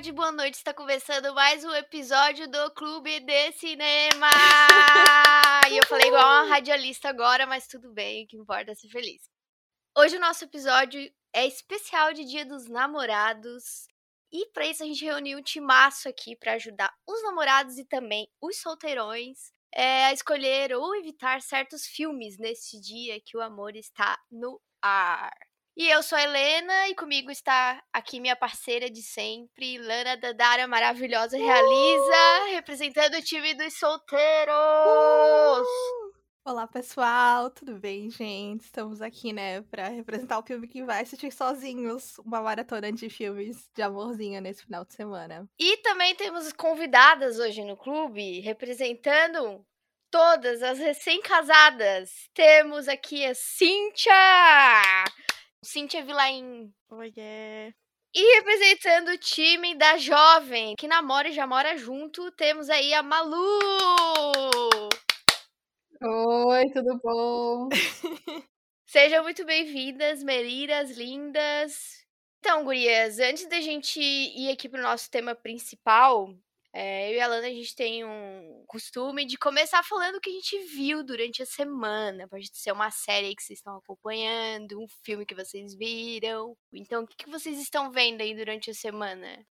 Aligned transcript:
Tarde, 0.00 0.12
boa 0.12 0.32
noite. 0.32 0.54
Está 0.54 0.72
começando 0.72 1.34
mais 1.34 1.62
um 1.62 1.74
episódio 1.74 2.48
do 2.48 2.70
Clube 2.70 3.20
de 3.20 3.52
Cinema. 3.52 4.30
e 5.70 5.76
eu 5.76 5.84
falei 5.84 6.08
igual 6.08 6.24
uma 6.24 6.48
radialista 6.48 7.10
agora, 7.10 7.46
mas 7.46 7.66
tudo 7.66 7.92
bem, 7.92 8.24
o 8.24 8.26
que 8.26 8.38
importa 8.38 8.72
é 8.72 8.74
ser 8.74 8.88
feliz. 8.88 9.28
Hoje 9.94 10.16
o 10.16 10.20
nosso 10.20 10.42
episódio 10.42 10.98
é 11.34 11.46
especial 11.46 12.14
de 12.14 12.24
Dia 12.24 12.46
dos 12.46 12.66
Namorados. 12.66 13.88
E 14.32 14.46
para 14.54 14.66
isso 14.66 14.82
a 14.82 14.86
gente 14.86 15.04
reuniu 15.04 15.38
um 15.38 15.42
timaço 15.42 16.08
aqui 16.08 16.34
para 16.34 16.54
ajudar 16.54 16.90
os 17.06 17.22
namorados 17.22 17.76
e 17.76 17.84
também 17.84 18.26
os 18.40 18.56
solteirões 18.56 19.52
é, 19.70 20.06
a 20.06 20.14
escolher 20.14 20.72
ou 20.72 20.96
evitar 20.96 21.42
certos 21.42 21.84
filmes 21.84 22.38
neste 22.38 22.80
dia 22.80 23.20
que 23.20 23.36
o 23.36 23.42
amor 23.42 23.76
está 23.76 24.18
no 24.30 24.58
ar. 24.80 25.49
E 25.76 25.88
eu 25.88 26.02
sou 26.02 26.18
a 26.18 26.22
Helena 26.22 26.88
e 26.88 26.94
comigo 26.94 27.30
está 27.30 27.82
aqui 27.92 28.20
minha 28.20 28.34
parceira 28.34 28.90
de 28.90 29.00
sempre, 29.00 29.78
Lana 29.78 30.16
Dandara 30.16 30.66
maravilhosa 30.66 31.36
realiza, 31.36 32.44
uh! 32.44 32.50
representando 32.50 33.14
o 33.14 33.22
time 33.22 33.54
dos 33.54 33.78
solteiros. 33.78 34.52
Uh! 34.52 36.10
Olá, 36.44 36.66
pessoal, 36.66 37.50
tudo 37.50 37.78
bem, 37.78 38.10
gente? 38.10 38.62
Estamos 38.62 39.00
aqui, 39.00 39.32
né, 39.32 39.62
para 39.62 39.88
representar 39.88 40.40
o 40.40 40.42
filme 40.42 40.66
que 40.66 40.82
vai 40.82 41.02
assistir 41.02 41.30
sozinhos, 41.30 42.18
uma 42.18 42.42
maratona 42.42 42.90
de 42.92 43.08
filmes 43.08 43.70
de 43.74 43.80
amorzinho 43.80 44.40
nesse 44.40 44.64
final 44.64 44.84
de 44.84 44.92
semana. 44.92 45.48
E 45.58 45.76
também 45.78 46.14
temos 46.16 46.52
convidadas 46.52 47.38
hoje 47.38 47.64
no 47.64 47.76
clube, 47.76 48.40
representando 48.40 49.64
todas 50.10 50.62
as 50.62 50.78
recém-casadas. 50.78 52.10
Temos 52.34 52.88
aqui 52.88 53.24
a 53.24 53.34
Cíntia! 53.34 54.12
Cíntia 55.62 56.02
Vilain. 56.02 56.72
Oiê! 56.90 57.12
Yeah. 57.16 57.76
E 58.12 58.36
representando 58.36 59.08
o 59.08 59.18
time 59.18 59.74
da 59.76 59.96
jovem, 59.98 60.74
que 60.74 60.88
namora 60.88 61.28
e 61.28 61.32
já 61.32 61.46
mora 61.46 61.76
junto, 61.76 62.32
temos 62.32 62.68
aí 62.68 62.92
a 62.94 63.02
Malu! 63.02 63.38
Oi, 66.02 66.70
tudo 66.72 66.98
bom? 67.02 67.68
Sejam 68.88 69.22
muito 69.22 69.44
bem-vindas, 69.44 70.24
meriras 70.24 70.96
lindas. 70.96 72.04
Então, 72.38 72.64
gurias, 72.64 73.18
antes 73.18 73.46
da 73.46 73.60
gente 73.60 74.00
ir 74.00 74.50
aqui 74.50 74.68
pro 74.68 74.82
nosso 74.82 75.10
tema 75.10 75.34
principal, 75.34 76.34
é, 76.72 77.10
eu 77.10 77.16
e 77.16 77.20
a 77.20 77.26
Lana, 77.26 77.48
a 77.48 77.50
gente 77.50 77.74
tem 77.74 78.04
um 78.04 78.64
costume 78.68 79.24
de 79.24 79.36
começar 79.36 79.82
falando 79.82 80.16
o 80.16 80.20
que 80.20 80.30
a 80.30 80.32
gente 80.32 80.58
viu 80.66 81.02
durante 81.02 81.42
a 81.42 81.46
semana. 81.46 82.28
Pode 82.28 82.48
ser 82.52 82.72
uma 82.72 82.90
série 82.90 83.34
que 83.34 83.42
vocês 83.42 83.58
estão 83.58 83.76
acompanhando, 83.78 84.80
um 84.80 84.86
filme 85.04 85.26
que 85.26 85.34
vocês 85.34 85.74
viram. 85.74 86.56
Então, 86.72 87.02
o 87.02 87.06
que, 87.06 87.16
que 87.16 87.30
vocês 87.30 87.58
estão 87.58 87.90
vendo 87.90 88.20
aí 88.20 88.34
durante 88.34 88.70
a 88.70 88.74
semana? 88.74 89.44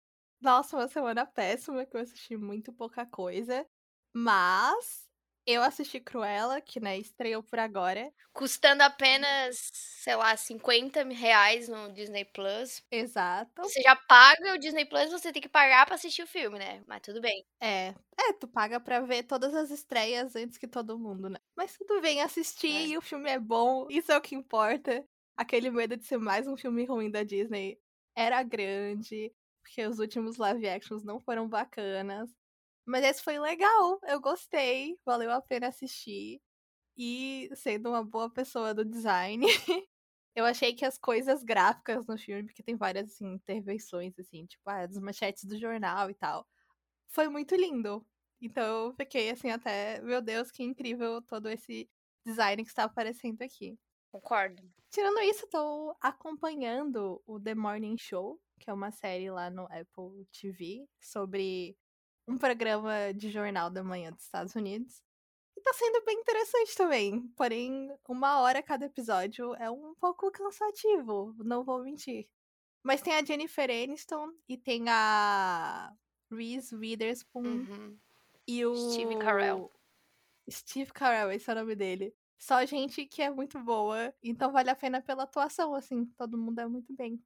Nossa, 0.40 0.76
uma 0.76 0.88
semana 0.88 1.24
péssima, 1.26 1.86
que 1.86 1.96
eu 1.96 2.00
assisti 2.02 2.36
muito 2.36 2.72
pouca 2.72 3.06
coisa. 3.06 3.66
Mas 4.14 5.05
eu 5.46 5.62
assisti 5.62 6.00
Cruella, 6.00 6.60
que 6.60 6.80
né, 6.80 6.98
estreou 6.98 7.42
por 7.42 7.58
agora. 7.58 8.12
Custando 8.32 8.82
apenas, 8.82 9.70
sei 9.72 10.16
lá, 10.16 10.36
50 10.36 11.04
reais 11.04 11.68
no 11.68 11.92
Disney 11.92 12.24
Plus. 12.24 12.82
Exato. 12.90 13.62
Você 13.62 13.80
já 13.80 13.94
paga 13.94 14.54
o 14.54 14.58
Disney 14.58 14.84
Plus, 14.84 15.10
você 15.10 15.32
tem 15.32 15.40
que 15.40 15.48
pagar 15.48 15.86
pra 15.86 15.94
assistir 15.94 16.22
o 16.22 16.26
filme, 16.26 16.58
né? 16.58 16.82
Mas 16.86 17.00
tudo 17.00 17.20
bem. 17.20 17.46
É. 17.60 17.94
É, 18.18 18.32
tu 18.32 18.48
paga 18.48 18.80
pra 18.80 19.00
ver 19.00 19.22
todas 19.22 19.54
as 19.54 19.70
estreias 19.70 20.34
antes 20.34 20.58
que 20.58 20.66
todo 20.66 20.98
mundo, 20.98 21.28
né? 21.30 21.38
Mas 21.56 21.76
tudo 21.76 22.00
bem, 22.00 22.20
assistir 22.20 22.74
é. 22.74 22.86
e 22.88 22.98
o 22.98 23.02
filme 23.02 23.30
é 23.30 23.38
bom, 23.38 23.86
isso 23.88 24.10
é 24.10 24.16
o 24.16 24.20
que 24.20 24.34
importa. 24.34 25.04
Aquele 25.36 25.70
medo 25.70 25.96
de 25.96 26.04
ser 26.04 26.18
mais 26.18 26.46
um 26.46 26.56
filme 26.56 26.84
ruim 26.84 27.10
da 27.10 27.22
Disney 27.22 27.78
era 28.16 28.42
grande, 28.42 29.32
porque 29.62 29.86
os 29.86 29.98
últimos 29.98 30.38
live 30.38 30.68
actions 30.68 31.04
não 31.04 31.20
foram 31.20 31.46
bacanas. 31.46 32.30
Mas 32.86 33.04
esse 33.04 33.22
foi 33.22 33.38
legal, 33.38 33.98
eu 34.06 34.20
gostei, 34.20 34.96
valeu 35.04 35.30
a 35.32 35.42
pena 35.42 35.68
assistir. 35.68 36.40
E 36.96 37.50
sendo 37.54 37.90
uma 37.90 38.04
boa 38.04 38.30
pessoa 38.30 38.72
do 38.72 38.84
design, 38.84 39.44
eu 40.36 40.44
achei 40.44 40.74
que 40.74 40.84
as 40.84 40.96
coisas 40.96 41.42
gráficas 41.42 42.06
no 42.06 42.16
filme, 42.16 42.44
porque 42.44 42.62
tem 42.62 42.76
várias 42.76 43.10
assim, 43.10 43.26
intervenções, 43.34 44.18
assim, 44.18 44.46
tipo, 44.46 44.62
ah, 44.70 44.86
das 44.86 44.98
manchetes 44.98 45.44
do 45.44 45.58
jornal 45.58 46.10
e 46.10 46.14
tal, 46.14 46.46
foi 47.08 47.28
muito 47.28 47.56
lindo. 47.56 48.06
Então 48.40 48.86
eu 48.86 48.94
fiquei 48.94 49.30
assim 49.30 49.50
até, 49.50 50.00
meu 50.02 50.22
Deus, 50.22 50.50
que 50.50 50.62
incrível 50.62 51.20
todo 51.22 51.48
esse 51.48 51.90
design 52.24 52.62
que 52.62 52.68
está 52.68 52.84
aparecendo 52.84 53.42
aqui. 53.42 53.78
Concordo. 54.12 54.62
Tirando 54.90 55.20
isso, 55.20 55.44
estou 55.44 55.96
acompanhando 56.00 57.22
o 57.26 57.40
The 57.40 57.54
Morning 57.54 57.98
Show, 57.98 58.40
que 58.60 58.70
é 58.70 58.72
uma 58.72 58.90
série 58.90 59.30
lá 59.30 59.50
no 59.50 59.64
Apple 59.64 60.26
TV 60.32 60.86
sobre 61.00 61.76
um 62.26 62.36
programa 62.36 63.12
de 63.14 63.30
jornal 63.30 63.70
da 63.70 63.82
manhã 63.82 64.12
dos 64.12 64.24
Estados 64.24 64.54
Unidos. 64.54 65.02
E 65.56 65.60
tá 65.60 65.72
sendo 65.72 66.04
bem 66.04 66.18
interessante 66.18 66.76
também. 66.76 67.28
Porém, 67.36 67.90
uma 68.08 68.40
hora 68.40 68.62
cada 68.62 68.86
episódio 68.86 69.54
é 69.54 69.70
um 69.70 69.94
pouco 69.94 70.30
cansativo, 70.30 71.34
não 71.38 71.64
vou 71.64 71.82
mentir. 71.82 72.28
Mas 72.82 73.00
tem 73.00 73.14
a 73.14 73.24
Jennifer 73.24 73.70
Aniston 73.70 74.32
e 74.48 74.56
tem 74.56 74.84
a 74.88 75.92
Reese 76.30 76.74
Witherspoon 76.74 77.44
uhum. 77.44 77.98
e 78.46 78.64
o 78.66 78.76
Steve 78.92 79.18
Carell. 79.18 79.72
Steve 80.48 80.92
Carell, 80.92 81.32
esse 81.32 81.50
é 81.50 81.52
o 81.52 81.56
nome 81.56 81.74
dele. 81.74 82.14
Só 82.38 82.64
gente 82.66 83.06
que 83.06 83.22
é 83.22 83.30
muito 83.30 83.58
boa, 83.58 84.14
então 84.22 84.52
vale 84.52 84.70
a 84.70 84.76
pena 84.76 85.00
pela 85.00 85.22
atuação, 85.22 85.74
assim, 85.74 86.04
todo 86.16 86.38
mundo 86.38 86.60
é 86.60 86.66
muito 86.66 86.94
bem. 86.94 87.20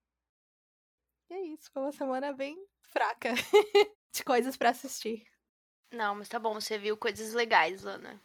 E 1.29 1.35
é 1.35 1.41
isso, 1.49 1.71
foi 1.73 1.83
uma 1.83 1.93
semana 1.93 2.33
bem 2.33 2.57
fraca. 2.81 3.35
de 4.13 4.25
coisas 4.25 4.57
para 4.57 4.71
assistir. 4.71 5.25
Não, 5.93 6.15
mas 6.15 6.29
tá 6.29 6.39
bom, 6.39 6.55
você 6.55 6.79
viu 6.79 6.97
coisas 6.97 7.33
legais, 7.33 7.83
Lana. 7.83 8.21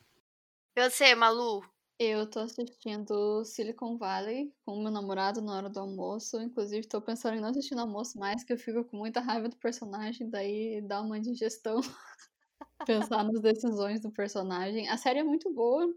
E 0.76 0.90
você, 0.90 1.16
Malu? 1.16 1.64
Eu 1.98 2.30
tô 2.30 2.40
assistindo 2.40 3.46
Silicon 3.46 3.98
Valley 3.98 4.54
com 4.66 4.82
meu 4.84 4.92
namorado 4.92 5.42
na 5.42 5.56
hora 5.56 5.70
do 5.70 5.80
almoço. 5.80 6.42
Inclusive, 6.42 6.86
tô 6.88 7.02
pensando 7.02 7.38
em 7.38 7.42
não 7.42 7.50
assistir 7.50 7.74
no 7.74 7.82
almoço 7.82 8.20
mais, 8.20 8.44
que 8.44 8.52
eu 8.52 8.58
fico 8.58 8.84
com 8.84 8.98
muita 8.98 9.22
raiva 9.22 9.48
do 9.48 9.56
personagem, 9.56 10.30
daí 10.30 10.82
dá 10.82 11.02
uma 11.02 11.20
digestão 11.22 11.80
pensar 12.86 13.24
nas 13.24 13.42
decisões 13.42 14.02
do 14.02 14.12
personagem. 14.12 14.90
A 14.90 14.98
série 14.98 15.20
é 15.20 15.24
muito 15.24 15.52
boa, 15.54 15.88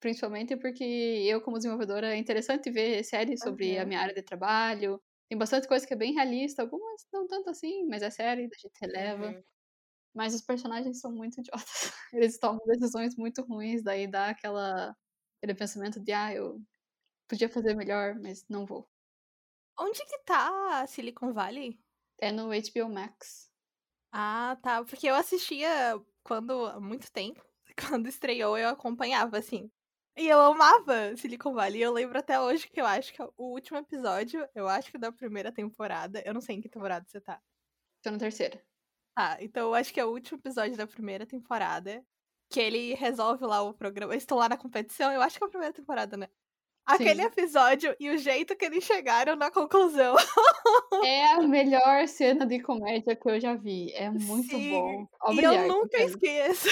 principalmente 0.00 0.56
porque 0.56 0.82
eu, 0.84 1.40
como 1.40 1.58
desenvolvedora, 1.58 2.14
é 2.14 2.18
interessante 2.18 2.68
ver 2.68 3.04
séries 3.04 3.40
sobre 3.40 3.76
uhum. 3.76 3.82
a 3.82 3.84
minha 3.84 4.00
área 4.00 4.14
de 4.14 4.22
trabalho, 4.22 5.00
tem 5.28 5.36
bastante 5.38 5.66
coisa 5.66 5.86
que 5.86 5.92
é 5.92 5.96
bem 5.96 6.14
realista, 6.14 6.62
algumas 6.62 7.06
não 7.12 7.26
tanto 7.26 7.50
assim, 7.50 7.86
mas 7.86 8.02
é 8.02 8.10
série, 8.10 8.42
a 8.44 8.58
gente 8.58 8.78
releva. 8.80 9.28
Uhum. 9.28 9.42
Mas 10.14 10.34
os 10.34 10.42
personagens 10.42 11.00
são 11.00 11.12
muito 11.12 11.40
idiotas. 11.40 11.92
Eles 12.12 12.38
tomam 12.38 12.60
decisões 12.66 13.16
muito 13.16 13.42
ruins, 13.42 13.82
daí 13.82 14.06
dá 14.06 14.30
aquela, 14.30 14.96
aquele 15.38 15.54
pensamento 15.54 16.00
de, 16.00 16.12
ah, 16.12 16.32
eu 16.32 16.60
podia 17.28 17.48
fazer 17.48 17.74
melhor, 17.74 18.14
mas 18.14 18.46
não 18.48 18.64
vou. 18.64 18.88
Onde 19.78 20.04
que 20.06 20.18
tá 20.24 20.86
Silicon 20.86 21.32
Valley? 21.32 21.78
É 22.18 22.32
no 22.32 22.48
HBO 22.48 22.88
Max. 22.88 23.50
Ah, 24.10 24.56
tá. 24.62 24.82
Porque 24.84 25.06
eu 25.06 25.14
assistia 25.14 26.00
quando, 26.22 26.66
há 26.66 26.80
muito 26.80 27.12
tempo, 27.12 27.44
quando 28.00 28.08
estreou, 28.08 28.56
eu 28.56 28.70
acompanhava, 28.70 29.36
assim. 29.38 29.70
E 30.16 30.28
eu 30.28 30.40
amava 30.40 31.14
Silicon 31.16 31.52
Valley. 31.52 31.82
Eu 31.82 31.92
lembro 31.92 32.18
até 32.18 32.40
hoje 32.40 32.66
que 32.66 32.80
eu 32.80 32.86
acho 32.86 33.12
que 33.12 33.20
é 33.20 33.24
o 33.36 33.52
último 33.52 33.76
episódio, 33.78 34.48
eu 34.54 34.66
acho 34.66 34.90
que 34.90 34.96
da 34.96 35.12
primeira 35.12 35.52
temporada. 35.52 36.22
Eu 36.24 36.32
não 36.32 36.40
sei 36.40 36.56
em 36.56 36.60
que 36.60 36.70
temporada 36.70 37.04
você 37.06 37.20
tá. 37.20 37.38
Tô 38.02 38.10
na 38.10 38.18
terceira. 38.18 38.62
Ah, 39.14 39.36
então 39.40 39.68
eu 39.68 39.74
acho 39.74 39.92
que 39.92 40.00
é 40.00 40.04
o 40.04 40.10
último 40.10 40.38
episódio 40.38 40.76
da 40.76 40.86
primeira 40.86 41.26
temporada. 41.26 42.02
Que 42.48 42.60
ele 42.60 42.94
resolve 42.94 43.44
lá 43.44 43.60
o 43.60 43.74
programa. 43.74 44.14
Eles 44.14 44.22
estão 44.22 44.38
lá 44.38 44.48
na 44.48 44.56
competição, 44.56 45.12
eu 45.12 45.20
acho 45.20 45.36
que 45.36 45.44
é 45.44 45.46
a 45.46 45.50
primeira 45.50 45.74
temporada, 45.74 46.16
né? 46.16 46.28
Aquele 46.86 47.22
Sim. 47.22 47.28
episódio 47.28 47.96
e 47.98 48.08
o 48.08 48.16
jeito 48.16 48.56
que 48.56 48.64
eles 48.64 48.84
chegaram 48.84 49.36
na 49.36 49.50
conclusão. 49.50 50.16
É 51.04 51.32
a 51.32 51.42
melhor 51.42 52.06
cena 52.06 52.46
de 52.46 52.62
comédia 52.62 53.14
que 53.16 53.28
eu 53.28 53.40
já 53.40 53.54
vi. 53.54 53.92
É 53.92 54.08
muito 54.08 54.48
Sim. 54.48 54.70
bom. 54.70 55.06
e 55.32 55.40
eu 55.40 55.68
nunca 55.68 55.98
esqueço 56.00 56.68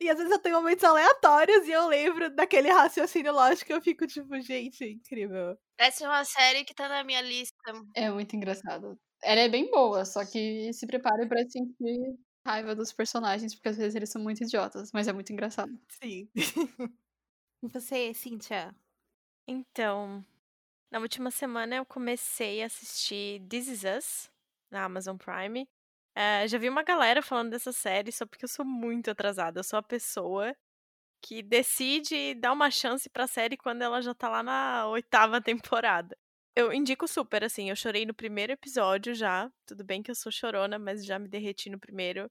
e 0.00 0.10
às 0.10 0.18
vezes 0.18 0.32
eu 0.32 0.38
tenho 0.38 0.56
momentos 0.56 0.84
aleatórios 0.84 1.66
e 1.66 1.72
eu 1.72 1.88
lembro 1.88 2.34
daquele 2.34 2.70
raciocínio 2.70 3.32
lógico 3.32 3.72
e 3.72 3.74
eu 3.74 3.82
fico 3.82 4.06
tipo, 4.06 4.38
gente, 4.40 4.84
incrível. 4.84 5.56
Essa 5.78 6.04
é 6.04 6.08
uma 6.08 6.24
série 6.24 6.64
que 6.64 6.74
tá 6.74 6.88
na 6.88 7.02
minha 7.04 7.20
lista. 7.20 7.56
É 7.94 8.10
muito 8.10 8.34
engraçado. 8.36 8.98
Ela 9.22 9.42
é 9.42 9.48
bem 9.48 9.70
boa, 9.70 10.04
só 10.04 10.24
que 10.24 10.72
se 10.72 10.86
prepare 10.86 11.26
para 11.26 11.48
sentir 11.48 12.16
raiva 12.46 12.74
dos 12.74 12.92
personagens, 12.92 13.54
porque 13.54 13.70
às 13.70 13.76
vezes 13.76 13.94
eles 13.94 14.10
são 14.10 14.22
muito 14.22 14.42
idiotas, 14.42 14.90
mas 14.92 15.08
é 15.08 15.12
muito 15.12 15.32
engraçado. 15.32 15.72
Sim. 15.88 16.28
e 17.62 17.68
você, 17.68 18.14
Cíntia? 18.14 18.74
Então, 19.48 20.24
na 20.90 21.00
última 21.00 21.30
semana 21.30 21.76
eu 21.76 21.86
comecei 21.86 22.62
a 22.62 22.66
assistir 22.66 23.42
This 23.48 23.68
Is 23.68 23.82
Us 23.84 24.30
na 24.70 24.84
Amazon 24.84 25.16
Prime. 25.16 25.66
É, 26.18 26.48
já 26.48 26.56
vi 26.56 26.68
uma 26.70 26.82
galera 26.82 27.20
falando 27.20 27.50
dessa 27.50 27.72
série 27.72 28.10
só 28.10 28.24
porque 28.24 28.46
eu 28.46 28.48
sou 28.48 28.64
muito 28.64 29.10
atrasada. 29.10 29.60
Eu 29.60 29.64
sou 29.64 29.78
a 29.78 29.82
pessoa 29.82 30.56
que 31.22 31.42
decide 31.42 32.34
dar 32.34 32.52
uma 32.52 32.70
chance 32.70 33.10
pra 33.10 33.26
série 33.26 33.56
quando 33.56 33.82
ela 33.82 34.00
já 34.02 34.14
tá 34.14 34.28
lá 34.28 34.42
na 34.42 34.88
oitava 34.88 35.40
temporada. 35.42 36.16
Eu 36.56 36.72
indico 36.72 37.06
super, 37.08 37.44
assim, 37.44 37.70
eu 37.70 37.76
chorei 37.76 38.06
no 38.06 38.14
primeiro 38.14 38.52
episódio 38.52 39.14
já. 39.14 39.50
Tudo 39.66 39.84
bem 39.84 40.02
que 40.02 40.10
eu 40.10 40.14
sou 40.14 40.32
chorona, 40.32 40.78
mas 40.78 41.04
já 41.04 41.18
me 41.18 41.28
derreti 41.28 41.70
no 41.70 41.78
primeiro. 41.78 42.30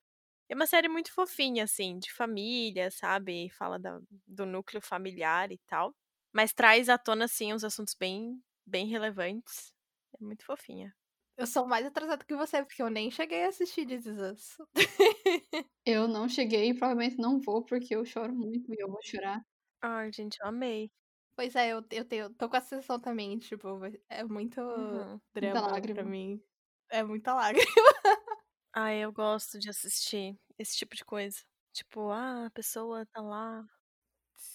É 0.50 0.56
uma 0.56 0.68
série 0.68 0.90
muito 0.90 1.14
fofinha, 1.14 1.64
assim, 1.66 2.00
de 2.00 2.12
família, 2.12 2.92
sabe? 2.92 3.50
Fala 3.52 3.80
da, 3.80 4.00
do 4.28 4.46
núcleo 4.46 4.82
familiar 4.82 5.52
e 5.52 5.60
tal. 5.68 5.96
Mas 6.34 6.54
traz 6.54 6.90
à 6.90 6.98
tona, 6.98 7.26
assim, 7.26 7.54
uns 7.54 7.64
assuntos 7.64 7.96
bem, 7.96 8.42
bem 8.66 8.88
relevantes. 8.88 9.74
É 10.20 10.24
muito 10.24 10.46
fofinha. 10.46 10.94
Eu 11.38 11.46
sou 11.48 11.68
mais 11.68 11.86
atrasada 11.86 12.24
que 12.26 12.36
você, 12.36 12.64
porque 12.64 12.82
eu 12.82 12.90
nem 12.90 13.12
cheguei 13.12 13.44
a 13.46 13.50
assistir 13.50 13.86
This 13.86 14.06
Is 14.06 14.18
Us. 14.20 14.58
Eu 15.84 16.08
não 16.08 16.30
cheguei 16.30 16.70
e 16.70 16.74
provavelmente 16.78 17.18
não 17.18 17.40
vou, 17.40 17.66
porque 17.66 17.96
eu 17.96 18.06
choro 18.06 18.34
muito 18.36 18.72
e 18.72 18.78
eu 18.80 18.88
vou 18.88 19.00
chorar. 19.04 19.42
Ai, 19.82 20.12
gente, 20.12 20.38
eu 20.42 20.48
amei. 20.48 20.92
Pois 21.36 21.56
é, 21.56 21.70
eu, 21.74 21.84
eu, 21.92 22.06
tenho, 22.06 22.34
tô 22.34 22.50
com 22.50 22.56
a 22.58 22.62
sensação 22.62 23.00
também, 23.00 23.38
tipo, 23.40 23.68
é 24.10 24.24
muito 24.24 24.62
Uhum. 24.76 25.20
drama 25.34 25.68
lágrima. 25.68 25.94
pra 25.94 26.04
mim. 26.06 26.42
É 26.90 27.04
muita 27.04 27.34
lágrima. 27.34 27.66
Ai, 28.74 29.04
eu 29.04 29.12
gosto 29.12 29.58
de 29.60 29.70
assistir 29.70 30.38
esse 30.58 30.78
tipo 30.78 30.96
de 30.96 31.06
coisa. 31.06 31.42
Tipo, 31.74 32.10
ah, 32.12 32.46
a 32.48 32.52
pessoa 32.52 33.06
tá 33.08 33.22
lá. 33.22 33.66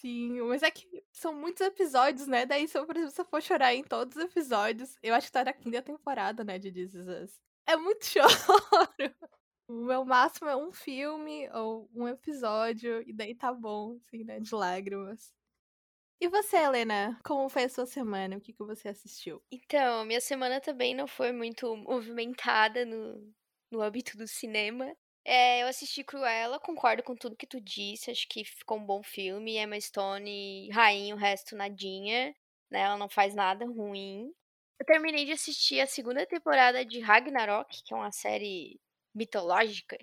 Sim, 0.01 0.41
mas 0.43 0.63
é 0.63 0.71
que 0.71 1.05
são 1.13 1.35
muitos 1.35 1.61
episódios, 1.61 2.27
né? 2.27 2.47
Daí 2.47 2.67
se 2.67 2.79
eu, 2.79 2.87
por 2.87 2.97
exemplo, 2.97 3.15
se 3.15 3.21
eu 3.21 3.25
for 3.27 3.43
chorar 3.43 3.75
em 3.75 3.85
todos 3.85 4.17
os 4.17 4.25
episódios, 4.25 4.97
eu 5.03 5.15
acho 5.15 5.27
que 5.27 5.33
tá 5.33 5.45
na 5.45 5.53
quinta 5.53 5.83
temporada, 5.83 6.43
né, 6.43 6.59
de 6.59 6.73
This 6.73 6.95
Is 6.95 7.07
Us. 7.07 7.41
É 7.67 7.77
muito 7.77 8.07
choro. 8.09 9.15
O 9.69 9.85
meu 9.85 10.03
máximo 10.03 10.49
é 10.49 10.57
um 10.57 10.73
filme 10.73 11.51
ou 11.51 11.87
um 11.95 12.09
episódio, 12.09 13.03
e 13.07 13.13
daí 13.13 13.35
tá 13.35 13.53
bom, 13.53 13.97
assim, 13.97 14.25
né, 14.25 14.41
de 14.41 14.55
lágrimas. 14.55 15.35
E 16.19 16.29
você, 16.29 16.57
Helena, 16.57 17.19
como 17.23 17.51
foi 17.51 17.65
a 17.65 17.69
sua 17.69 17.85
semana? 17.85 18.39
O 18.39 18.41
que, 18.41 18.55
que 18.55 18.65
você 18.65 18.89
assistiu? 18.89 19.43
Então, 19.53 20.05
minha 20.07 20.21
semana 20.21 20.63
também 20.63 20.95
não 20.95 21.07
foi 21.07 21.31
muito 21.31 21.77
movimentada 21.77 22.87
no, 22.87 23.35
no 23.71 23.83
âmbito 23.83 24.17
do 24.17 24.27
cinema. 24.27 24.97
É, 25.25 25.63
eu 25.63 25.67
assisti 25.69 26.03
Cruella, 26.03 26.59
concordo 26.59 27.03
com 27.03 27.15
tudo 27.15 27.37
que 27.37 27.47
tu 27.47 27.61
disse, 27.61 28.11
acho 28.11 28.27
que 28.29 28.45
ficou 28.45 28.79
um 28.79 28.85
bom 28.85 29.03
filme. 29.03 29.57
Emma 29.59 29.79
Stone, 29.81 30.69
rainha, 30.71 31.15
o 31.15 31.19
resto 31.19 31.55
nadinha, 31.57 32.35
né? 32.71 32.81
Ela 32.81 32.97
não 32.97 33.09
faz 33.09 33.35
nada 33.35 33.65
ruim. 33.67 34.33
Eu 34.79 34.87
terminei 34.87 35.27
de 35.27 35.33
assistir 35.33 35.81
a 35.81 35.87
segunda 35.87 36.27
temporada 36.27 36.85
de 36.85 37.01
Ragnarok, 37.01 37.83
que 37.85 37.93
é 37.93 37.97
uma 37.97 38.11
série 38.13 38.81
mitológica 39.15 39.99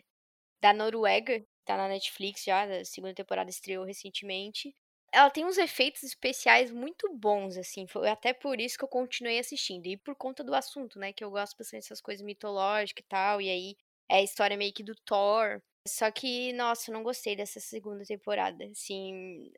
da 0.62 0.74
Noruega, 0.74 1.44
tá 1.66 1.78
na 1.78 1.88
Netflix 1.88 2.44
já, 2.44 2.64
a 2.64 2.86
segunda 2.86 3.14
temporada 3.14 3.50
estreou 3.50 3.86
recentemente. 3.86 4.76
Ela 5.12 5.30
tem 5.32 5.46
uns 5.46 5.58
efeitos 5.58 6.04
especiais 6.04 6.72
muito 6.72 7.12
bons, 7.14 7.58
assim, 7.58 7.88
foi 7.88 8.10
até 8.10 8.34
por 8.34 8.60
isso 8.60 8.78
que 8.78 8.84
eu 8.84 8.90
continuei 8.90 9.40
assistindo, 9.40 9.88
e 9.88 9.98
por 9.98 10.16
conta 10.16 10.44
do 10.44 10.54
assunto, 10.54 11.00
né, 11.00 11.14
que 11.14 11.24
eu 11.24 11.32
gosto 11.32 11.58
bastante 11.58 11.84
dessas 11.84 12.02
coisas 12.02 12.26
mitológicas 12.26 13.04
e 13.06 13.08
tal, 13.08 13.42
e 13.42 13.50
aí 13.50 13.78
é 14.10 14.18
a 14.18 14.24
história 14.24 14.58
meio 14.58 14.74
que 14.74 14.84
do 14.84 14.96
Thor. 15.06 15.62
Só 15.88 16.12
que, 16.12 16.52
nossa, 16.54 16.92
não 16.92 17.04
gostei 17.04 17.36
dessa 17.36 17.60
segunda 17.62 18.04
temporada, 18.06 18.66
assim, 18.66 19.52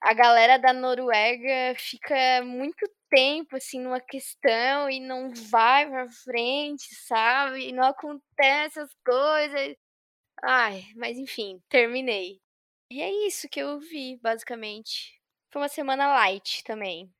a 0.00 0.14
galera 0.14 0.58
da 0.58 0.72
Noruega 0.72 1.74
fica 1.78 2.42
muito 2.44 2.88
tempo 3.10 3.56
assim 3.56 3.80
numa 3.80 4.00
questão 4.00 4.90
e 4.90 5.00
não 5.00 5.32
vai 5.50 5.88
pra 5.88 6.08
frente, 6.10 6.94
sabe? 7.06 7.68
E 7.68 7.72
não 7.72 7.84
acontece 7.84 8.80
as 8.80 8.90
coisas. 9.04 9.76
Ai, 10.44 10.84
mas 10.96 11.18
enfim, 11.18 11.60
terminei. 11.68 12.40
E 12.90 13.02
é 13.02 13.10
isso 13.28 13.48
que 13.48 13.60
eu 13.60 13.80
vi, 13.80 14.18
basicamente. 14.22 15.20
Foi 15.52 15.62
uma 15.62 15.68
semana 15.68 16.08
light 16.08 16.64
também. 16.64 17.12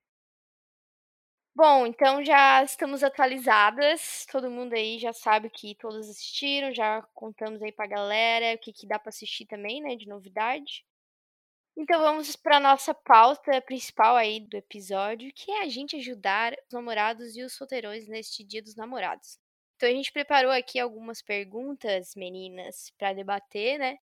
Bom, 1.57 1.87
então 1.87 2.23
já 2.23 2.63
estamos 2.63 3.03
atualizadas. 3.03 4.27
Todo 4.31 4.51
mundo 4.51 4.75
aí 4.75 4.99
já 4.99 5.13
sabe 5.15 5.49
que 5.49 5.75
todos 5.75 6.07
assistiram, 6.11 6.71
já 6.75 7.01
contamos 7.15 7.63
aí 7.63 7.73
pra 7.73 7.87
galera 7.87 8.55
o 8.55 8.59
que, 8.59 8.73
que 8.75 8.87
dá 8.87 8.99
pra 8.99 9.09
assistir 9.09 9.47
também, 9.47 9.81
né, 9.83 9.97
de 9.97 10.07
novidade. 10.07 10.85
Então 11.77 12.01
vamos 12.01 12.37
para 12.37 12.61
nossa 12.61 12.95
pauta 12.95 13.61
principal 13.63 14.17
aí 14.17 14.41
do 14.41 14.57
episódio, 14.57 15.33
que 15.35 15.51
é 15.51 15.63
a 15.63 15.69
gente 15.69 15.97
ajudar 15.97 16.53
os 16.69 16.73
namorados 16.75 17.37
e 17.37 17.43
os 17.43 17.55
solteirões 17.55 18.09
neste 18.09 18.45
Dia 18.45 18.63
dos 18.63 18.77
Namorados. 18.77 19.39
Então 19.77 19.89
a 19.89 19.93
gente 19.93 20.13
preparou 20.13 20.53
aqui 20.53 20.79
algumas 20.81 21.23
perguntas, 21.23 22.15
meninas, 22.17 22.93
para 22.99 23.15
debater, 23.15 23.79
né? 23.79 23.99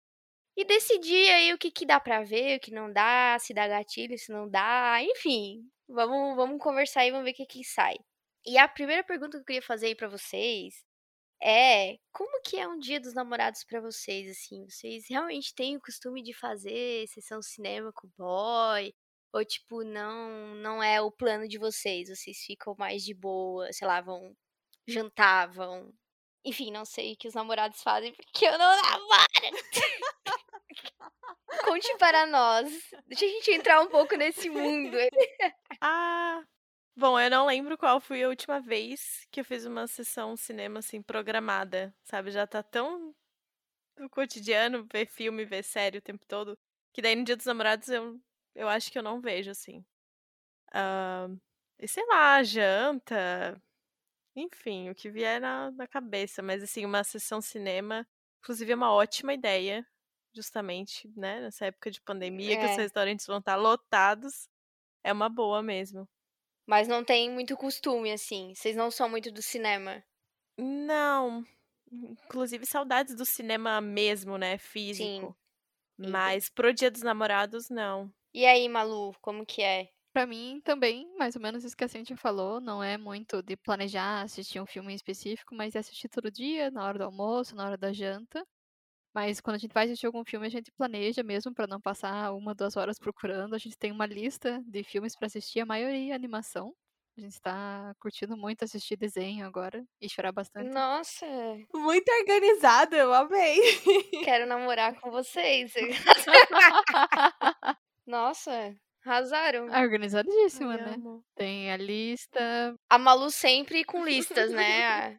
E 0.56 0.64
decidir 0.64 1.30
aí 1.30 1.54
o 1.54 1.58
que, 1.58 1.70
que 1.70 1.86
dá 1.86 2.00
pra 2.00 2.24
ver, 2.24 2.58
o 2.58 2.60
que 2.60 2.72
não 2.72 2.92
dá, 2.92 3.38
se 3.40 3.54
dá 3.54 3.68
gatilho, 3.68 4.18
se 4.18 4.32
não 4.32 4.48
dá, 4.50 4.98
enfim. 5.02 5.68
Vamos, 5.88 6.36
vamos 6.36 6.62
conversar 6.62 7.06
e 7.06 7.10
vamos 7.10 7.24
ver 7.24 7.32
o 7.32 7.34
que, 7.34 7.46
que 7.46 7.64
sai. 7.64 7.96
E 8.46 8.58
a 8.58 8.68
primeira 8.68 9.02
pergunta 9.04 9.32
que 9.38 9.42
eu 9.42 9.44
queria 9.44 9.62
fazer 9.62 9.86
aí 9.86 9.94
pra 9.94 10.08
vocês 10.08 10.84
é 11.42 11.98
como 12.12 12.40
que 12.42 12.56
é 12.58 12.68
um 12.68 12.78
dia 12.78 13.00
dos 13.00 13.14
namorados 13.14 13.64
pra 13.64 13.80
vocês, 13.80 14.30
assim? 14.30 14.64
Vocês 14.68 15.06
realmente 15.08 15.54
têm 15.54 15.76
o 15.76 15.80
costume 15.80 16.22
de 16.22 16.34
fazer 16.34 17.06
sessão 17.08 17.40
cinema 17.42 17.92
com 17.92 18.06
o 18.08 18.12
boy? 18.18 18.94
Ou, 19.32 19.44
tipo, 19.44 19.84
não, 19.84 20.54
não 20.56 20.82
é 20.82 21.00
o 21.00 21.12
plano 21.12 21.46
de 21.48 21.58
vocês? 21.58 22.08
Vocês 22.08 22.38
ficam 22.38 22.74
mais 22.78 23.04
de 23.04 23.14
boa, 23.14 23.72
sei 23.72 23.86
lá, 23.86 24.00
vão 24.00 24.34
jantar, 24.86 25.50
vão... 25.50 25.92
Enfim, 26.44 26.72
não 26.72 26.84
sei 26.84 27.12
o 27.14 27.16
que 27.16 27.28
os 27.28 27.34
namorados 27.34 27.82
fazem, 27.82 28.12
porque 28.14 28.46
eu 28.46 28.58
não 28.58 28.82
namoro. 28.82 29.28
Conte 31.64 31.96
para 31.98 32.26
nós. 32.26 32.70
Deixa 33.06 33.24
a 33.24 33.28
gente 33.28 33.50
entrar 33.52 33.80
um 33.80 33.88
pouco 33.88 34.16
nesse 34.16 34.48
mundo. 34.48 34.96
Ah, 35.80 36.42
bom, 36.96 37.20
eu 37.20 37.30
não 37.30 37.46
lembro 37.46 37.78
qual 37.78 38.00
foi 38.00 38.24
a 38.24 38.28
última 38.28 38.60
vez 38.60 39.24
que 39.30 39.40
eu 39.40 39.44
fiz 39.44 39.64
uma 39.64 39.86
sessão 39.86 40.36
cinema 40.36 40.80
assim 40.80 41.00
programada, 41.00 41.94
sabe? 42.02 42.32
Já 42.32 42.48
tá 42.48 42.64
tão 42.64 43.14
no 43.96 44.10
cotidiano 44.10 44.86
ver 44.92 45.06
filme, 45.06 45.44
ver 45.44 45.62
série 45.62 45.98
o 45.98 46.02
tempo 46.02 46.26
todo, 46.26 46.58
que 46.92 47.00
daí 47.02 47.14
no 47.14 47.24
Dia 47.24 47.36
dos 47.36 47.46
Namorados 47.46 47.88
eu, 47.88 48.20
eu 48.56 48.68
acho 48.68 48.90
que 48.90 48.98
eu 48.98 49.02
não 49.02 49.20
vejo 49.20 49.50
assim. 49.52 49.84
Ah, 50.72 51.28
e 51.78 51.86
sei 51.88 52.04
lá, 52.06 52.42
janta, 52.42 53.60
enfim, 54.36 54.90
o 54.90 54.94
que 54.94 55.10
vier 55.10 55.40
na, 55.40 55.70
na 55.72 55.86
cabeça, 55.86 56.42
mas 56.42 56.62
assim, 56.62 56.84
uma 56.84 57.04
sessão 57.04 57.40
cinema, 57.40 58.06
inclusive 58.40 58.72
é 58.72 58.76
uma 58.76 58.92
ótima 58.92 59.34
ideia, 59.34 59.86
justamente, 60.38 61.08
né, 61.16 61.40
nessa 61.42 61.66
época 61.66 61.90
de 61.90 62.00
pandemia, 62.00 62.56
que 62.58 62.66
os 62.66 62.74
É. 62.74 62.76
restaurantes 62.76 63.26
vão 63.26 63.38
estar 63.38 63.56
lotados. 63.56 64.48
É 65.04 65.12
uma 65.12 65.28
boa 65.30 65.62
mesmo. 65.62 66.08
Mas 66.66 66.86
não 66.86 67.02
tem 67.04 67.28
muito 67.32 67.56
costume, 67.56 68.12
assim. 68.12 68.54
Vocês 68.54 68.76
não 68.76 68.92
são 68.92 69.08
muito 69.08 69.32
do 69.32 69.42
cinema. 69.42 70.04
Não. 70.58 71.44
Inclusive, 71.90 72.66
saudades 72.66 73.14
do 73.14 73.24
cinema 73.24 73.80
mesmo, 73.80 74.36
né? 74.36 74.58
Físico. 74.58 75.36
Sim. 76.02 76.12
Mas 76.12 76.48
pro 76.50 76.74
Dia 76.74 76.90
dos 76.90 77.02
Namorados, 77.02 77.70
não. 77.70 78.12
E 78.32 78.46
aí, 78.46 78.66
Malu, 78.70 79.14
como 79.20 79.44
que 79.44 79.62
é? 79.62 79.90
Pra 80.12 80.26
mim, 80.26 80.60
também, 80.64 81.06
mais 81.16 81.34
ou 81.36 81.40
menos 81.42 81.64
isso 81.64 81.76
que 81.76 81.84
a 81.84 81.88
Cintia 81.88 82.16
falou, 82.16 82.60
não 82.60 82.82
é 82.82 82.98
muito 82.98 83.42
de 83.42 83.56
planejar 83.56 84.22
assistir 84.22 84.60
um 84.60 84.66
filme 84.66 84.92
em 84.92 84.96
específico, 84.96 85.54
mas 85.54 85.74
é 85.74 85.78
assistir 85.78 86.08
todo 86.08 86.30
dia, 86.30 86.70
na 86.70 86.84
hora 86.84 86.98
do 86.98 87.04
almoço, 87.04 87.54
na 87.54 87.64
hora 87.66 87.76
da 87.76 87.92
janta. 87.92 88.46
Mas 89.14 89.40
quando 89.40 89.56
a 89.56 89.58
gente 89.58 89.72
vai 89.72 89.86
assistir 89.86 90.06
algum 90.06 90.24
filme, 90.24 90.46
a 90.46 90.50
gente 90.50 90.70
planeja 90.72 91.22
mesmo 91.22 91.52
pra 91.52 91.66
não 91.66 91.80
passar 91.80 92.32
uma, 92.32 92.54
duas 92.54 92.76
horas 92.76 92.98
procurando. 93.00 93.54
A 93.54 93.58
gente 93.58 93.76
tem 93.76 93.90
uma 93.92 94.06
lista 94.06 94.62
de 94.66 94.82
filmes 94.84 95.16
pra 95.16 95.26
assistir, 95.26 95.60
a 95.60 95.66
maioria 95.66 96.12
é 96.12 96.16
animação. 96.16 96.74
A 97.16 97.20
gente 97.20 97.40
tá 97.40 97.92
curtindo 97.98 98.36
muito 98.36 98.64
assistir 98.64 98.96
desenho 98.96 99.44
agora 99.44 99.84
e 100.00 100.08
chorar 100.08 100.30
bastante. 100.30 100.70
Nossa, 100.70 101.26
Muito 101.74 102.08
organizado, 102.12 102.94
eu 102.94 103.12
amei. 103.12 103.58
quero 104.24 104.46
namorar 104.46 104.94
com 105.00 105.10
vocês. 105.10 105.72
Nossa, 108.06 108.72
arrasaram. 109.04 109.64
Organizadíssima, 109.64 110.74
Ai, 110.74 110.80
né? 110.80 110.94
amo. 110.94 111.24
Tem 111.34 111.72
a 111.72 111.76
lista. 111.76 112.76
A 112.88 112.96
Malu 112.98 113.32
sempre 113.32 113.84
com 113.84 114.04
listas, 114.04 114.52
né? 114.52 115.18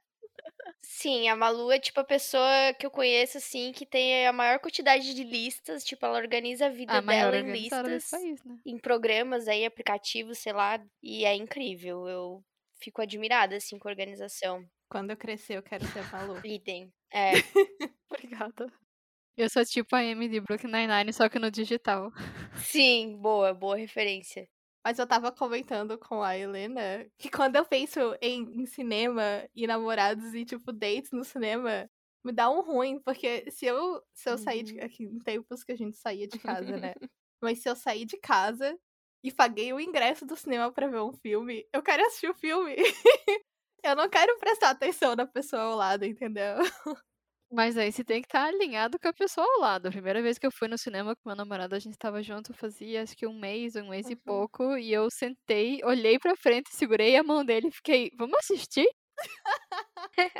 A- 0.65 0.73
Sim, 0.81 1.27
a 1.29 1.35
Malu 1.35 1.71
é 1.71 1.79
tipo 1.79 1.99
a 1.99 2.03
pessoa 2.03 2.73
que 2.79 2.85
eu 2.85 2.91
conheço, 2.91 3.37
assim, 3.37 3.71
que 3.71 3.85
tem 3.85 4.27
a 4.27 4.33
maior 4.33 4.59
quantidade 4.59 5.13
de 5.13 5.23
listas. 5.23 5.83
Tipo, 5.83 6.05
ela 6.05 6.17
organiza 6.17 6.65
a 6.65 6.69
vida 6.69 6.97
A 6.97 7.01
maior 7.01 7.31
dela 7.31 7.47
em 7.47 7.51
listas, 7.53 8.09
país, 8.09 8.43
né? 8.43 8.57
em 8.65 8.77
programas 8.77 9.47
aí, 9.47 9.65
aplicativos, 9.65 10.39
sei 10.39 10.53
lá. 10.53 10.79
E 11.01 11.25
é 11.25 11.35
incrível. 11.35 12.07
Eu 12.07 12.43
fico 12.81 13.01
admirada, 13.01 13.55
assim, 13.55 13.77
com 13.77 13.87
a 13.87 13.91
organização. 13.91 14.63
Quando 14.89 15.11
eu 15.11 15.17
crescer, 15.17 15.57
eu 15.57 15.63
quero 15.63 15.85
ser 15.87 16.03
Malu. 16.11 16.41
Idem. 16.43 16.91
É. 17.13 17.33
Obrigada. 18.09 18.67
Eu 19.37 19.49
sou 19.49 19.63
tipo 19.65 19.95
a 19.95 19.99
Amy 19.99 20.27
de 20.27 20.41
Brooklyn 20.41 20.71
Nine-Nine, 20.71 21.13
só 21.13 21.29
que 21.29 21.39
no 21.39 21.49
digital. 21.49 22.11
Sim, 22.57 23.15
boa, 23.21 23.53
boa 23.53 23.77
referência. 23.77 24.47
Mas 24.83 24.97
eu 24.97 25.05
tava 25.05 25.31
comentando 25.31 25.97
com 25.97 26.23
a 26.23 26.37
Helena 26.37 27.05
que 27.17 27.29
quando 27.29 27.57
eu 27.57 27.65
penso 27.65 27.99
em, 28.21 28.61
em 28.61 28.65
cinema 28.65 29.47
e 29.53 29.67
namorados 29.67 30.33
e, 30.33 30.45
tipo, 30.45 30.71
dates 30.71 31.11
no 31.11 31.23
cinema, 31.23 31.89
me 32.23 32.31
dá 32.31 32.49
um 32.49 32.61
ruim, 32.61 32.99
porque 32.99 33.49
se 33.51 33.65
eu, 33.65 34.01
se 34.13 34.29
eu 34.29 34.37
sair 34.37 34.63
de. 34.63 34.73
Uhum. 34.73 34.85
Aqui, 34.85 35.03
em 35.03 35.19
tempos 35.19 35.63
que 35.63 35.71
a 35.71 35.75
gente 35.75 35.97
saía 35.97 36.27
de 36.27 36.39
casa, 36.39 36.77
né? 36.77 36.93
Mas 37.41 37.59
se 37.59 37.69
eu 37.69 37.75
sair 37.75 38.05
de 38.05 38.17
casa 38.17 38.77
e 39.23 39.31
paguei 39.31 39.73
o 39.73 39.79
ingresso 39.79 40.25
do 40.25 40.35
cinema 40.35 40.71
para 40.71 40.87
ver 40.87 41.01
um 41.01 41.13
filme, 41.13 41.65
eu 41.73 41.81
quero 41.81 42.05
assistir 42.05 42.29
o 42.29 42.33
filme. 42.33 42.75
eu 43.83 43.95
não 43.95 44.09
quero 44.09 44.37
prestar 44.39 44.71
atenção 44.71 45.15
na 45.15 45.25
pessoa 45.25 45.61
ao 45.63 45.75
lado, 45.75 46.05
entendeu? 46.05 46.55
Mas 47.51 47.77
aí 47.77 47.91
você 47.91 48.03
tem 48.03 48.21
que 48.21 48.27
estar 48.27 48.45
alinhado 48.45 48.99
com 48.99 49.07
a 49.07 49.13
pessoa 49.13 49.45
ao 49.45 49.61
lado. 49.61 49.87
A 49.87 49.91
primeira 49.91 50.21
vez 50.21 50.37
que 50.37 50.45
eu 50.45 50.51
fui 50.51 50.67
no 50.67 50.77
cinema 50.77 51.15
com 51.15 51.29
meu 51.29 51.35
namorado, 51.35 51.75
a 51.75 51.79
gente 51.79 51.93
estava 51.93 52.21
junto 52.21 52.53
fazia 52.53 53.01
acho 53.01 53.17
que 53.17 53.25
um 53.25 53.37
mês, 53.37 53.75
um 53.75 53.89
mês 53.89 54.05
uhum. 54.05 54.11
e 54.11 54.15
pouco. 54.15 54.77
E 54.77 54.93
eu 54.93 55.09
sentei, 55.09 55.81
olhei 55.83 56.19
pra 56.19 56.35
frente, 56.35 56.69
segurei 56.71 57.15
a 57.15 57.23
mão 57.23 57.43
dele 57.43 57.69
e 57.69 57.71
fiquei, 57.71 58.11
vamos 58.15 58.37
assistir? 58.39 58.87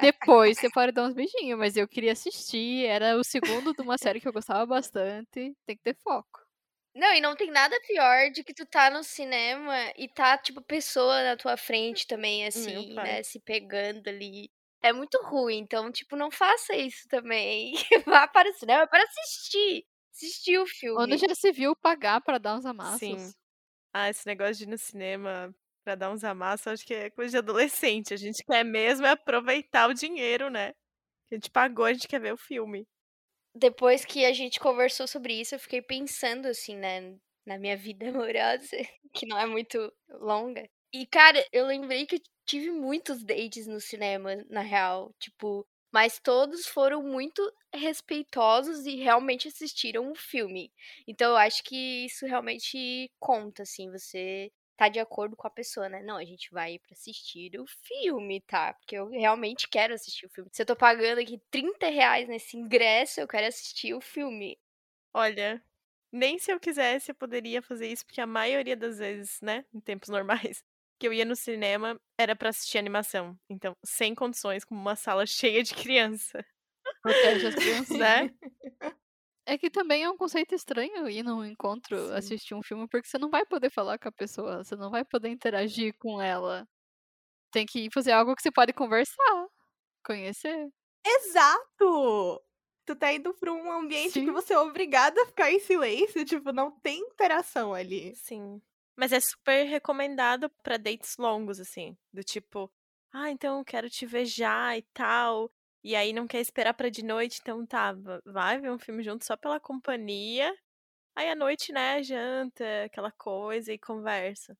Depois 0.02 0.58
você 0.58 0.70
pode 0.70 0.92
dar 0.92 1.04
uns 1.04 1.14
beijinhos, 1.14 1.58
mas 1.58 1.76
eu 1.76 1.88
queria 1.88 2.12
assistir. 2.14 2.86
Era 2.86 3.18
o 3.18 3.24
segundo 3.24 3.74
de 3.74 3.82
uma 3.82 3.98
série 3.98 4.20
que 4.20 4.28
eu 4.28 4.34
gostava 4.34 4.66
bastante. 4.66 5.56
Tem 5.66 5.76
que 5.76 5.84
ter 5.84 5.98
foco. 6.04 6.48
Não, 6.96 7.14
e 7.14 7.22
não 7.22 7.36
tem 7.36 7.52
nada 7.52 7.80
pior 7.88 8.32
de 8.32 8.44
que 8.44 8.54
tu 8.54 8.66
tá 8.66 8.90
no 8.90 9.04
cinema 9.04 9.76
e 9.98 10.08
tá, 10.08 10.38
tipo, 10.38 10.62
pessoa 10.62 11.24
na 11.24 11.38
tua 11.38 11.56
frente 11.56 12.06
também, 12.08 12.46
assim, 12.46 12.94
né? 12.94 13.24
Se 13.24 13.40
pegando 13.40 14.08
ali. 14.08 14.50
É 14.82 14.92
muito 14.94 15.18
ruim, 15.24 15.58
então, 15.60 15.92
tipo, 15.92 16.16
não 16.16 16.32
faça 16.32 16.76
isso 16.76 17.08
também. 17.08 17.74
Vá 18.06 18.28
para 18.28 18.50
o 18.50 18.54
cinema 18.54 18.88
para 18.88 19.04
assistir. 19.04 19.86
Assistir 20.12 20.58
o 20.60 20.68
filme. 20.68 21.14
Onde 21.14 21.18
já 21.18 21.34
se 21.34 21.52
viu 21.52 21.76
pagar 21.76 22.22
para 22.22 22.38
dar 22.38 22.56
uns 22.56 22.64
amassos. 22.66 23.08
Sim. 23.08 23.34
Ah, 23.94 24.10
esse 24.10 24.28
negócio 24.28 24.56
de 24.58 24.64
ir 24.66 24.68
no 24.68 24.78
cinema 24.78 25.56
pra 25.84 25.96
dar 25.96 26.12
uns 26.12 26.24
amassos, 26.24 26.68
acho 26.68 26.86
que 26.86 26.94
é 26.94 27.12
coisa 27.12 27.32
de 27.32 27.38
adolescente. 27.40 28.14
A 28.14 28.18
gente 28.18 28.44
quer 28.46 28.64
mesmo 28.66 29.06
é 29.08 29.12
aproveitar 29.12 29.90
o 29.90 29.96
dinheiro, 29.96 30.50
né? 30.52 30.70
A 31.32 31.36
gente 31.36 31.52
pagou, 31.52 31.86
a 31.86 31.94
gente 31.94 32.08
quer 32.08 32.22
ver 32.22 32.34
o 32.34 32.38
filme. 32.38 32.88
Depois 33.56 34.06
que 34.06 34.26
a 34.26 34.34
gente 34.34 34.60
conversou 34.60 35.08
sobre 35.08 35.34
isso, 35.40 35.56
eu 35.56 35.60
fiquei 35.60 35.82
pensando, 35.82 36.48
assim, 36.48 36.76
né? 36.76 37.18
Na 37.46 37.58
minha 37.58 37.76
vida 37.78 38.10
amorosa, 38.10 38.78
que 39.14 39.26
não 39.26 39.38
é 39.38 39.46
muito 39.46 39.92
longa. 40.10 40.68
E, 40.94 41.06
cara, 41.06 41.44
eu 41.52 41.66
lembrei 41.68 42.06
que 42.06 42.16
eu 42.16 42.22
tive 42.46 42.72
muitos 42.72 43.24
dates 43.24 43.68
no 43.68 43.80
cinema, 43.80 44.36
na 44.50 44.62
real. 44.62 45.14
Tipo, 45.20 45.68
mas 45.92 46.20
todos 46.20 46.68
foram 46.68 47.04
muito 47.04 47.42
respeitosos 47.74 48.86
e 48.86 48.96
realmente 48.96 49.48
assistiram 49.48 50.12
o 50.12 50.16
filme. 50.16 50.72
Então 51.08 51.32
eu 51.32 51.38
acho 51.38 51.64
que 51.64 52.06
isso 52.06 52.26
realmente 52.26 53.12
conta, 53.20 53.64
assim, 53.64 53.92
você 53.92 54.52
tá 54.78 54.88
de 54.90 55.00
acordo 55.00 55.36
com 55.36 55.46
a 55.48 55.52
pessoa, 55.52 55.90
né? 55.90 56.02
Não, 56.02 56.16
a 56.18 56.24
gente 56.26 56.50
vai 56.52 56.80
pra 56.80 56.94
assistir 56.94 57.60
o 57.60 57.66
filme, 57.68 58.42
tá? 58.42 58.74
Porque 58.76 58.96
eu 58.96 59.10
realmente 59.10 59.68
quero 59.68 59.94
assistir 59.94 60.26
o 60.26 60.30
filme. 60.30 60.50
Se 60.54 60.62
eu 60.62 60.66
tô 60.66 60.76
pagando 60.76 61.20
aqui 61.20 61.40
30 61.52 61.88
reais 61.88 62.28
nesse 62.28 62.58
ingresso, 62.58 63.20
eu 63.20 63.28
quero 63.28 63.46
assistir 63.48 63.94
o 63.94 64.02
filme. 64.02 64.58
Olha, 65.14 65.64
nem 66.12 66.40
se 66.40 66.52
eu 66.52 66.60
quisesse 66.60 67.12
eu 67.12 67.16
poderia 67.16 67.62
fazer 67.62 67.88
isso, 67.92 68.06
porque 68.06 68.22
a 68.22 68.28
maioria 68.28 68.76
das 68.78 69.00
vezes, 69.00 69.40
né, 69.42 69.66
em 69.74 69.80
tempos 69.82 70.10
normais, 70.10 70.64
que 71.00 71.08
eu 71.08 71.14
ia 71.14 71.26
no 71.26 71.36
cinema 71.36 72.00
era 72.20 72.36
para 72.36 72.50
assistir 72.50 72.78
animação. 72.78 73.38
Então, 73.50 73.76
sem 73.86 74.14
condições, 74.16 74.66
com 74.66 74.76
uma 74.76 74.96
sala 74.96 75.26
cheia 75.28 75.64
de 75.64 75.74
criança. 75.74 76.46
Protege 77.02 77.48
as 77.48 77.56
crianças, 77.56 77.98
né? 77.98 78.32
É 79.46 79.58
que 79.58 79.70
também 79.70 80.04
é 80.04 80.10
um 80.10 80.18
conceito 80.18 80.54
estranho 80.54 81.10
ir 81.10 81.24
num 81.24 81.44
encontro 81.44 81.98
Sim. 81.98 82.14
assistir 82.14 82.54
um 82.54 82.62
filme, 82.62 82.88
porque 82.88 83.08
você 83.08 83.18
não 83.18 83.30
vai 83.30 83.46
poder 83.46 83.72
falar 83.72 83.98
com 83.98 84.08
a 84.10 84.12
pessoa, 84.12 84.64
você 84.64 84.76
não 84.76 84.92
vai 84.92 85.04
poder 85.04 85.30
interagir 85.30 85.94
com 85.98 86.22
ela. 86.22 86.68
Tem 87.52 87.66
que 87.66 87.90
fazer 87.94 88.12
algo 88.14 88.36
que 88.36 88.42
você 88.44 88.52
pode 88.52 88.74
conversar, 88.74 89.48
conhecer. 90.06 90.70
Exato! 91.06 92.42
Tu 92.86 92.96
tá 92.96 93.14
indo 93.14 93.34
pra 93.36 93.52
um 93.54 93.72
ambiente 93.72 94.14
Sim. 94.14 94.26
que 94.26 94.32
você 94.32 94.54
é 94.54 94.60
obrigado 94.60 95.20
a 95.20 95.26
ficar 95.26 95.52
em 95.52 95.60
silêncio, 95.60 96.26
tipo, 96.26 96.52
não 96.52 96.72
tem 96.80 97.00
interação 97.00 97.74
ali. 97.74 98.16
Sim. 98.16 98.62
Mas 99.00 99.14
é 99.14 99.20
super 99.22 99.64
recomendado 99.64 100.50
para 100.62 100.76
dates 100.76 101.16
longos, 101.18 101.58
assim. 101.58 101.98
Do 102.12 102.22
tipo, 102.22 102.70
ah, 103.14 103.32
então 103.32 103.64
quero 103.64 103.90
te 103.90 104.06
ver 104.06 104.26
já 104.26 104.78
e 104.78 104.82
tal. 104.94 105.50
E 105.82 105.96
aí 105.96 106.12
não 106.12 106.28
quer 106.28 106.42
esperar 106.42 106.74
para 106.74 106.92
de 106.92 107.02
noite, 107.02 107.40
então 107.42 107.66
tá, 107.66 107.96
vai 108.26 108.60
ver 108.60 108.70
um 108.70 108.78
filme 108.78 109.02
junto 109.02 109.24
só 109.24 109.38
pela 109.38 109.58
companhia. 109.58 110.54
Aí 111.16 111.30
à 111.30 111.36
noite, 111.36 111.72
né, 111.72 112.04
janta, 112.04 112.66
aquela 112.86 113.12
coisa 113.14 113.72
e 113.72 113.80
conversa. 113.80 114.58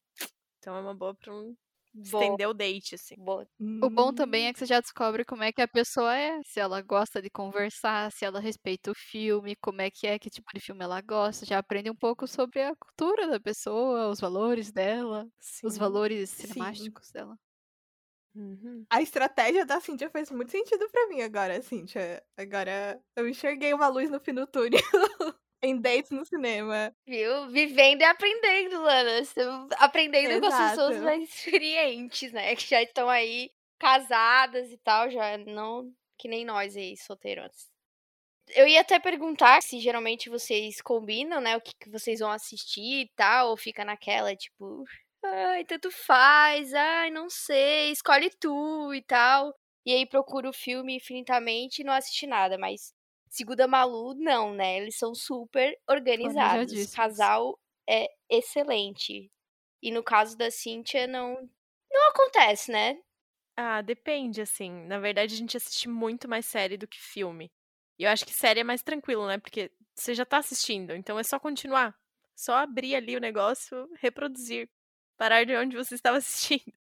Então 0.60 0.74
é 0.74 0.82
uma 0.82 0.96
boa 0.96 1.14
pra 1.16 1.34
um 1.34 1.54
estender 2.04 2.48
o 2.48 2.54
date, 2.54 2.96
assim. 2.96 3.16
Boa. 3.18 3.48
O 3.82 3.90
bom 3.90 4.14
também 4.14 4.48
é 4.48 4.54
que 4.54 4.60
você 4.60 4.66
já 4.66 4.80
descobre 4.82 5.24
como 5.26 5.44
é 5.44 5.52
que 5.54 5.62
a 5.62 5.68
pessoa 5.68 6.16
é, 6.16 6.42
se 6.44 6.60
ela 6.60 6.82
gosta 6.82 7.22
de 7.22 7.30
conversar, 7.30 8.12
se 8.12 8.26
ela 8.26 8.40
respeita 8.40 8.92
o 8.92 8.96
filme, 8.96 9.56
como 9.62 9.82
é 9.82 9.90
que 9.90 10.06
é, 10.08 10.20
que 10.20 10.30
tipo 10.30 10.50
de 10.54 10.60
filme 10.60 10.84
ela 10.84 11.02
gosta, 11.02 11.46
já 11.46 11.60
aprende 11.60 11.90
um 11.90 11.96
pouco 11.96 12.28
sobre 12.28 12.62
a 12.62 12.76
cultura 12.76 13.28
da 13.28 13.40
pessoa, 13.40 14.10
os 14.10 14.20
valores 14.20 14.72
dela, 14.72 15.28
Sim. 15.40 15.68
os 15.68 15.78
valores 15.78 16.30
cinemáticos 16.32 17.08
Sim. 17.08 17.14
dela. 17.14 17.36
Uhum. 18.36 18.86
A 18.90 19.02
estratégia 19.02 19.66
da 19.66 19.80
Cintia 19.82 20.10
fez 20.10 20.30
muito 20.32 20.52
sentido 20.52 20.88
para 20.90 21.08
mim 21.08 21.22
agora, 21.22 21.62
Cintia. 21.62 22.24
Agora 22.38 23.02
eu 23.16 23.28
enxerguei 23.28 23.74
uma 23.74 23.88
luz 23.88 24.10
no 24.10 24.20
fim 24.20 24.34
do 24.34 24.46
túnel. 24.48 24.80
em 25.62 25.80
dates 25.80 26.12
no 26.12 26.26
cinema. 26.26 26.94
Viu? 27.06 27.50
Vivendo 27.50 28.02
e 28.02 28.06
aprendendo, 28.06 28.82
Lana. 28.82 29.22
Aprendendo 29.78 30.32
Exato. 30.32 30.42
com 30.42 30.48
as 30.48 30.70
pessoas 30.70 30.98
mais 31.02 31.30
experientes, 31.30 32.32
né? 32.32 32.56
Que 32.56 32.68
já 32.68 32.82
estão 32.82 33.10
aí 33.10 33.52
casadas 33.80 34.72
e 34.72 34.78
tal, 34.78 35.10
já 35.10 35.38
não 35.38 35.92
que 36.18 36.28
nem 36.28 36.44
nós 36.44 36.76
aí, 36.76 36.98
solteiros. 36.98 37.70
Eu 38.50 38.68
ia 38.68 38.82
até 38.82 39.00
perguntar 39.00 39.62
se 39.62 39.80
geralmente 39.80 40.30
vocês 40.30 40.82
combinam, 40.82 41.40
né? 41.40 41.56
O 41.56 41.62
que, 41.62 41.72
que 41.80 41.90
vocês 41.90 42.20
vão 42.20 42.32
assistir 42.32 43.04
e 43.04 43.12
tal, 43.16 43.52
ou 43.52 43.58
fica 43.58 43.86
naquela, 43.86 44.36
tipo, 44.36 44.84
ai, 45.24 45.64
tanto 45.66 45.90
faz, 45.92 46.74
ai, 46.74 47.10
não 47.10 47.30
sei, 47.30 47.92
escolhe 47.92 48.30
tu 48.40 48.94
e 48.94 49.02
tal. 49.04 49.54
E 49.86 49.94
aí 49.94 50.06
procura 50.06 50.50
o 50.50 50.54
filme 50.54 50.96
infinitamente 50.98 51.82
e 51.82 51.86
não 51.86 51.94
assiste 51.94 52.28
nada, 52.28 52.58
mas 52.58 52.94
Segundo 53.30 53.62
a 53.62 53.68
Malu, 53.68 54.16
não, 54.16 54.54
né? 54.54 54.78
Eles 54.78 54.98
são 54.98 55.14
super 55.14 55.78
organizados. 55.88 56.74
O 56.74 56.96
casal 56.96 57.60
é 57.88 58.08
excelente. 58.30 59.32
E 59.82 59.92
no 59.92 60.04
caso 60.04 60.38
da 60.38 60.52
Cynthia, 60.52 61.08
não, 61.08 61.36
não 61.92 62.10
acontece, 62.10 62.72
né? 62.72 62.98
Ah, 63.56 63.82
depende, 63.82 64.42
assim. 64.42 64.72
Na 64.88 65.00
verdade, 65.00 65.36
a 65.36 65.38
gente 65.38 65.58
assiste 65.58 65.88
muito 65.88 66.28
mais 66.28 66.46
série 66.46 66.78
do 66.78 66.88
que 66.88 67.00
filme. 67.00 67.52
E 68.00 68.04
eu 68.04 68.10
acho 68.10 68.26
que 68.26 68.34
série 68.34 68.62
é 68.62 68.64
mais 68.64 68.82
tranquilo, 68.82 69.28
né? 69.28 69.38
Porque 69.38 69.72
você 69.96 70.14
já 70.16 70.26
tá 70.26 70.38
assistindo, 70.38 70.94
então 70.96 71.20
é 71.20 71.24
só 71.24 71.40
continuar. 71.40 71.96
Só 72.36 72.56
abrir 72.56 72.96
ali 72.96 73.18
o 73.18 73.20
negócio, 73.20 73.90
reproduzir. 74.00 74.70
Parar 75.18 75.46
de 75.46 75.56
onde 75.56 75.76
você 75.76 75.96
estava 75.96 76.18
assistindo. 76.20 76.74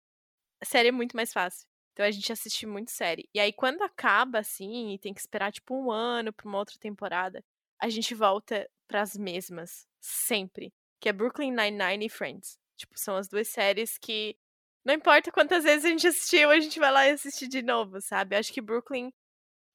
A 0.62 0.66
série 0.66 0.88
é 0.90 0.92
muito 0.92 1.16
mais 1.16 1.32
fácil. 1.32 1.67
Então 1.98 2.06
a 2.06 2.12
gente 2.12 2.30
assiste 2.30 2.64
muito 2.64 2.92
série. 2.92 3.28
E 3.34 3.40
aí, 3.40 3.52
quando 3.52 3.82
acaba, 3.82 4.38
assim, 4.38 4.92
e 4.94 4.98
tem 5.00 5.12
que 5.12 5.18
esperar, 5.18 5.50
tipo, 5.50 5.74
um 5.74 5.90
ano 5.90 6.32
pra 6.32 6.46
uma 6.46 6.58
outra 6.58 6.78
temporada, 6.78 7.44
a 7.76 7.88
gente 7.88 8.14
volta 8.14 8.70
pras 8.86 9.16
mesmas. 9.16 9.84
Sempre. 10.00 10.72
Que 11.00 11.08
é 11.08 11.12
Brooklyn 11.12 11.50
Nine-Nine 11.50 12.06
e 12.06 12.08
Friends. 12.08 12.56
Tipo, 12.76 12.96
são 12.96 13.16
as 13.16 13.26
duas 13.26 13.48
séries 13.48 13.98
que. 13.98 14.36
Não 14.84 14.94
importa 14.94 15.32
quantas 15.32 15.64
vezes 15.64 15.84
a 15.84 15.88
gente 15.88 16.06
assistiu, 16.06 16.50
a 16.50 16.60
gente 16.60 16.78
vai 16.78 16.92
lá 16.92 17.08
e 17.08 17.10
assiste 17.10 17.48
de 17.48 17.62
novo, 17.62 18.00
sabe? 18.00 18.36
Acho 18.36 18.52
que 18.52 18.60
Brooklyn, 18.62 19.12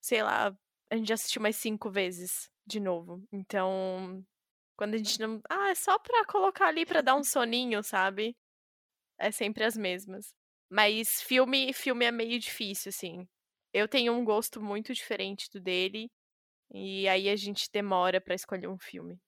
sei 0.01 0.23
lá, 0.23 0.57
a 0.89 0.95
gente 0.95 1.09
já 1.09 1.15
assistiu 1.15 1.41
mais 1.41 1.57
cinco 1.57 1.91
vezes 1.91 2.49
de 2.65 2.79
novo. 2.79 3.21
Então, 3.33 4.25
quando 4.77 4.93
a 4.93 4.97
gente 4.97 5.19
não. 5.19 5.41
Ah, 5.49 5.71
é 5.71 5.75
só 5.75 5.99
pra 5.99 6.25
colocar 6.25 6.67
ali 6.67 6.85
pra 6.85 7.01
dar 7.01 7.15
um 7.15 7.23
soninho, 7.23 7.83
sabe? 7.83 8.33
É 9.19 9.29
sempre 9.29 9.65
as 9.65 9.75
mesmas. 9.75 10.33
Mas 10.73 11.21
filme, 11.21 11.71
filme 11.71 12.03
é 12.03 12.11
meio 12.11 12.39
difícil, 12.39 12.89
assim. 12.89 13.27
Eu 13.71 13.87
tenho 13.87 14.11
um 14.11 14.25
gosto 14.25 14.59
muito 14.59 14.91
diferente 14.91 15.47
do 15.51 15.61
dele. 15.61 16.09
E 16.73 17.07
aí 17.07 17.29
a 17.29 17.35
gente 17.35 17.69
demora 17.71 18.19
para 18.19 18.33
escolher 18.33 18.67
um 18.67 18.79
filme. 18.79 19.21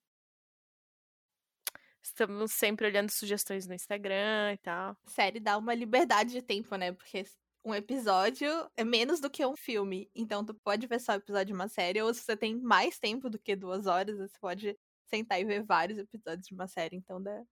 Estamos 2.02 2.52
sempre 2.52 2.88
olhando 2.88 3.12
sugestões 3.12 3.68
no 3.68 3.76
Instagram 3.76 4.54
e 4.54 4.58
tal. 4.58 4.98
Série 5.06 5.40
dá 5.40 5.56
uma 5.56 5.76
liberdade 5.76 6.32
de 6.32 6.42
tempo, 6.42 6.76
né? 6.78 6.92
Porque 6.92 7.24
um 7.64 7.76
episódio 7.76 8.50
é 8.76 8.84
menos 8.84 9.20
do 9.20 9.30
que 9.30 9.46
um 9.46 9.56
filme. 9.56 10.10
Então 10.16 10.44
tu 10.44 10.56
pode 10.56 10.88
ver 10.88 11.00
só 11.00 11.12
o 11.12 11.18
episódio 11.18 11.46
de 11.46 11.54
uma 11.54 11.68
série, 11.68 12.02
ou 12.02 12.12
se 12.12 12.22
você 12.22 12.36
tem 12.36 12.60
mais 12.60 12.98
tempo 12.98 13.30
do 13.30 13.38
que 13.38 13.56
duas 13.56 13.86
horas, 13.86 14.18
você 14.18 14.36
pode 14.42 14.76
sentar 15.06 15.40
e 15.40 15.46
ver 15.46 15.64
vários 15.64 16.00
episódios 16.00 16.48
de 16.48 16.56
uma 16.56 16.68
série. 16.68 16.96
Então 16.96 17.22
dá, 17.22 17.44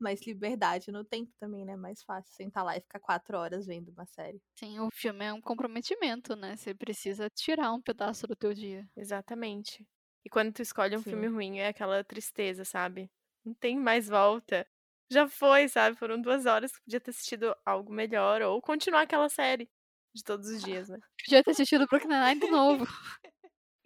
mais 0.00 0.26
liberdade 0.26 0.90
no 0.90 1.04
tempo 1.04 1.32
também, 1.38 1.64
né? 1.64 1.76
Mais 1.76 2.02
fácil 2.02 2.32
sentar 2.34 2.64
lá 2.64 2.76
e 2.76 2.80
ficar 2.80 3.00
quatro 3.00 3.36
horas 3.38 3.66
vendo 3.66 3.90
uma 3.90 4.06
série. 4.06 4.40
Sim, 4.56 4.80
o 4.80 4.88
filme 4.92 5.24
é 5.24 5.32
um 5.32 5.40
comprometimento, 5.40 6.36
né? 6.36 6.56
Você 6.56 6.74
precisa 6.74 7.30
tirar 7.30 7.72
um 7.72 7.80
pedaço 7.80 8.26
do 8.26 8.36
teu 8.36 8.52
dia. 8.52 8.86
Exatamente. 8.96 9.86
E 10.24 10.28
quando 10.28 10.52
tu 10.52 10.60
escolhe 10.62 10.96
um 10.96 11.02
Sim. 11.02 11.10
filme 11.10 11.26
ruim, 11.28 11.58
é 11.58 11.68
aquela 11.68 12.04
tristeza, 12.04 12.64
sabe? 12.64 13.10
Não 13.44 13.54
tem 13.54 13.78
mais 13.78 14.08
volta. 14.08 14.66
Já 15.10 15.28
foi, 15.28 15.66
sabe? 15.68 15.96
Foram 15.96 16.20
duas 16.20 16.46
horas 16.46 16.72
que 16.72 16.82
podia 16.82 17.00
ter 17.00 17.10
assistido 17.10 17.56
algo 17.64 17.92
melhor 17.92 18.42
ou 18.42 18.60
continuar 18.60 19.02
aquela 19.02 19.28
série 19.28 19.68
de 20.14 20.22
todos 20.22 20.48
os 20.48 20.62
dias, 20.62 20.88
né? 20.88 20.98
Podia 21.24 21.42
ter 21.42 21.50
assistido 21.52 21.86
Brooklyn 21.86 22.20
Nine 22.20 22.40
de 22.40 22.50
novo. 22.50 22.84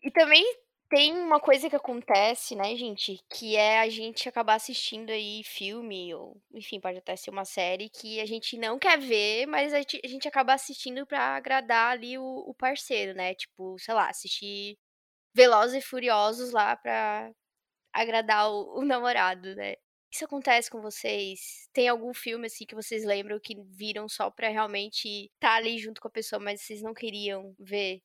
e 0.03 0.11
também 0.11 0.45
Tem 0.89 1.13
uma 1.13 1.41
coisa 1.41 1.69
que 1.69 1.75
acontece, 1.75 2.55
né, 2.55 2.77
gente, 2.77 3.19
que 3.29 3.57
é 3.57 3.81
a 3.81 3.89
gente 3.89 4.29
acabar 4.29 4.55
assistindo 4.55 5.11
aí 5.11 5.43
filme 5.43 6.15
ou, 6.15 6.41
enfim, 6.53 6.79
pode 6.79 6.99
até 6.99 7.17
ser 7.17 7.31
uma 7.31 7.45
série 7.45 7.89
que 7.91 8.21
a 8.21 8.27
gente 8.27 8.57
não 8.57 8.79
quer 8.79 8.99
ver, 8.99 9.47
mas 9.47 9.73
a 9.75 9.79
gente, 9.79 10.01
a 10.05 10.09
gente 10.09 10.29
acaba 10.29 10.55
assistindo 10.55 11.05
pra 11.07 11.37
agradar 11.37 11.93
ali 11.93 12.17
o, 12.19 12.25
o 12.25 12.55
parceiro, 12.55 13.15
né? 13.15 13.35
Tipo, 13.35 13.77
sei 13.79 13.95
lá, 13.95 14.09
assistir 14.09 14.79
Velozes 15.35 15.85
e 15.85 15.87
Furiosos 15.87 16.53
lá 16.53 16.77
pra 16.77 17.31
agradar 17.93 18.51
o, 18.51 18.81
o 18.81 18.85
namorado, 18.85 19.55
né? 19.57 19.77
Isso 20.13 20.25
acontece 20.27 20.71
com 20.71 20.81
vocês? 20.83 21.69
Tem 21.73 21.89
algum 21.89 22.15
filme 22.15 22.47
assim 22.47 22.67
que 22.67 22.75
vocês 22.75 23.05
lembram 23.05 23.41
que 23.41 23.57
viram 23.71 24.09
só 24.09 24.31
pra 24.31 24.49
realmente 24.51 25.09
estar 25.09 25.51
tá 25.51 25.55
ali 25.57 25.79
junto 25.79 26.01
com 26.01 26.09
a 26.09 26.11
pessoa, 26.13 26.41
mas 26.41 26.63
vocês 26.63 26.83
não 26.83 26.95
queriam 26.95 27.55
ver? 27.59 28.01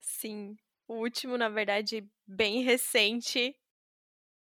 Sim. 0.00 0.56
O 0.88 0.94
último, 0.94 1.36
na 1.36 1.48
verdade, 1.48 2.08
bem 2.26 2.62
recente. 2.62 3.56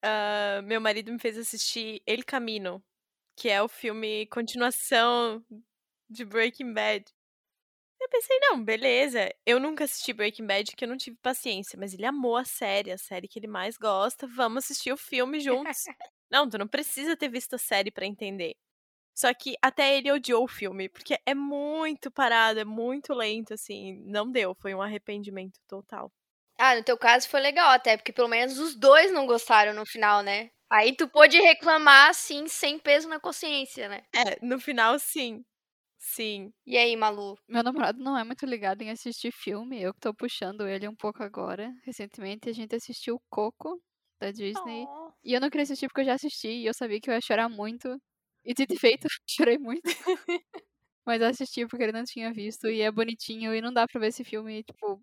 Uh, 0.04 0.62
meu 0.62 0.80
marido 0.80 1.12
me 1.12 1.18
fez 1.18 1.36
assistir 1.36 2.00
El 2.06 2.24
Camino, 2.24 2.82
que 3.36 3.48
é 3.48 3.60
o 3.62 3.68
filme 3.68 4.26
continuação 4.26 5.44
de 6.08 6.24
Breaking 6.24 6.72
Bad. 6.72 7.04
Eu 8.00 8.08
pensei, 8.08 8.38
não, 8.40 8.62
beleza. 8.62 9.28
Eu 9.44 9.58
nunca 9.58 9.84
assisti 9.84 10.12
Breaking 10.12 10.46
Bad 10.46 10.70
porque 10.70 10.84
eu 10.84 10.88
não 10.88 10.96
tive 10.96 11.16
paciência, 11.20 11.76
mas 11.78 11.92
ele 11.92 12.06
amou 12.06 12.36
a 12.36 12.44
série, 12.44 12.92
a 12.92 12.98
série 12.98 13.26
que 13.26 13.38
ele 13.38 13.48
mais 13.48 13.76
gosta. 13.76 14.26
Vamos 14.26 14.64
assistir 14.64 14.92
o 14.92 14.96
filme 14.96 15.40
juntos. 15.40 15.84
Não, 16.30 16.46
tu 16.46 16.58
não 16.58 16.68
precisa 16.68 17.16
ter 17.16 17.30
visto 17.30 17.54
a 17.54 17.58
série 17.58 17.90
para 17.90 18.04
entender. 18.04 18.54
Só 19.14 19.32
que 19.32 19.54
até 19.62 19.96
ele 19.96 20.12
odiou 20.12 20.44
o 20.44 20.48
filme, 20.48 20.86
porque 20.86 21.18
é 21.24 21.34
muito 21.34 22.10
parado, 22.10 22.60
é 22.60 22.66
muito 22.66 23.14
lento, 23.14 23.54
assim. 23.54 24.02
Não 24.04 24.30
deu, 24.30 24.54
foi 24.54 24.74
um 24.74 24.82
arrependimento 24.82 25.58
total. 25.66 26.12
Ah, 26.58 26.74
no 26.74 26.82
teu 26.82 26.98
caso 26.98 27.28
foi 27.28 27.40
legal 27.40 27.70
até, 27.70 27.96
porque 27.96 28.12
pelo 28.12 28.26
menos 28.28 28.58
os 28.58 28.74
dois 28.74 29.12
não 29.12 29.26
gostaram 29.26 29.72
no 29.72 29.86
final, 29.86 30.22
né? 30.22 30.50
Aí 30.70 30.94
tu 30.94 31.08
pôde 31.08 31.38
reclamar, 31.40 32.10
assim, 32.10 32.48
sem 32.48 32.78
peso 32.78 33.08
na 33.08 33.20
consciência, 33.20 33.88
né? 33.88 34.02
É, 34.12 34.44
no 34.44 34.58
final, 34.60 34.98
sim. 34.98 35.44
Sim. 35.98 36.52
E 36.66 36.76
aí, 36.76 36.96
Malu? 36.96 37.36
Meu 37.48 37.62
namorado 37.62 38.02
não 38.02 38.18
é 38.18 38.24
muito 38.24 38.44
ligado 38.44 38.82
em 38.82 38.90
assistir 38.90 39.32
filme, 39.32 39.80
eu 39.80 39.94
que 39.94 40.00
tô 40.00 40.12
puxando 40.14 40.66
ele 40.66 40.88
um 40.88 40.94
pouco 40.94 41.22
agora. 41.22 41.72
Recentemente 41.84 42.48
a 42.48 42.52
gente 42.52 42.74
assistiu 42.74 43.20
Coco, 43.30 43.80
da 44.20 44.30
Disney. 44.30 44.84
Oh. 44.88 45.12
E 45.24 45.32
eu 45.34 45.40
não 45.40 45.50
queria 45.50 45.62
assistir 45.64 45.88
porque 45.88 46.02
eu 46.02 46.06
já 46.06 46.14
assisti 46.14 46.48
e 46.48 46.66
eu 46.66 46.74
sabia 46.74 47.00
que 47.00 47.08
eu 47.10 47.14
ia 47.14 47.20
chorar 47.20 47.48
muito. 47.48 47.96
E 48.44 48.54
dito 48.54 48.74
e 48.74 48.78
feito, 48.78 49.06
chorei 49.28 49.58
muito. 49.58 49.82
Mas 51.06 51.20
eu 51.22 51.28
assisti 51.28 51.66
porque 51.66 51.84
ele 51.84 51.92
não 51.92 52.04
tinha 52.04 52.32
visto 52.32 52.68
e 52.68 52.82
é 52.82 52.90
bonitinho 52.92 53.54
e 53.54 53.60
não 53.62 53.72
dá 53.72 53.86
pra 53.88 54.00
ver 54.00 54.08
esse 54.08 54.24
filme, 54.24 54.62
tipo, 54.64 55.00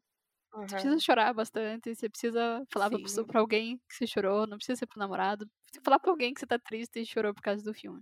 uhum. 0.55 0.67
você 0.67 0.75
precisa 0.75 1.00
chorar 1.00 1.33
bastante, 1.33 1.95
você 1.95 2.09
precisa 2.09 2.63
falar 2.71 2.89
pra, 2.89 3.00
pessoa, 3.00 3.25
pra, 3.27 3.39
alguém 3.39 3.77
que 3.89 3.95
você 3.95 4.07
chorou, 4.07 4.47
não 4.47 4.57
precisa 4.57 4.77
ser 4.77 4.88
pro 4.88 5.00
namorado, 5.00 5.47
precisa 5.65 5.83
falar 5.83 6.00
pra 6.00 6.12
alguém 6.12 6.33
que 6.33 6.39
você 6.39 6.47
tá 6.47 6.59
triste 6.59 7.00
e 7.01 7.05
chorou 7.05 7.33
por 7.33 7.41
causa 7.41 7.63
do 7.63 7.74
filme. 7.74 8.01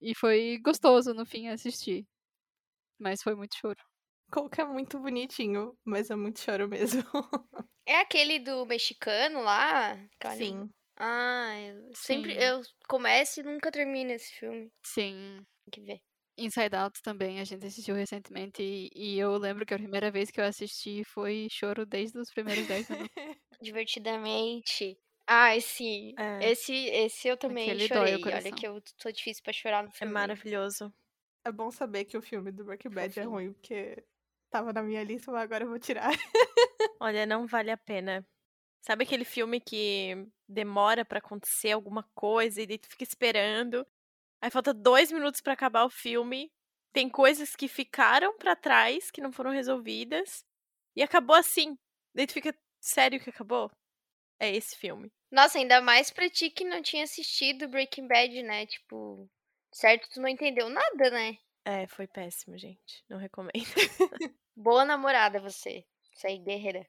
E 0.00 0.14
foi 0.14 0.58
gostoso 0.64 1.14
no 1.14 1.26
fim 1.26 1.48
assistir. 1.48 2.06
Mas 2.98 3.22
foi 3.22 3.34
muito 3.34 3.56
choro. 3.56 3.78
Coco 4.30 4.60
é 4.60 4.64
muito 4.64 4.98
bonitinho, 4.98 5.76
mas 5.84 6.10
é 6.10 6.16
muito 6.16 6.40
choro 6.40 6.68
mesmo. 6.68 7.02
É 7.88 8.00
aquele 8.00 8.40
do 8.40 8.66
mexicano 8.66 9.40
lá? 9.42 9.96
Sim. 10.36 10.68
Ah, 10.96 11.52
eu 11.60 11.90
sempre 11.94 12.34
Sim. 12.34 12.40
eu 12.40 12.62
começo 12.88 13.40
e 13.40 13.42
nunca 13.44 13.70
termino 13.70 14.10
esse 14.10 14.32
filme. 14.32 14.72
Sim. 14.84 15.46
Tem 15.64 15.70
que 15.72 15.80
ver. 15.82 16.00
Inside 16.38 16.76
Out 16.76 17.02
também, 17.02 17.40
a 17.40 17.44
gente 17.44 17.64
assistiu 17.66 17.94
recentemente 17.94 18.62
e, 18.62 18.90
e 18.94 19.18
eu 19.18 19.36
lembro 19.38 19.64
que 19.64 19.72
a 19.72 19.78
primeira 19.78 20.10
vez 20.10 20.30
que 20.30 20.40
eu 20.40 20.44
assisti 20.44 21.02
foi 21.04 21.48
choro 21.50 21.86
desde 21.86 22.18
os 22.18 22.30
primeiros 22.30 22.66
10 22.66 22.88
minutos. 22.90 23.10
Divertidamente. 23.60 24.98
Ai, 25.26 25.60
sim. 25.60 26.14
É. 26.18 26.50
Esse, 26.50 26.74
esse 26.74 27.26
eu 27.26 27.36
também 27.36 27.70
Aquele 27.70 27.88
chorei. 27.88 28.22
Olha 28.24 28.52
que 28.52 28.66
eu 28.66 28.80
tô 28.98 29.10
difícil 29.10 29.42
pra 29.42 29.52
chorar 29.52 29.82
no 29.82 29.88
é 29.88 29.92
filme. 29.92 30.10
É 30.10 30.14
maravilhoso. 30.14 30.92
É 31.44 31.50
bom 31.50 31.70
saber 31.70 32.04
que 32.04 32.16
o 32.16 32.22
filme 32.22 32.52
do 32.52 32.64
Breaking 32.64 32.90
Bad 32.90 33.18
é 33.18 33.22
ruim, 33.22 33.52
porque 33.52 34.04
tava 34.50 34.72
na 34.72 34.82
minha 34.82 35.02
lista, 35.02 35.32
mas 35.32 35.42
agora 35.42 35.64
eu 35.64 35.68
vou 35.68 35.78
tirar. 35.78 36.10
Olha, 37.00 37.26
não 37.26 37.46
vale 37.46 37.70
a 37.70 37.76
pena. 37.76 38.26
Sabe 38.82 39.04
aquele 39.04 39.24
filme 39.24 39.60
que 39.60 40.28
demora 40.48 41.04
para 41.04 41.18
acontecer 41.18 41.72
alguma 41.72 42.04
coisa 42.14 42.62
e 42.62 42.66
daí 42.66 42.78
tu 42.78 42.88
fica 42.88 43.02
esperando. 43.04 43.86
Aí 44.40 44.50
falta 44.50 44.72
dois 44.72 45.10
minutos 45.10 45.40
para 45.40 45.52
acabar 45.52 45.84
o 45.84 45.90
filme. 45.90 46.50
Tem 46.92 47.08
coisas 47.08 47.54
que 47.54 47.68
ficaram 47.68 48.36
para 48.38 48.56
trás, 48.56 49.10
que 49.10 49.20
não 49.20 49.32
foram 49.32 49.50
resolvidas. 49.50 50.44
E 50.94 51.02
acabou 51.02 51.36
assim. 51.36 51.76
Daí 52.14 52.26
tu 52.26 52.32
fica, 52.32 52.56
sério 52.80 53.20
que 53.20 53.30
acabou? 53.30 53.70
É 54.38 54.54
esse 54.54 54.76
filme. 54.76 55.12
Nossa, 55.30 55.58
ainda 55.58 55.80
mais 55.80 56.10
pra 56.10 56.30
ti 56.30 56.50
que 56.50 56.64
não 56.64 56.82
tinha 56.82 57.04
assistido 57.04 57.68
Breaking 57.68 58.06
Bad, 58.06 58.42
né? 58.42 58.66
Tipo, 58.66 59.28
certo, 59.72 60.08
tu 60.10 60.20
não 60.20 60.28
entendeu 60.28 60.68
nada, 60.68 61.10
né? 61.10 61.36
É, 61.64 61.86
foi 61.86 62.06
péssimo, 62.06 62.56
gente. 62.56 63.04
Não 63.08 63.18
recomendo. 63.18 63.52
Boa 64.56 64.84
namorada 64.84 65.40
você. 65.40 65.84
Isso 66.12 66.26
aí, 66.26 66.38
guerreira. 66.38 66.86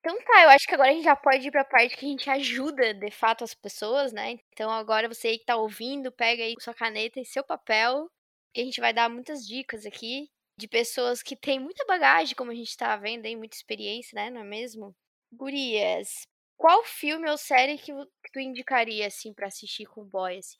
Então 0.00 0.16
tá, 0.24 0.44
eu 0.44 0.50
acho 0.50 0.66
que 0.66 0.74
agora 0.74 0.90
a 0.90 0.94
gente 0.94 1.04
já 1.04 1.14
pode 1.14 1.46
ir 1.46 1.50
pra 1.50 1.64
parte 1.64 1.96
que 1.96 2.06
a 2.06 2.08
gente 2.08 2.28
ajuda 2.30 2.94
de 2.94 3.10
fato 3.10 3.44
as 3.44 3.54
pessoas, 3.54 4.12
né? 4.12 4.38
Então 4.52 4.70
agora 4.70 5.08
você 5.08 5.28
aí 5.28 5.38
que 5.38 5.44
tá 5.44 5.56
ouvindo, 5.56 6.10
pega 6.10 6.42
aí 6.42 6.54
sua 6.58 6.74
caneta 6.74 7.20
e 7.20 7.24
seu 7.24 7.44
papel, 7.44 8.10
que 8.54 8.62
a 8.62 8.64
gente 8.64 8.80
vai 8.80 8.94
dar 8.94 9.10
muitas 9.10 9.46
dicas 9.46 9.84
aqui 9.84 10.30
de 10.58 10.66
pessoas 10.68 11.22
que 11.22 11.36
têm 11.36 11.58
muita 11.58 11.84
bagagem, 11.86 12.34
como 12.34 12.50
a 12.50 12.54
gente 12.54 12.76
tá 12.76 12.96
vendo 12.96 13.26
aí, 13.26 13.36
muita 13.36 13.56
experiência, 13.56 14.14
né? 14.14 14.30
Não 14.30 14.40
é 14.40 14.44
mesmo? 14.44 14.94
Gurias, 15.32 16.26
qual 16.56 16.84
filme 16.84 17.30
ou 17.30 17.38
série 17.38 17.78
que, 17.78 17.90
tu 18.32 18.38
indicaria, 18.38 19.06
assim, 19.06 19.32
pra 19.32 19.46
assistir 19.46 19.86
com 19.86 20.02
o 20.02 20.04
boy, 20.04 20.36
assim? 20.36 20.58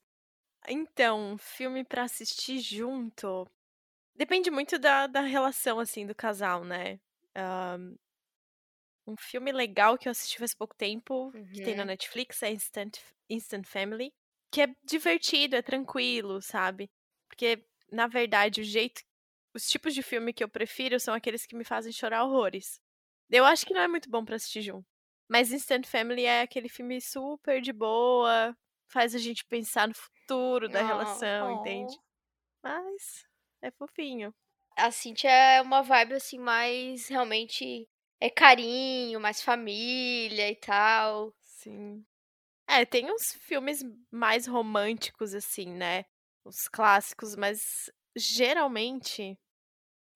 Então, 0.66 1.37
filme 1.38 1.85
para 1.85 2.05
assistir 2.05 2.59
junto. 2.59 3.46
Depende 4.14 4.50
muito 4.50 4.79
da, 4.79 5.07
da 5.07 5.20
relação, 5.20 5.79
assim, 5.79 6.07
do 6.07 6.14
casal, 6.14 6.64
né? 6.64 6.98
Um, 7.37 7.96
um 9.11 9.16
filme 9.16 9.53
legal 9.53 9.99
que 9.99 10.09
eu 10.09 10.12
assisti 10.12 10.38
faz 10.38 10.55
pouco 10.55 10.75
tempo, 10.75 11.33
uhum. 11.35 11.46
que 11.53 11.62
tem 11.62 11.75
na 11.75 11.83
uhum. 11.83 11.88
Netflix, 11.88 12.42
é 12.42 12.51
Instant, 12.51 12.99
Instant 13.29 13.66
Family. 13.66 14.12
Que 14.53 14.62
é 14.62 14.75
divertido, 14.85 15.57
é 15.57 15.62
tranquilo, 15.62 16.40
sabe? 16.40 16.90
Porque, 17.29 17.64
na 17.90 18.07
verdade, 18.07 18.61
o 18.61 18.64
jeito. 18.64 19.03
Os 19.55 19.68
tipos 19.68 19.94
de 19.94 20.03
filme 20.03 20.33
que 20.33 20.44
eu 20.44 20.49
prefiro 20.49 20.99
são 21.01 21.12
aqueles 21.12 21.44
que 21.44 21.57
me 21.57 21.64
fazem 21.64 21.92
chorar 21.92 22.25
horrores. 22.25 22.81
Eu 23.29 23.44
acho 23.44 23.66
que 23.66 23.75
não 23.75 23.81
é 23.81 23.88
muito 23.88 24.09
bom 24.09 24.25
para 24.25 24.37
assistir 24.37 24.62
junto. 24.62 24.87
Mas 25.29 25.53
Instant 25.53 25.87
Family 25.87 26.25
é 26.25 26.42
aquele 26.42 26.68
filme 26.68 27.01
super 27.01 27.61
de 27.61 27.73
boa, 27.73 28.57
faz 28.88 29.14
a 29.14 29.18
gente 29.18 29.44
pensar 29.44 29.87
no 29.87 29.94
futuro 29.94 30.68
da 30.68 30.83
oh, 30.83 30.87
relação, 30.87 31.55
oh. 31.55 31.61
entende? 31.61 31.96
Mas 32.62 33.25
é 33.62 33.70
fofinho. 33.70 34.35
A 34.77 34.90
Cintia 34.90 35.31
é 35.31 35.62
uma 35.62 35.83
vibe 35.83 36.14
assim 36.14 36.38
mais 36.38 37.09
realmente 37.09 37.88
é 38.20 38.28
carinho, 38.28 39.18
mais 39.18 39.42
família 39.42 40.50
e 40.50 40.56
tal. 40.56 41.35
Sim. 41.42 42.04
É, 42.68 42.85
tem 42.85 43.11
uns 43.11 43.35
filmes 43.35 43.83
mais 44.11 44.46
românticos 44.46 45.35
assim, 45.35 45.66
né? 45.66 46.04
Os 46.44 46.68
clássicos, 46.68 47.35
mas 47.35 47.90
geralmente 48.16 49.38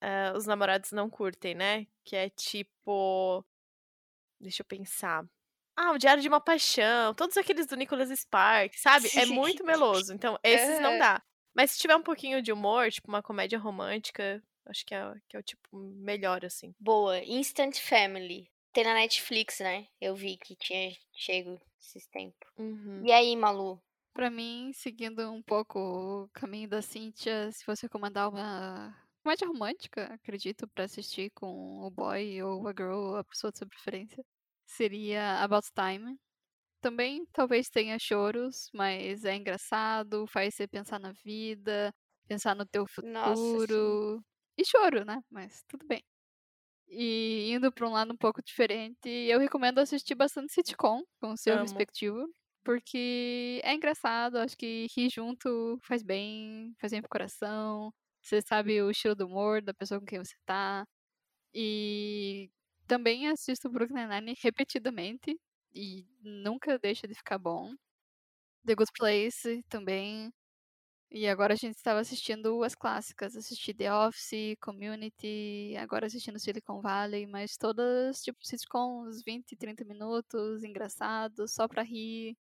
uh, 0.03 0.37
os 0.37 0.47
namorados 0.47 0.93
não 0.93 1.09
curtem, 1.11 1.55
né? 1.55 1.87
Que 2.05 2.17
é 2.17 2.31
tipo. 2.31 3.45
Deixa 4.41 4.63
eu 4.63 4.67
pensar. 4.67 5.25
Ah, 5.77 5.91
o 5.91 5.99
Diário 5.99 6.23
de 6.23 6.29
uma 6.29 6.41
Paixão, 6.41 7.13
todos 7.15 7.37
aqueles 7.37 7.67
do 7.67 7.77
Nicholas 7.77 8.09
Sparks, 8.11 8.81
sabe? 8.81 9.09
É 9.17 9.27
muito 9.27 9.65
meloso. 9.67 10.13
Então, 10.13 10.39
esses 10.43 10.79
não 10.79 10.99
dá. 10.99 11.21
Mas 11.53 11.73
se 11.73 11.79
tiver 11.79 11.97
um 11.97 12.03
pouquinho 12.03 12.41
de 12.41 12.53
humor, 12.53 12.91
tipo 12.91 13.09
uma 13.09 13.23
comédia 13.23 13.59
romântica, 13.59 14.43
acho 14.67 14.85
que 14.85 14.95
é, 14.95 15.15
que 15.29 15.37
é 15.37 15.41
o 15.41 15.43
tipo 15.43 15.79
melhor, 15.79 16.45
assim. 16.45 16.75
Boa. 16.79 17.19
Instant 17.25 17.79
Family. 17.79 18.51
Tem 18.73 18.85
na 18.85 18.95
Netflix, 18.95 19.61
né? 19.61 19.87
Eu 20.01 20.17
vi 20.17 20.37
que 20.37 20.57
tinha 20.57 20.93
chego 21.13 21.61
esses 21.81 22.07
tempos. 22.09 22.51
Uhum. 22.59 23.05
E 23.07 23.13
aí, 23.13 23.37
Malu? 23.37 23.81
Pra 24.13 24.31
mim, 24.31 24.73
seguindo 24.75 25.31
um 25.31 25.43
pouco 25.43 25.79
o 25.79 26.29
caminho 26.33 26.69
da 26.69 26.83
Cynthia, 26.83 27.51
se 27.53 27.65
fosse 27.65 27.83
recomendar 27.83 28.29
uma 28.29 28.97
comédia 29.23 29.49
romântica, 29.49 30.05
acredito, 30.13 30.69
para 30.69 30.85
assistir 30.85 31.31
com 31.31 31.81
o 31.83 31.91
boy 31.91 32.43
ou 32.43 32.67
a 32.69 32.73
girl, 32.73 33.17
a 33.17 33.25
pessoa 33.25 33.51
de 33.51 33.59
sua 33.59 33.67
preferência 33.67 34.25
seria 34.67 35.43
About 35.43 35.69
Time. 35.73 36.19
Também 36.81 37.25
talvez 37.33 37.69
tenha 37.69 37.99
choros, 37.99 38.71
mas 38.75 39.25
é 39.25 39.35
engraçado, 39.35 40.27
faz 40.27 40.55
você 40.55 40.69
pensar 40.69 41.01
na 41.01 41.13
vida, 41.25 41.93
pensar 42.29 42.55
no 42.55 42.67
teu 42.67 42.87
futuro. 42.87 43.13
Nossa, 43.13 44.25
e 44.57 44.65
choro, 44.65 45.05
né? 45.05 45.21
Mas 45.31 45.63
tudo 45.69 45.87
bem. 45.87 46.03
E 46.89 47.51
indo 47.53 47.73
para 47.73 47.89
um 47.89 47.93
lado 47.93 48.13
um 48.13 48.17
pouco 48.17 48.43
diferente, 48.43 49.09
eu 49.09 49.39
recomendo 49.41 49.79
assistir 49.81 50.15
bastante 50.15 50.53
sitcom 50.53 51.03
com 51.21 51.33
o 51.33 51.37
seu 51.37 51.57
Amo. 51.57 51.59
respectivo, 51.59 52.27
porque 52.65 53.61
é 53.65 53.75
engraçado, 53.75 54.39
acho 54.39 54.57
que 54.57 54.87
rir 54.97 55.11
junto 55.11 55.79
faz 55.83 56.03
bem, 56.03 56.75
faz 56.81 56.93
bem 56.93 57.01
pro 57.03 57.11
coração. 57.11 57.93
Você 58.23 58.41
sabe 58.43 58.81
o 58.83 58.91
estilo 58.91 59.15
do 59.17 59.27
humor 59.27 59.63
da 59.63 59.75
pessoa 59.75 60.01
com 60.01 60.07
quem 60.07 60.19
você 60.19 60.37
tá. 60.47 60.87
E 61.55 62.51
também 62.87 63.29
assisto 63.29 63.71
Brooklyn 63.71 64.07
Nine-Nine 64.09 64.37
repetidamente. 64.43 65.37
e 65.75 66.07
nunca 66.23 66.79
deixa 66.79 67.07
de 67.09 67.15
ficar 67.15 67.39
bom. 67.39 67.75
The 68.67 68.75
Good 68.75 68.91
Place 68.99 69.63
também. 69.71 70.33
E 71.17 71.29
agora 71.29 71.53
a 71.53 71.57
gente 71.57 71.77
estava 71.77 72.01
assistindo 72.01 72.65
as 72.65 72.75
clássicas. 72.75 73.37
Assisti 73.37 73.73
The 73.73 73.95
Office, 73.95 74.57
Community, 74.61 75.77
agora 75.79 76.07
assistindo 76.07 76.41
Silicon 76.41 76.81
Valley, 76.81 77.25
mas 77.25 77.57
todas, 77.57 78.21
tipo, 78.21 78.45
sitcoms, 78.45 79.23
20, 79.25 79.55
30 79.55 79.85
minutos, 79.85 80.65
engraçados, 80.65 81.55
só 81.55 81.69
pra 81.69 81.83
rir. 81.85 82.37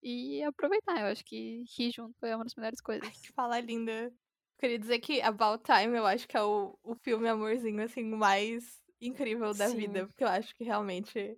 E 0.00 0.44
aproveitar, 0.44 1.00
eu 1.00 1.06
acho 1.06 1.24
que 1.24 1.64
rir 1.76 1.90
junto 1.90 2.14
é 2.24 2.36
uma 2.36 2.44
das 2.44 2.54
melhores 2.54 2.80
coisas. 2.80 3.08
Que 3.20 3.32
fala 3.32 3.58
linda. 3.58 4.12
Queria 4.60 4.78
dizer 4.78 5.00
que 5.00 5.20
About 5.20 5.64
Time 5.64 5.98
eu 5.98 6.06
acho 6.06 6.28
que 6.28 6.36
é 6.36 6.42
o, 6.42 6.78
o 6.84 6.94
filme 6.94 7.28
amorzinho, 7.28 7.82
assim, 7.82 8.04
mais 8.04 8.80
incrível 9.00 9.52
da 9.54 9.68
Sim. 9.68 9.76
vida. 9.76 10.06
Porque 10.06 10.22
eu 10.22 10.28
acho 10.28 10.54
que 10.54 10.62
realmente. 10.62 11.36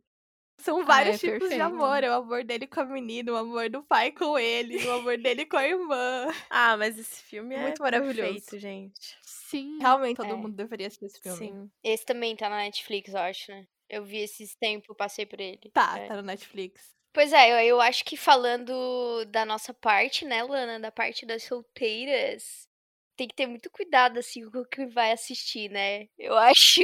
São 0.58 0.80
Ah, 0.80 0.84
vários 0.84 1.16
é 1.16 1.18
tipos 1.18 1.50
de 1.50 1.58
perfeito. 1.58 1.62
amor. 1.62 2.02
É 2.02 2.10
o 2.10 2.14
amor 2.14 2.44
dele 2.44 2.66
com 2.66 2.80
a 2.80 2.84
menina, 2.84 3.32
o 3.32 3.36
amor 3.36 3.68
do 3.70 3.82
pai 3.84 4.10
com 4.12 4.38
ele, 4.38 4.84
o 4.86 4.92
amor 4.92 5.18
dele 5.18 5.44
com 5.46 5.56
a 5.56 5.66
irmã. 5.66 6.26
Ah, 6.50 6.76
mas 6.76 6.98
esse 6.98 7.22
filme 7.22 7.54
é 7.54 7.58
Muito 7.58 7.82
maravilhoso. 7.82 8.32
perfeito, 8.32 8.58
gente. 8.58 9.18
Sim. 9.22 9.78
Realmente, 9.80 10.16
todo 10.16 10.32
É. 10.32 10.34
mundo 10.34 10.54
deveria 10.56 10.86
assistir 10.86 11.06
esse 11.06 11.20
filme. 11.20 11.38
Sim. 11.38 11.70
Esse 11.82 12.04
também 12.04 12.34
tá 12.36 12.48
na 12.48 12.56
Netflix, 12.58 13.12
eu 13.12 13.20
acho, 13.20 13.50
né? 13.52 13.66
Eu 13.88 14.04
vi 14.04 14.18
esses 14.18 14.54
tempos, 14.56 14.96
passei 14.96 15.26
por 15.26 15.40
ele. 15.40 15.70
Tá, 15.72 15.98
É. 15.98 16.06
tá 16.08 16.16
no 16.16 16.22
Netflix. 16.22 16.96
Pois 17.12 17.32
é, 17.32 17.50
eu, 17.52 17.76
eu 17.76 17.80
acho 17.80 18.04
que 18.04 18.16
falando 18.16 19.24
da 19.26 19.44
nossa 19.44 19.72
parte, 19.72 20.24
né, 20.24 20.42
Lana, 20.42 20.78
da 20.80 20.90
parte 20.92 21.24
das 21.24 21.42
solteiras, 21.44 22.68
tem 23.16 23.26
que 23.28 23.34
ter 23.34 23.46
muito 23.46 23.70
cuidado, 23.70 24.18
assim, 24.18 24.50
com 24.50 24.58
o 24.60 24.66
que 24.68 24.86
vai 24.86 25.12
assistir, 25.12 25.70
né? 25.70 26.08
Eu 26.18 26.36
acho. 26.38 26.80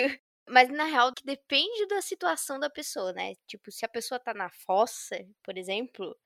Mas 0.53 0.69
na 0.71 0.85
real, 0.85 1.13
depende 1.25 1.87
da 1.87 2.03
situação 2.03 2.59
da 2.61 2.69
pessoa, 2.71 3.13
né? 3.13 3.35
Tipo, 3.47 3.71
se 3.73 3.85
a 3.87 3.89
pessoa 3.89 4.21
tá 4.21 4.35
na 4.35 4.51
fossa, 4.51 5.17
por 5.43 5.57
exemplo, 5.57 6.17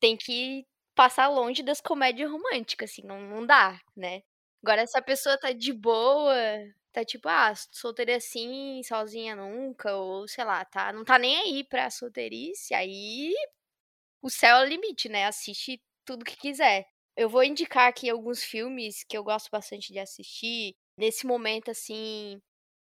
tem 0.00 0.16
que 0.16 0.66
passar 0.94 1.28
longe 1.28 1.62
das 1.62 1.80
comédias 1.80 2.30
românticas, 2.30 2.90
assim, 2.92 3.02
não, 3.02 3.20
não 3.20 3.46
dá, 3.46 3.80
né? 3.96 4.22
Agora, 4.64 4.86
se 4.86 4.98
a 4.98 5.02
pessoa 5.02 5.38
tá 5.38 5.52
de 5.52 5.72
boa, 5.72 6.34
tá 6.92 7.04
tipo, 7.04 7.28
ah, 7.28 7.52
solteira 7.72 8.16
assim, 8.16 8.82
sozinha 8.84 9.36
nunca, 9.36 9.96
ou 9.96 10.28
sei 10.28 10.44
lá, 10.44 10.64
tá, 10.64 10.92
não 10.92 11.04
tá 11.04 11.18
nem 11.18 11.36
aí 11.38 11.64
pra 11.64 11.90
solteirice, 11.90 12.74
aí 12.74 13.34
o 14.22 14.30
céu 14.30 14.56
é 14.58 14.62
o 14.64 14.68
limite, 14.68 15.08
né? 15.08 15.26
Assiste 15.26 15.80
tudo 16.04 16.24
que 16.24 16.36
quiser. 16.36 16.86
Eu 17.16 17.28
vou 17.28 17.42
indicar 17.44 17.88
aqui 17.88 18.10
alguns 18.10 18.42
filmes 18.44 19.04
que 19.04 19.16
eu 19.16 19.24
gosto 19.24 19.50
bastante 19.50 19.92
de 19.92 19.98
assistir 19.98 20.76
nesse 20.98 21.26
momento 21.26 21.70
assim. 21.70 22.40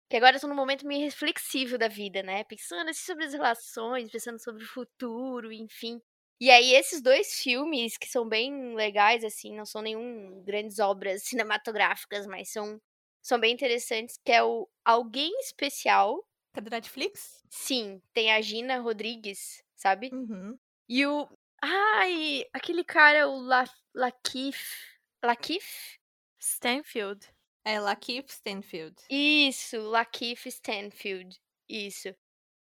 Que 0.09 0.17
agora 0.17 0.37
eu 0.37 0.41
tô 0.41 0.47
num 0.47 0.55
momento 0.55 0.87
meio 0.87 1.05
reflexivo 1.05 1.77
da 1.77 1.89
vida, 1.89 2.23
né? 2.23 2.45
Pensando 2.45 2.89
assim 2.89 3.05
sobre 3.05 3.25
as 3.25 3.33
relações, 3.33 4.11
pensando 4.11 4.39
sobre 4.39 4.63
o 4.63 4.69
futuro, 4.69 5.53
enfim. 5.53 6.01
E 6.41 6.51
aí, 6.51 6.75
esses 6.75 7.01
dois 7.01 7.41
filmes, 7.41 7.97
que 7.97 8.07
são 8.07 8.29
bem 8.29 8.75
legais, 8.75 9.25
assim, 9.25 9.57
não 9.57 9.65
são 9.65 9.83
nenhum 9.83 10.43
grandes 10.45 10.79
obras 10.79 11.23
cinematográficas, 11.25 12.27
mas 12.27 12.51
são, 12.51 12.81
são 13.23 13.41
bem 13.41 13.53
interessantes, 13.55 14.19
que 14.25 14.31
é 14.31 14.43
o 14.43 14.69
Alguém 14.85 15.33
Especial. 15.41 16.25
Tá 16.53 16.61
do 16.61 16.71
Netflix? 16.71 17.43
Sim, 17.51 18.01
tem 18.13 18.33
a 18.33 18.41
Gina 18.41 18.79
Rodrigues, 18.79 19.63
sabe? 19.75 20.11
Uhum. 20.13 20.57
E 20.89 21.05
o. 21.07 21.29
Ai, 21.61 22.45
aquele 22.53 22.85
cara, 22.85 23.29
o 23.29 23.41
La... 23.41 23.65
Lakif. 23.95 24.99
Lakif? 25.23 25.99
Stanfield. 26.39 27.27
É 27.67 27.81
Lakeith 27.81 28.31
Stanfield. 28.31 28.95
Isso, 29.11 29.77
Lakif 29.81 30.49
Stanfield. 30.49 31.37
Isso. 31.69 32.15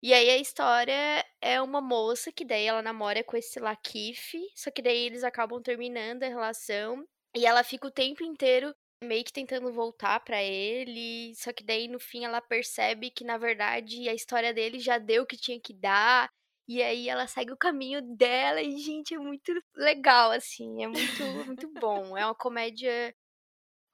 E 0.03 0.15
aí 0.15 0.31
a 0.31 0.39
história 0.39 1.23
é 1.43 1.61
uma 1.61 1.83
moça 1.83 2.33
que 2.33 2.43
daí 2.43 2.65
ela 2.65 2.81
namora 2.81 3.23
com 3.23 3.37
esse 3.37 3.61
Lakif, 3.61 4.35
só 4.57 4.71
que 4.71 4.81
daí 4.81 5.05
eles 5.05 5.23
acabam 5.23 5.61
terminando 5.63 6.23
a 6.23 6.29
relação 6.29 7.07
e 7.37 7.45
ela 7.45 7.63
fica 7.63 7.87
o 7.87 7.91
tempo 7.91 8.25
inteiro 8.25 8.75
meio 9.03 9.23
que 9.25 9.33
tentando 9.33 9.71
voltar 9.71 10.21
pra 10.21 10.43
ele, 10.43 11.35
só 11.37 11.53
que 11.53 11.63
daí 11.63 11.87
no 11.87 12.01
fim 12.01 12.25
ela 12.25 12.41
percebe 12.41 13.11
que 13.11 13.25
na 13.25 13.37
verdade 13.37 14.09
a 14.09 14.15
história 14.15 14.55
dele 14.55 14.79
já 14.79 14.97
deu 14.97 15.25
o 15.25 15.27
que 15.27 15.37
tinha 15.37 15.61
que 15.61 15.75
dar. 15.75 16.31
E 16.67 16.83
aí 16.83 17.11
ela 17.11 17.27
segue 17.27 17.53
o 17.53 17.59
caminho 17.59 18.01
dela 18.17 18.63
e 18.63 18.79
gente, 18.79 19.15
é 19.15 19.19
muito 19.19 19.53
legal 19.77 20.31
assim, 20.31 20.83
é 20.83 20.89
muito 20.89 21.23
muito 21.45 21.71
bom. 21.79 22.17
É 22.17 22.25
uma 22.25 22.35
comédia 22.35 23.15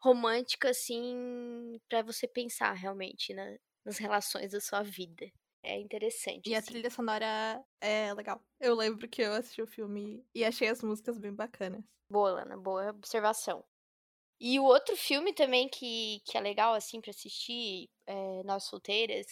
romântica 0.02 0.70
assim 0.70 1.78
pra 1.88 2.02
você 2.02 2.26
pensar 2.26 2.72
realmente 2.72 3.34
na- 3.34 3.56
nas 3.84 3.98
relações 3.98 4.52
da 4.52 4.60
sua 4.60 4.82
vida. 4.82 5.30
É 5.62 5.78
interessante. 5.78 6.48
E 6.48 6.54
a 6.54 6.58
assim. 6.58 6.68
trilha 6.72 6.90
sonora 6.90 7.62
é 7.80 8.12
legal. 8.14 8.42
Eu 8.58 8.74
lembro 8.74 9.08
que 9.08 9.22
eu 9.22 9.32
assisti 9.34 9.60
o 9.60 9.66
filme 9.66 10.24
e 10.34 10.44
achei 10.44 10.68
as 10.68 10.82
músicas 10.82 11.18
bem 11.18 11.34
bacanas. 11.34 11.84
Boa, 12.10 12.32
Lana, 12.32 12.56
boa 12.56 12.90
observação. 12.90 13.64
E 14.40 14.58
o 14.58 14.64
outro 14.64 14.96
filme 14.96 15.34
também 15.34 15.68
que, 15.68 16.20
que 16.24 16.36
é 16.36 16.40
legal, 16.40 16.72
assim, 16.72 16.98
pra 17.00 17.10
assistir, 17.10 17.90
é, 18.06 18.42
nós 18.44 18.64
solteiras, 18.64 19.26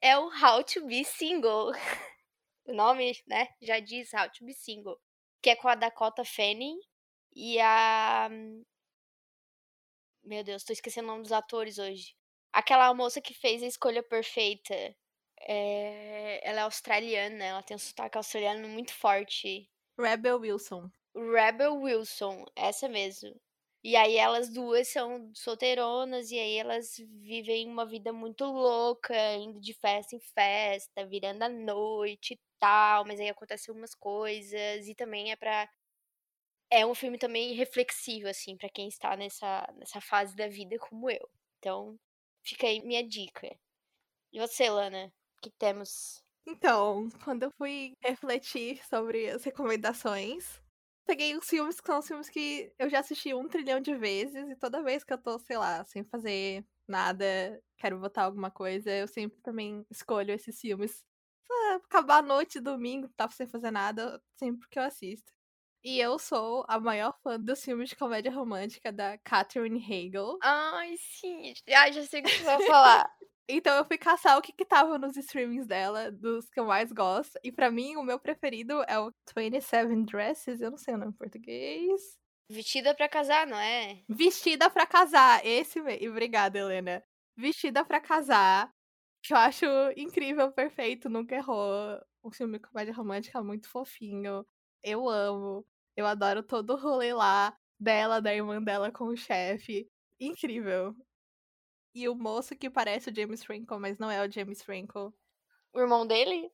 é 0.00 0.18
o 0.18 0.24
How 0.26 0.64
to 0.64 0.84
Be 0.84 1.04
Single. 1.04 1.70
o 2.66 2.74
nome, 2.74 3.12
né, 3.26 3.46
já 3.62 3.78
diz 3.78 4.12
How 4.12 4.28
to 4.30 4.44
Be 4.44 4.52
Single. 4.52 4.98
Que 5.40 5.50
é 5.50 5.56
com 5.56 5.68
a 5.68 5.76
Dakota 5.76 6.24
Fanning 6.24 6.76
e 7.36 7.60
a... 7.60 8.28
Meu 10.28 10.44
Deus, 10.44 10.62
tô 10.62 10.72
esquecendo 10.72 11.08
o 11.08 11.10
nome 11.10 11.22
dos 11.22 11.32
atores 11.32 11.76
hoje. 11.78 12.14
Aquela 12.52 12.92
moça 12.92 13.20
que 13.20 13.32
fez 13.34 13.62
a 13.62 13.66
escolha 13.66 14.02
perfeita. 14.02 14.74
é, 15.40 16.40
Ela 16.48 16.60
é 16.60 16.62
australiana, 16.62 17.42
ela 17.44 17.62
tem 17.62 17.74
um 17.74 17.78
sotaque 17.78 18.16
australiano 18.18 18.68
muito 18.68 18.92
forte. 18.92 19.68
Rebel 19.98 20.38
Wilson. 20.40 20.90
Rebel 21.14 21.76
Wilson, 21.80 22.44
essa 22.56 22.88
mesmo. 22.88 23.34
E 23.82 23.96
aí 23.96 24.16
elas 24.16 24.50
duas 24.52 24.88
são 24.88 25.30
solteironas 25.34 26.30
e 26.30 26.38
aí 26.38 26.56
elas 26.56 26.96
vivem 27.22 27.68
uma 27.68 27.86
vida 27.86 28.12
muito 28.12 28.44
louca, 28.44 29.14
indo 29.36 29.60
de 29.60 29.72
festa 29.72 30.16
em 30.16 30.20
festa, 30.20 31.06
virando 31.06 31.42
a 31.44 31.48
noite 31.48 32.34
e 32.34 32.40
tal, 32.58 33.04
mas 33.04 33.20
aí 33.20 33.28
acontecem 33.28 33.70
algumas 33.70 33.94
coisas 33.94 34.86
e 34.88 34.94
também 34.94 35.30
é 35.32 35.36
pra 35.36 35.68
é 36.70 36.86
um 36.86 36.94
filme 36.94 37.18
também 37.18 37.54
reflexivo 37.54 38.28
assim 38.28 38.56
pra 38.56 38.68
quem 38.70 38.88
está 38.88 39.16
nessa 39.16 39.66
nessa 39.78 40.00
fase 40.00 40.34
da 40.36 40.48
vida 40.48 40.76
como 40.78 41.10
eu. 41.10 41.28
Então, 41.58 41.98
fica 42.44 42.66
aí 42.66 42.80
minha 42.82 43.06
dica. 43.06 43.48
E 44.32 44.40
você, 44.40 44.70
Lana? 44.70 45.12
Que 45.42 45.50
temos? 45.52 46.22
Então, 46.46 47.08
quando 47.24 47.42
eu 47.44 47.50
fui 47.58 47.92
refletir 48.02 48.82
sobre 48.86 49.28
as 49.30 49.44
recomendações, 49.44 50.60
peguei 51.06 51.36
os 51.36 51.46
filmes 51.46 51.80
que 51.80 51.86
são 51.86 51.98
os 51.98 52.06
filmes 52.06 52.28
que 52.30 52.72
eu 52.78 52.88
já 52.88 53.00
assisti 53.00 53.34
um 53.34 53.46
trilhão 53.48 53.80
de 53.80 53.94
vezes, 53.94 54.48
e 54.48 54.56
toda 54.56 54.82
vez 54.82 55.04
que 55.04 55.12
eu 55.12 55.18
tô, 55.22 55.38
sei 55.38 55.58
lá, 55.58 55.84
sem 55.84 56.04
fazer 56.04 56.64
nada, 56.88 57.62
quero 57.76 57.98
botar 58.00 58.24
alguma 58.24 58.50
coisa, 58.50 58.90
eu 58.90 59.06
sempre 59.08 59.40
também 59.42 59.84
escolho 59.90 60.32
esses 60.32 60.58
filmes. 60.60 61.04
Ah, 61.50 61.76
acabar 61.84 62.18
a 62.18 62.22
noite, 62.22 62.60
domingo, 62.60 63.08
tá 63.16 63.28
sem 63.30 63.46
fazer 63.46 63.70
nada, 63.70 64.22
sempre 64.38 64.68
que 64.70 64.78
eu 64.78 64.82
assisto. 64.84 65.32
E 65.84 65.98
eu 66.00 66.18
sou 66.18 66.64
a 66.68 66.78
maior 66.80 67.14
fã 67.22 67.38
dos 67.38 67.64
filmes 67.64 67.88
de 67.90 67.96
comédia 67.96 68.32
romântica 68.32 68.92
da 68.92 69.16
Catherine 69.18 69.78
Hagel. 69.78 70.38
Ai, 70.42 70.96
sim. 70.98 71.54
Ai, 71.74 71.92
já 71.92 72.04
sei 72.04 72.20
o 72.20 72.24
que 72.24 72.30
você 72.30 72.42
vai 72.44 72.60
falar. 72.62 73.08
Então 73.50 73.74
eu 73.78 73.84
fui 73.86 73.96
caçar 73.96 74.36
o 74.36 74.42
que 74.42 74.52
que 74.52 74.62
tava 74.66 74.98
nos 74.98 75.16
streamings 75.16 75.66
dela, 75.66 76.12
dos 76.12 76.50
que 76.50 76.60
eu 76.60 76.66
mais 76.66 76.92
gosto. 76.92 77.38
E 77.42 77.50
pra 77.50 77.70
mim, 77.70 77.96
o 77.96 78.02
meu 78.02 78.20
preferido 78.20 78.82
é 78.86 78.98
o 78.98 79.10
27 79.34 80.04
Dresses, 80.04 80.60
eu 80.60 80.70
não 80.70 80.76
sei 80.76 80.92
o 80.92 80.98
nome 80.98 81.12
em 81.12 81.16
português. 81.16 82.18
Vestida 82.50 82.94
pra 82.94 83.08
casar, 83.08 83.46
não 83.46 83.56
é? 83.58 84.02
Vestida 84.06 84.68
pra 84.68 84.86
casar, 84.86 85.40
esse 85.46 85.80
mesmo. 85.80 86.10
Obrigada, 86.10 86.58
Helena. 86.58 87.02
Vestida 87.36 87.84
pra 87.86 88.00
casar, 88.00 88.70
que 89.22 89.32
eu 89.32 89.38
acho 89.38 89.64
incrível, 89.96 90.52
perfeito, 90.52 91.08
nunca 91.08 91.34
errou. 91.34 91.98
Um 92.22 92.30
filme 92.30 92.58
de 92.58 92.66
comédia 92.66 92.92
romântica 92.94 93.42
muito 93.42 93.68
fofinho. 93.70 94.44
Eu 94.84 95.08
amo. 95.08 95.66
Eu 95.96 96.06
adoro 96.06 96.42
todo 96.42 96.74
o 96.74 96.76
rolê 96.76 97.12
lá 97.12 97.56
dela, 97.78 98.20
da 98.20 98.34
irmã 98.34 98.62
dela 98.62 98.90
com 98.92 99.04
o 99.06 99.16
chefe. 99.16 99.88
Incrível. 100.20 100.94
E 101.94 102.08
o 102.08 102.14
moço 102.14 102.56
que 102.56 102.70
parece 102.70 103.10
o 103.10 103.14
James 103.14 103.44
Franco, 103.44 103.78
mas 103.80 103.98
não 103.98 104.10
é 104.10 104.26
o 104.26 104.30
James 104.30 104.62
Franco. 104.62 105.14
O 105.74 105.80
irmão 105.80 106.06
dele? 106.06 106.50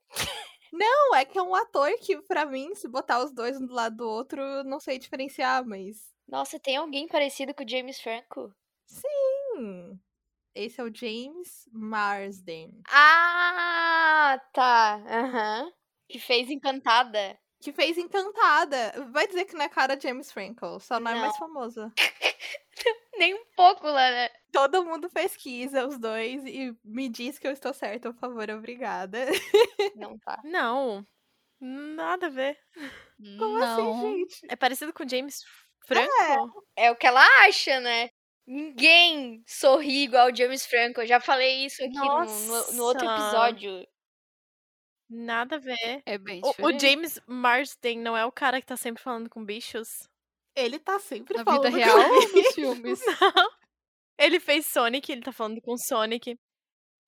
Não, 0.72 1.14
é 1.14 1.24
que 1.24 1.38
é 1.38 1.42
um 1.42 1.54
ator 1.54 1.90
que, 2.00 2.20
pra 2.22 2.46
mim, 2.46 2.74
se 2.74 2.88
botar 2.88 3.24
os 3.24 3.32
dois 3.32 3.56
um 3.60 3.66
do 3.66 3.74
lado 3.74 3.96
do 3.98 4.08
outro, 4.08 4.42
não 4.64 4.80
sei 4.80 4.98
diferenciar, 4.98 5.64
mas. 5.66 6.12
Nossa, 6.28 6.58
tem 6.58 6.76
alguém 6.76 7.06
parecido 7.08 7.54
com 7.54 7.64
o 7.64 7.68
James 7.68 8.00
Franco? 8.00 8.54
Sim! 8.88 9.98
Esse 10.54 10.80
é 10.80 10.84
o 10.84 10.94
James 10.94 11.68
Marsden. 11.72 12.84
Ah, 12.88 14.38
tá. 14.52 14.96
Aham. 15.08 15.72
Que 16.08 16.18
fez 16.18 16.50
Encantada. 16.50 17.38
Que 17.64 17.72
fez 17.72 17.96
Encantada. 17.98 18.92
Vai 19.10 19.26
dizer 19.26 19.46
que 19.46 19.54
não 19.54 19.64
é 19.64 19.68
cara 19.68 19.98
James 19.98 20.30
Franco, 20.30 20.78
só 20.80 21.00
não, 21.00 21.10
é 21.10 21.14
mais 21.14 21.32
Não. 21.32 21.38
famoso. 21.38 21.92
Nem 23.18 23.32
um 23.34 23.44
pouco, 23.56 23.86
Lana. 23.86 24.30
Todo 24.52 24.84
mundo 24.84 25.08
pesquisa 25.08 25.86
os 25.86 25.98
dois 25.98 26.44
e 26.44 26.76
me 26.84 27.08
diz 27.08 27.38
que 27.38 27.46
eu 27.46 27.52
estou 27.52 27.72
certa, 27.72 28.12
por 28.12 28.18
favor, 28.18 28.50
obrigada. 28.50 29.24
Não 29.96 30.18
tá. 30.18 30.40
Não. 30.44 31.06
Nada 31.60 32.26
a 32.26 32.30
ver. 32.30 32.58
Como 33.38 33.58
não. 33.58 33.64
assim, 34.00 34.18
gente? 34.18 34.46
É 34.50 34.56
parecido 34.56 34.92
com 34.92 35.08
James 35.08 35.42
Franco? 35.86 36.66
É 36.76 36.90
o 36.90 36.96
que 36.96 37.06
ela 37.06 37.24
acha, 37.46 37.80
né? 37.80 38.10
Ninguém 38.46 39.42
sorri 39.46 40.02
igual 40.04 40.28
o 40.30 40.34
James 40.36 40.66
Franco. 40.66 41.00
Eu 41.00 41.06
já 41.06 41.20
falei 41.20 41.64
isso 41.64 41.82
aqui 41.82 41.94
no, 41.94 42.24
no- 42.24 42.72
no 42.72 42.84
outro 42.84 43.08
episódio. 43.08 43.86
Nada 45.08 45.56
a 45.56 45.58
ver. 45.58 46.02
É 46.06 46.16
bem 46.18 46.40
O, 46.42 46.66
o. 46.66 46.78
James 46.78 47.20
Marsden 47.26 47.98
não 48.00 48.16
é 48.16 48.24
o 48.24 48.32
cara 48.32 48.60
que 48.60 48.66
tá 48.66 48.76
sempre 48.76 49.02
falando 49.02 49.28
com 49.28 49.44
bichos? 49.44 50.08
Ele 50.56 50.78
tá 50.78 50.98
sempre 50.98 51.36
Na 51.36 51.44
falando 51.44 51.64
vida 51.64 51.76
real 51.76 52.08
comigo. 52.08 52.36
nos 52.36 52.54
filmes? 52.54 53.00
Não. 53.20 53.50
Ele 54.18 54.38
fez 54.38 54.66
Sonic, 54.66 55.10
ele 55.10 55.22
tá 55.22 55.32
falando 55.32 55.60
com 55.60 55.76
Sonic. 55.76 56.38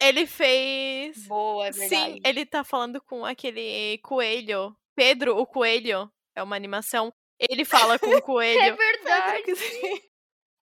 Ele 0.01 0.27
fez. 0.27 1.27
Boa, 1.29 1.69
é 1.69 1.71
verdade. 1.71 1.89
Sim, 2.15 2.21
ele 2.25 2.45
tá 2.45 2.65
falando 2.65 3.01
com 3.01 3.25
aquele 3.25 3.99
coelho. 3.99 4.77
Pedro, 4.97 5.37
o 5.39 5.47
coelho. 5.47 6.11
É 6.35 6.43
uma 6.43 6.57
animação. 6.57 7.13
Ele 7.39 7.65
fala 7.65 7.99
com 7.99 8.09
o 8.09 8.17
É 8.19 8.21
coelho. 8.21 8.77
verdade. 8.77 9.53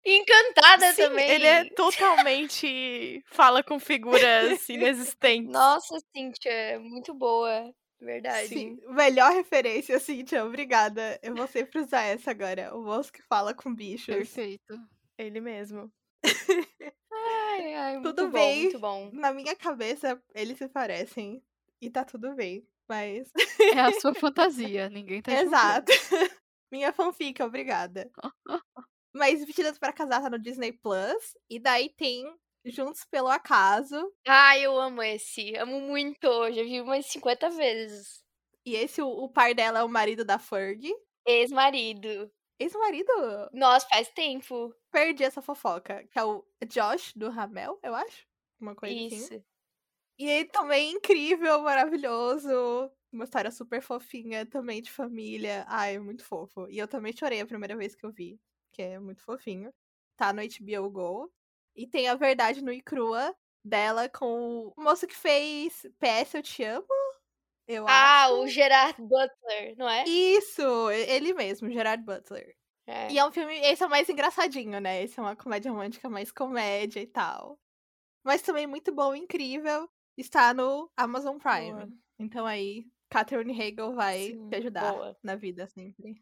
Encantada 0.05 0.93
Sim, 0.93 1.03
também. 1.03 1.29
ele 1.29 1.45
é 1.45 1.65
totalmente. 1.75 3.23
fala 3.27 3.63
com 3.63 3.79
figuras 3.79 4.67
inexistentes. 4.67 5.51
Nossa, 5.51 5.99
Cíntia, 6.15 6.79
muito 6.79 7.13
boa. 7.13 7.73
Verdade. 7.99 8.47
Sim, 8.47 8.79
melhor 8.89 9.31
referência, 9.31 9.99
Cíntia, 9.99 10.43
obrigada. 10.43 11.19
Eu 11.21 11.35
vou 11.35 11.45
sempre 11.45 11.79
usar 11.79 12.01
essa 12.03 12.31
agora. 12.31 12.75
O 12.75 12.83
moço 12.83 13.13
que 13.13 13.21
fala 13.23 13.53
com 13.53 13.73
bichos. 13.75 14.15
Perfeito. 14.15 14.73
Ele 15.17 15.39
mesmo. 15.39 15.91
Ai, 17.13 17.73
ai, 17.75 17.93
muito 17.99 18.09
Tudo 18.09 18.25
bom, 18.27 18.31
bem. 18.31 18.61
muito 18.63 18.79
bom. 18.79 19.09
Na 19.13 19.31
minha 19.33 19.55
cabeça, 19.55 20.19
eles 20.33 20.57
se 20.57 20.67
parecem. 20.67 21.43
E 21.79 21.89
tá 21.91 22.03
tudo 22.03 22.33
bem. 22.35 22.65
Mas. 22.89 23.31
É 23.75 23.79
a 23.79 23.91
sua 23.93 24.13
fantasia, 24.15 24.89
ninguém 24.89 25.21
tá. 25.21 25.31
Exato. 25.33 25.91
Minha 26.71 26.91
fanfic, 26.93 27.41
obrigada. 27.43 28.09
Mas 29.13 29.43
Vestidas 29.45 29.77
para 29.77 29.93
Casar 29.93 30.21
tá 30.21 30.29
no 30.29 30.39
Disney 30.39 30.71
Plus. 30.71 31.37
E 31.49 31.59
daí 31.59 31.89
tem 31.89 32.25
Juntos 32.65 33.03
pelo 33.05 33.27
Acaso. 33.27 34.13
Ai, 34.27 34.65
eu 34.65 34.79
amo 34.79 35.01
esse. 35.01 35.55
Amo 35.55 35.81
muito. 35.81 36.27
Já 36.51 36.63
vi 36.63 36.79
umas 36.81 37.05
50 37.07 37.49
vezes. 37.49 38.23
E 38.65 38.75
esse, 38.75 39.01
o, 39.01 39.07
o 39.07 39.29
par 39.29 39.55
dela 39.55 39.79
é 39.79 39.83
o 39.83 39.89
marido 39.89 40.23
da 40.23 40.37
Ferg. 40.37 40.93
Ex-marido. 41.25 42.31
Ex-marido? 42.59 43.11
Nossa, 43.51 43.87
faz 43.89 44.07
tempo. 44.09 44.73
Perdi 44.91 45.23
essa 45.23 45.41
fofoca. 45.41 46.07
Que 46.11 46.19
é 46.19 46.23
o 46.23 46.45
Josh 46.67 47.13
do 47.15 47.29
Ramel, 47.29 47.79
eu 47.81 47.95
acho. 47.95 48.27
Uma 48.59 48.75
coisa 48.75 48.95
assim. 48.95 49.15
Isso. 49.15 49.43
E 50.19 50.29
ele 50.29 50.45
também 50.49 50.91
incrível, 50.91 51.63
maravilhoso. 51.63 52.91
Uma 53.11 53.23
história 53.23 53.49
super 53.49 53.81
fofinha, 53.81 54.45
também 54.45 54.81
de 54.83 54.91
família. 54.91 55.65
Ai, 55.67 55.97
muito 55.97 56.23
fofo. 56.23 56.67
E 56.69 56.77
eu 56.77 56.87
também 56.87 57.11
chorei 57.11 57.41
a 57.41 57.45
primeira 57.47 57.75
vez 57.75 57.95
que 57.95 58.05
eu 58.05 58.11
vi, 58.11 58.39
que 58.71 58.81
é 58.81 58.99
muito 58.99 59.21
fofinho. 59.23 59.73
Tá 60.17 60.33
no 60.33 60.41
HBO 60.41 60.89
Go. 60.91 61.33
E 61.75 61.87
tem 61.87 62.07
a 62.09 62.15
verdade 62.15 62.61
no 62.63 62.71
e 62.73 62.81
crua 62.81 63.35
dela 63.63 64.09
com 64.09 64.73
o 64.75 64.81
moço 64.81 65.07
que 65.07 65.15
fez 65.15 65.83
PS 65.99 66.35
Eu 66.37 66.43
Te 66.43 66.63
Amo. 66.63 66.87
Eu 67.67 67.87
Ah, 67.87 68.29
acho. 68.29 68.31
o 68.31 68.47
Gerard 68.47 68.95
Butler, 69.01 69.75
não 69.77 69.87
é? 69.89 70.05
Isso, 70.05 70.89
ele 70.91 71.33
mesmo, 71.33 71.69
Gerard 71.71 72.03
Butler. 72.03 72.55
É. 72.87 73.07
E 73.09 73.19
é 73.19 73.25
um 73.25 73.31
filme, 73.31 73.55
esse 73.59 73.83
é 73.83 73.87
o 73.87 73.89
mais 73.89 74.09
engraçadinho, 74.09 74.79
né? 74.81 75.03
Esse 75.03 75.19
é 75.19 75.23
uma 75.23 75.35
comédia 75.35 75.71
romântica 75.71 76.09
mais 76.09 76.31
comédia 76.31 77.01
e 77.01 77.07
tal. 77.07 77.59
Mas 78.23 78.41
também 78.41 78.67
muito 78.67 78.93
bom, 78.93 79.15
incrível. 79.15 79.89
Está 80.17 80.53
no 80.53 80.91
Amazon 80.97 81.37
Prime. 81.39 81.73
Boa. 81.75 81.91
Então 82.19 82.45
aí, 82.45 82.85
Catherine 83.09 83.53
Hagel 83.53 83.93
vai 83.95 84.31
Sim, 84.31 84.49
te 84.49 84.57
ajudar 84.57 84.93
boa. 84.93 85.17
na 85.23 85.35
vida 85.35 85.67
sempre. 85.67 86.15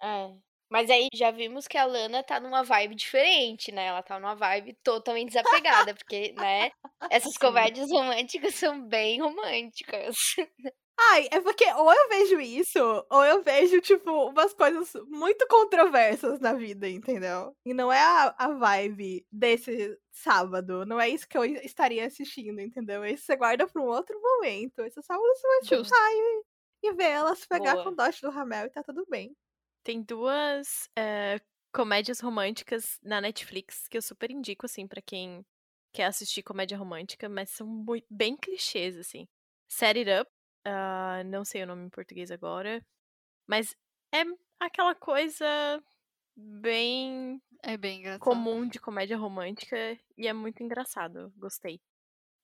É. 0.00 0.42
Mas 0.72 0.88
aí 0.88 1.06
já 1.12 1.30
vimos 1.30 1.68
que 1.68 1.76
a 1.76 1.84
Lana 1.84 2.22
tá 2.22 2.40
numa 2.40 2.62
vibe 2.64 2.94
diferente, 2.94 3.70
né? 3.70 3.86
Ela 3.88 4.02
tá 4.02 4.18
numa 4.18 4.34
vibe 4.34 4.72
totalmente 4.82 5.28
desapegada, 5.28 5.94
porque, 5.94 6.32
né? 6.32 6.70
Essas 7.10 7.34
Sim. 7.34 7.38
comédias 7.38 7.90
românticas 7.90 8.54
são 8.54 8.82
bem 8.88 9.20
românticas. 9.20 10.16
Ai, 10.98 11.28
é 11.30 11.40
porque 11.42 11.64
ou 11.74 11.92
eu 11.92 12.08
vejo 12.08 12.40
isso, 12.40 12.78
ou 13.10 13.24
eu 13.24 13.42
vejo, 13.42 13.80
tipo, 13.82 14.10
umas 14.30 14.54
coisas 14.54 14.92
muito 15.08 15.46
controversas 15.46 16.40
na 16.40 16.54
vida, 16.54 16.88
entendeu? 16.88 17.54
E 17.66 17.74
não 17.74 17.92
é 17.92 18.00
a, 18.00 18.34
a 18.38 18.48
vibe 18.54 19.26
desse 19.30 19.98
sábado. 20.10 20.86
Não 20.86 20.98
é 21.00 21.08
isso 21.08 21.28
que 21.28 21.36
eu 21.36 21.44
estaria 21.44 22.06
assistindo, 22.06 22.60
entendeu? 22.60 23.04
Isso 23.04 23.24
você 23.26 23.36
guarda 23.36 23.66
pra 23.66 23.82
um 23.82 23.86
outro 23.86 24.18
momento. 24.22 24.80
Esse 24.80 25.02
sábado 25.02 25.26
você 25.34 25.46
vai 25.48 25.60
Justo. 25.62 25.94
e, 26.82 26.88
e 26.88 26.92
ver 26.94 27.10
ela 27.10 27.34
se 27.34 27.46
pegar 27.48 27.72
Boa. 27.74 27.84
com 27.84 27.90
o 27.90 27.96
dote 27.96 28.22
do 28.22 28.30
Ramel 28.30 28.66
e 28.66 28.70
tá 28.70 28.82
tudo 28.82 29.04
bem. 29.08 29.36
Tem 29.84 30.02
duas 30.02 30.88
eh, 30.96 31.40
comédias 31.72 32.20
românticas 32.20 32.98
na 33.02 33.20
Netflix 33.20 33.88
que 33.88 33.96
eu 33.96 34.02
super 34.02 34.30
indico, 34.30 34.66
assim, 34.66 34.86
pra 34.86 35.02
quem 35.02 35.44
quer 35.92 36.04
assistir 36.04 36.42
comédia 36.42 36.78
romântica, 36.78 37.28
mas 37.28 37.50
são 37.50 37.66
mui- 37.66 38.04
bem 38.08 38.36
clichês, 38.36 38.96
assim. 38.96 39.26
Set 39.68 39.98
It 39.98 40.10
Up, 40.20 40.30
ah, 40.64 41.22
não 41.24 41.44
sei 41.44 41.62
o 41.62 41.66
nome 41.66 41.86
em 41.86 41.90
português 41.90 42.30
agora, 42.30 42.84
mas 43.46 43.74
é 44.14 44.22
aquela 44.60 44.94
coisa 44.94 45.46
bem 46.36 47.40
É 47.62 47.76
bem 47.76 48.18
comum 48.18 48.66
de 48.68 48.78
comédia 48.78 49.16
romântica 49.16 49.76
e 50.16 50.26
é 50.28 50.32
muito 50.32 50.62
engraçado, 50.62 51.32
gostei. 51.36 51.80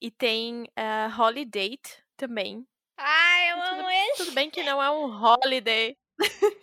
E 0.01 0.11
tem 0.11 0.67
ah, 0.77 1.09
Holiday 1.19 1.79
também, 2.17 2.67
Ai, 3.01 3.53
eu 3.53 3.57
Tudo- 3.63 3.81
amo 3.81 3.91
esse. 3.91 4.17
tudo 4.25 4.33
bem 4.33 4.51
que 4.51 4.63
não 4.65 4.83
é 4.83 4.91
um 4.91 5.05
holiday, 5.23 5.97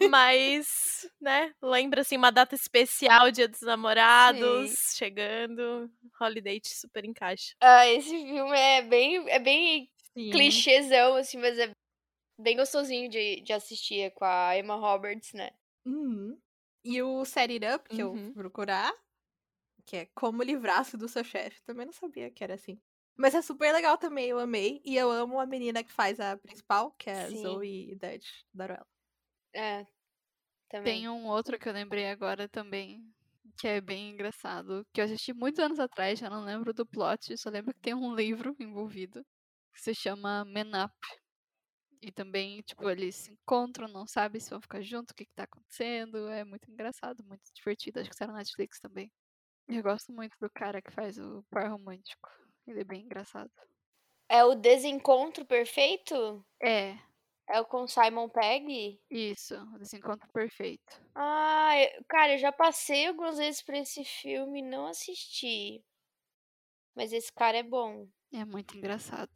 mas, 0.02 1.08
né, 1.20 1.54
lembra 1.62 2.02
assim 2.02 2.18
uma 2.18 2.32
data 2.32 2.56
especial, 2.56 3.32
Dia 3.32 3.48
dos 3.48 3.62
Namorados, 3.62 4.72
chegando, 4.96 5.90
holiday 6.20 6.62
super 6.64 7.06
encaixa. 7.06 7.56
Ah, 7.62 7.88
esse 7.88 8.10
filme 8.12 8.58
é 8.58 8.82
bem, 8.82 9.30
é 9.30 9.40
bem 9.40 9.90
Sim. 10.14 10.32
clichêzão, 10.32 11.16
assim, 11.16 11.38
mas 11.38 11.58
é 11.60 11.72
bem 12.40 12.58
gostosinho 12.58 13.10
de, 13.10 13.42
de 13.42 13.54
assistir 13.54 14.02
é 14.02 14.10
com 14.12 14.26
a 14.26 14.58
Emma 14.58 14.76
Roberts, 14.76 15.34
né? 15.34 15.52
Uhum. 15.86 16.40
E 16.84 17.02
o 17.02 17.26
Set 17.26 17.52
It 17.52 17.66
Up, 17.66 17.90
que 17.90 18.02
eu 18.02 18.16
Uhum. 18.16 18.18
fui 18.18 18.44
procurar, 18.44 18.94
que 19.86 19.98
é 19.98 20.06
como 20.16 20.44
livrar-se 20.44 20.98
do 20.98 21.08
seu 21.10 21.24
chefe. 21.24 21.64
Também 21.64 21.86
não 21.86 21.94
sabia 21.94 22.32
que 22.32 22.44
era 22.44 22.56
assim. 22.56 22.82
Mas 23.18 23.36
é 23.36 23.42
super 23.42 23.74
legal 23.74 23.98
também, 23.98 24.28
eu 24.30 24.40
amei. 24.40 24.82
E 24.86 24.96
eu 24.98 25.12
amo 25.12 25.40
a 25.40 25.46
menina 25.46 25.84
que 25.84 25.92
faz 25.92 26.20
a 26.20 26.38
principal, 26.38 26.92
que 26.94 27.10
é 27.10 27.24
a 27.26 27.32
Sim. 27.32 27.34
Zoe 27.34 27.96
Dutch, 27.96 28.44
adoro 28.54 28.74
ela. 28.76 28.88
É. 29.56 29.86
Também. 30.70 31.02
Tem 31.02 31.10
um 31.10 31.28
outro 31.28 31.58
que 31.58 31.70
eu 31.70 31.74
lembrei 31.74 32.10
agora 32.10 32.50
também, 32.50 33.02
que 33.58 33.68
é 33.68 33.80
bem 33.80 34.10
engraçado, 34.10 34.86
que 34.94 35.00
eu 35.00 35.06
assisti 35.06 35.34
muitos 35.34 35.60
anos 35.60 35.80
atrás, 35.80 36.20
já 36.20 36.30
não 36.30 36.44
lembro 36.44 36.74
do 36.74 36.86
plot, 36.86 37.38
só 37.38 37.50
lembro 37.50 37.74
que 37.74 37.80
tem 37.80 37.94
um 37.94 38.14
livro 38.14 38.56
envolvido, 38.60 39.26
que 39.74 39.82
se 39.82 39.94
chama 39.96 40.44
Men 40.46 40.72
Up. 40.84 40.94
E 42.02 42.12
também, 42.12 42.62
tipo, 42.62 42.88
eles 42.90 43.16
se 43.16 43.32
encontram, 43.32 43.88
não 43.88 44.06
sabem 44.06 44.40
se 44.40 44.50
vão 44.50 44.62
ficar 44.62 44.82
juntos, 44.82 45.12
o 45.12 45.16
que, 45.16 45.26
que 45.26 45.34
tá 45.34 45.44
acontecendo. 45.44 46.30
É 46.30 46.44
muito 46.44 46.70
engraçado, 46.70 47.24
muito 47.24 47.42
divertido. 47.54 48.00
Acho 48.00 48.10
que 48.10 48.16
está 48.16 48.28
na 48.28 48.34
Netflix 48.34 48.80
também. 48.80 49.12
E 49.68 49.76
eu 49.76 49.82
gosto 49.82 50.14
muito 50.14 50.38
do 50.40 50.48
cara 50.50 50.82
que 50.82 50.92
faz 50.92 51.18
o 51.18 51.44
par 51.50 51.68
romântico. 51.72 52.30
Ele 52.68 52.82
é 52.82 52.84
bem 52.84 53.02
engraçado. 53.02 53.50
É 54.30 54.44
o 54.44 54.54
Desencontro 54.54 55.46
Perfeito? 55.46 56.46
É, 56.62 56.96
É 57.48 57.62
o 57.62 57.66
com 57.66 57.88
Simon 57.88 58.28
Pegg? 58.30 59.00
isso, 59.10 59.56
desencontro 59.78 60.28
perfeito. 60.34 61.00
Ah, 61.14 61.74
eu- 61.78 62.04
cara, 62.10 62.34
eu 62.34 62.38
já 62.40 62.52
passei 62.52 63.08
algumas 63.08 63.38
vezes 63.38 63.62
por 63.62 63.76
esse 63.76 64.04
filme 64.04 64.60
e 64.60 64.64
não 64.64 64.88
assisti. 64.88 65.84
Mas 66.96 67.12
esse 67.14 67.32
cara 67.34 67.58
é 67.58 67.64
bom. 67.64 68.08
É 68.34 68.44
muito 68.46 68.76
engraçado 68.78 69.32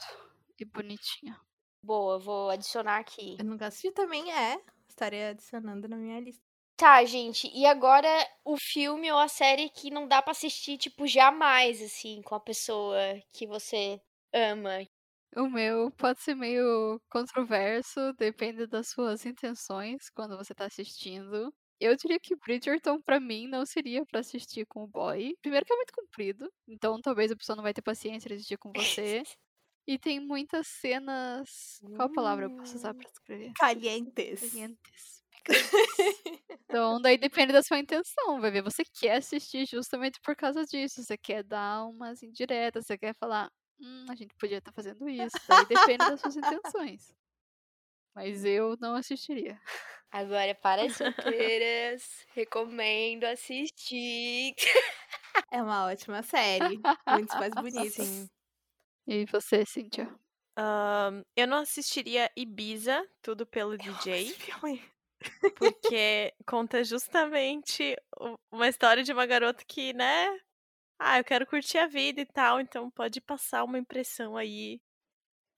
e 0.59 0.65
bonitinho. 0.65 1.35
Boa, 1.83 2.19
vou 2.19 2.49
adicionar 2.49 2.97
aqui. 2.99 3.37
Eu 3.37 3.45
nunca 3.45 3.67
assisti 3.67 3.91
também, 3.91 4.31
é. 4.33 4.61
Estarei 4.87 5.25
adicionando 5.27 5.87
na 5.87 5.95
minha 5.95 6.19
lista. 6.19 6.43
Tá, 6.75 7.03
gente, 7.03 7.47
e 7.53 7.65
agora 7.65 8.07
o 8.45 8.55
filme 8.57 9.11
ou 9.11 9.17
a 9.19 9.27
série 9.27 9.69
que 9.69 9.91
não 9.91 10.07
dá 10.07 10.21
pra 10.21 10.31
assistir, 10.31 10.77
tipo, 10.77 11.05
jamais, 11.05 11.81
assim, 11.81 12.21
com 12.21 12.35
a 12.35 12.39
pessoa 12.39 12.97
que 13.33 13.45
você 13.45 14.01
ama. 14.33 14.87
O 15.35 15.47
meu 15.47 15.91
pode 15.91 16.21
ser 16.21 16.33
meio 16.35 16.99
controverso, 17.09 18.13
depende 18.13 18.65
das 18.65 18.89
suas 18.89 19.25
intenções 19.25 20.09
quando 20.09 20.35
você 20.35 20.53
tá 20.55 20.65
assistindo. 20.65 21.53
Eu 21.79 21.95
diria 21.95 22.19
que 22.19 22.35
Bridgerton, 22.35 22.99
pra 23.01 23.19
mim, 23.19 23.47
não 23.47 23.65
seria 23.65 24.03
pra 24.05 24.19
assistir 24.21 24.65
com 24.65 24.83
o 24.83 24.87
boy. 24.87 25.35
Primeiro 25.41 25.65
que 25.65 25.71
é 25.73 25.75
muito 25.75 25.93
comprido, 25.93 26.51
então 26.67 26.99
talvez 26.99 27.31
a 27.31 27.35
pessoa 27.35 27.55
não 27.55 27.63
vai 27.63 27.73
ter 27.73 27.81
paciência 27.83 28.27
de 28.27 28.35
assistir 28.35 28.57
com 28.57 28.73
você. 28.73 29.23
E 29.87 29.99
tem 29.99 30.19
muitas 30.19 30.67
cenas. 30.67 31.81
Qual 31.93 32.09
palavra 32.11 32.45
eu 32.45 32.51
posso 32.51 32.77
usar 32.77 32.93
pra 32.95 33.07
descrever? 33.09 33.53
Calientes. 33.59 34.39
Calientes. 34.39 35.23
picantes. 35.31 35.83
Então, 36.71 37.01
daí 37.01 37.17
depende 37.17 37.51
da 37.53 37.63
sua 37.63 37.79
intenção. 37.79 38.39
Vai 38.39 38.51
ver, 38.51 38.61
você 38.61 38.83
quer 38.99 39.17
assistir 39.17 39.65
justamente 39.67 40.19
por 40.23 40.35
causa 40.35 40.63
disso. 40.65 41.03
Você 41.03 41.17
quer 41.17 41.43
dar 41.43 41.85
umas 41.87 42.21
indiretas, 42.21 42.85
você 42.85 42.97
quer 42.97 43.15
falar, 43.19 43.49
hum, 43.79 44.05
a 44.09 44.15
gente 44.15 44.33
podia 44.35 44.57
estar 44.59 44.71
fazendo 44.71 45.07
isso. 45.09 45.37
Daí 45.47 45.65
depende 45.65 45.97
das 46.07 46.19
suas 46.21 46.35
intenções. 46.35 47.13
mas 48.15 48.43
eu 48.45 48.75
não 48.79 48.95
assistiria. 48.95 49.59
Agora, 50.11 50.55
para 50.55 50.83
as 50.85 50.95
solteiras, 50.97 52.25
recomendo 52.33 53.25
assistir. 53.25 54.55
É 55.51 55.61
uma 55.61 55.85
ótima 55.85 56.21
série. 56.21 56.79
Muitos 57.07 57.35
mais 57.35 57.53
bonitos. 57.53 57.93
Sim. 57.93 58.29
E 59.07 59.25
você, 59.25 59.65
Cíntia? 59.65 60.13
Ahn, 60.57 61.23
eu 61.35 61.47
não 61.47 61.59
assistiria 61.59 62.29
Ibiza, 62.35 63.07
tudo 63.21 63.45
pelo 63.47 63.73
Eu 63.73 63.77
DJ, 63.77 64.35
porque 65.55 66.33
conta 66.45 66.83
justamente 66.83 67.95
uma 68.51 68.67
história 68.67 69.03
de 69.03 69.13
uma 69.13 69.25
garota 69.25 69.63
que, 69.65 69.93
né? 69.93 70.27
Ah, 71.01 71.17
eu 71.17 71.23
quero 71.23 71.47
curtir 71.47 71.77
a 71.77 71.87
vida 71.87 72.19
e 72.19 72.25
tal, 72.25 72.59
então 72.59 72.89
pode 72.91 73.21
passar 73.21 73.63
uma 73.63 73.79
impressão 73.79 74.35
aí 74.35 74.81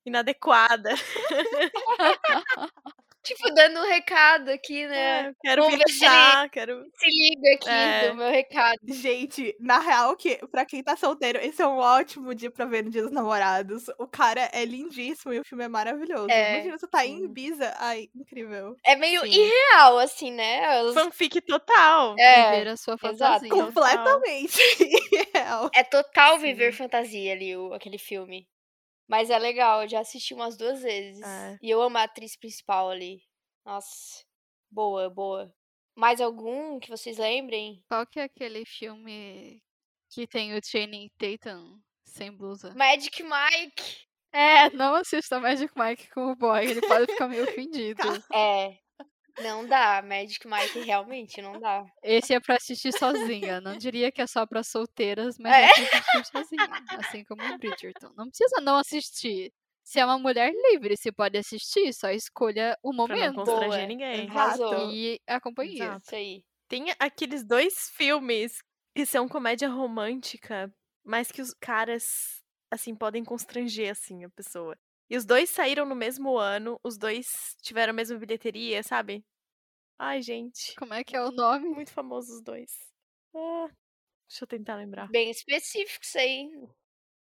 inadequada. 0.06 0.90
Tipo, 3.24 3.54
dando 3.54 3.80
um 3.80 3.88
recado 3.88 4.50
aqui, 4.50 4.86
né? 4.86 5.28
É, 5.28 5.32
quero 5.40 5.62
Vamos 5.62 5.78
ver 5.78 5.84
se 5.88 6.04
ele- 6.04 6.10
viajar, 6.10 6.48
quero. 6.50 6.84
Se 6.96 7.06
liga 7.08 7.54
aqui 7.54 7.68
É. 7.70 8.08
do 8.08 8.14
meu 8.16 8.30
recado. 8.30 8.78
Gente, 8.88 9.56
na 9.60 9.78
real, 9.78 10.16
que 10.16 10.36
pra 10.48 10.64
quem 10.64 10.82
tá 10.82 10.96
solteiro, 10.96 11.38
esse 11.38 11.62
é 11.62 11.66
um 11.66 11.76
ótimo 11.78 12.34
dia 12.34 12.50
pra 12.50 12.64
ver 12.64 12.82
no 12.84 12.90
Dia 12.90 13.02
dos 13.02 13.12
Namorados. 13.12 13.84
O 13.98 14.06
cara 14.08 14.50
é 14.52 14.64
lindíssimo 14.64 15.32
e 15.32 15.38
o 15.38 15.44
filme 15.44 15.62
é 15.64 15.68
maravilhoso. 15.68 16.26
É, 16.30 16.54
Imagina, 16.54 16.78
você 16.78 16.86
tá 16.88 17.06
em. 17.06 17.22
Ibiza. 17.24 17.72
Ai, 17.78 18.08
incrível. 18.14 18.76
É 18.84 18.96
meio 18.96 19.20
Sim. 19.22 19.28
irreal, 19.30 19.98
assim, 19.98 20.32
né? 20.32 20.82
Os- 20.82 20.94
Fanfic 20.94 21.40
total. 21.42 22.16
É, 22.18 22.50
Viver 22.58 22.68
a 22.70 22.76
sua 22.76 22.94
exato. 22.94 23.08
fantasia. 23.18 23.48
Completamente 23.50 24.58
real. 25.34 25.70
é 25.74 25.82
total 25.84 26.38
viver 26.38 26.72
Sim. 26.72 26.78
fantasia 26.78 27.32
ali, 27.32 27.56
o- 27.56 27.72
aquele 27.72 27.98
filme. 27.98 28.46
Mas 29.08 29.30
é 29.30 29.38
legal, 29.38 29.82
eu 29.82 29.88
já 29.88 30.00
assisti 30.00 30.34
umas 30.34 30.56
duas 30.56 30.80
vezes. 30.82 31.22
É. 31.22 31.58
E 31.60 31.70
eu 31.70 31.82
amo 31.82 31.98
a 31.98 32.04
atriz 32.04 32.36
principal 32.36 32.90
ali. 32.90 33.22
Nossa, 33.64 34.24
boa, 34.70 35.10
boa. 35.10 35.52
Mais 35.96 36.20
algum 36.20 36.80
que 36.80 36.88
vocês 36.88 37.18
lembrem? 37.18 37.84
Qual 37.88 38.06
que 38.06 38.18
é 38.18 38.24
aquele 38.24 38.64
filme 38.64 39.62
que 40.10 40.26
tem 40.26 40.56
o 40.56 40.60
Channing 40.64 41.10
Tatum 41.18 41.78
sem 42.06 42.32
blusa? 42.32 42.74
Magic 42.74 43.22
Mike. 43.22 44.06
É, 44.32 44.70
não 44.70 44.94
assista 44.94 45.38
Magic 45.38 45.70
Mike 45.76 46.08
com 46.10 46.32
o 46.32 46.36
boy, 46.36 46.64
ele 46.64 46.80
pode 46.80 47.12
ficar 47.12 47.28
meio 47.28 47.44
ofendido. 47.44 48.02
É. 48.32 48.78
Não 49.40 49.66
dá, 49.66 50.02
Magic 50.02 50.46
Mike 50.46 50.80
realmente 50.80 51.40
não 51.40 51.58
dá. 51.58 51.84
Esse 52.02 52.34
é 52.34 52.40
pra 52.40 52.56
assistir 52.56 52.92
sozinha. 52.92 53.60
Não 53.60 53.76
diria 53.76 54.12
que 54.12 54.20
é 54.20 54.26
só 54.26 54.46
pra 54.46 54.62
solteiras, 54.62 55.38
mas 55.38 55.52
É? 55.54 55.64
é 55.64 55.68
pra 55.88 55.98
assistir 56.00 56.26
sozinha. 56.32 56.68
Assim 56.98 57.24
como 57.24 57.42
o 57.42 57.58
Bridgerton. 57.58 58.12
Não 58.16 58.28
precisa 58.28 58.60
não 58.60 58.76
assistir. 58.76 59.50
Se 59.84 59.98
é 59.98 60.04
uma 60.04 60.18
mulher 60.18 60.52
livre, 60.70 60.96
você 60.96 61.10
pode 61.10 61.36
assistir, 61.36 61.92
só 61.92 62.10
escolha 62.10 62.76
o 62.82 62.90
Pra 62.94 62.96
não 62.96 63.08
momento 63.08 63.34
constranger 63.36 63.68
Boa. 63.70 63.86
ninguém. 63.86 64.28
Arrasou. 64.30 64.90
e 64.92 65.20
a 65.26 65.40
companhia. 65.40 65.84
Exato. 65.84 66.02
Isso 66.06 66.14
aí. 66.14 66.44
Tem 66.68 66.84
aqueles 67.00 67.44
dois 67.44 67.90
filmes 67.96 68.58
que 68.94 69.04
são 69.04 69.26
comédia 69.28 69.68
romântica, 69.68 70.72
mas 71.04 71.32
que 71.32 71.42
os 71.42 71.52
caras, 71.60 72.04
assim, 72.70 72.94
podem 72.94 73.24
constranger, 73.24 73.90
assim, 73.90 74.24
a 74.24 74.30
pessoa. 74.30 74.76
E 75.12 75.16
os 75.18 75.26
dois 75.26 75.50
saíram 75.50 75.84
no 75.84 75.94
mesmo 75.94 76.38
ano, 76.38 76.80
os 76.82 76.96
dois 76.96 77.54
tiveram 77.60 77.90
a 77.90 77.94
mesma 77.94 78.16
bilheteria, 78.16 78.82
sabe? 78.82 79.22
Ai, 79.98 80.22
gente. 80.22 80.74
Como 80.74 80.94
é 80.94 81.04
que 81.04 81.14
é 81.14 81.20
o 81.22 81.30
nome? 81.30 81.68
Muito 81.68 81.92
famosos 81.92 82.36
os 82.36 82.40
dois. 82.42 82.72
Ah, 83.34 83.68
deixa 84.26 84.44
eu 84.44 84.48
tentar 84.48 84.76
lembrar. 84.76 85.08
Bem 85.10 85.30
específico 85.30 86.02
isso 86.02 86.16
aí. 86.18 86.50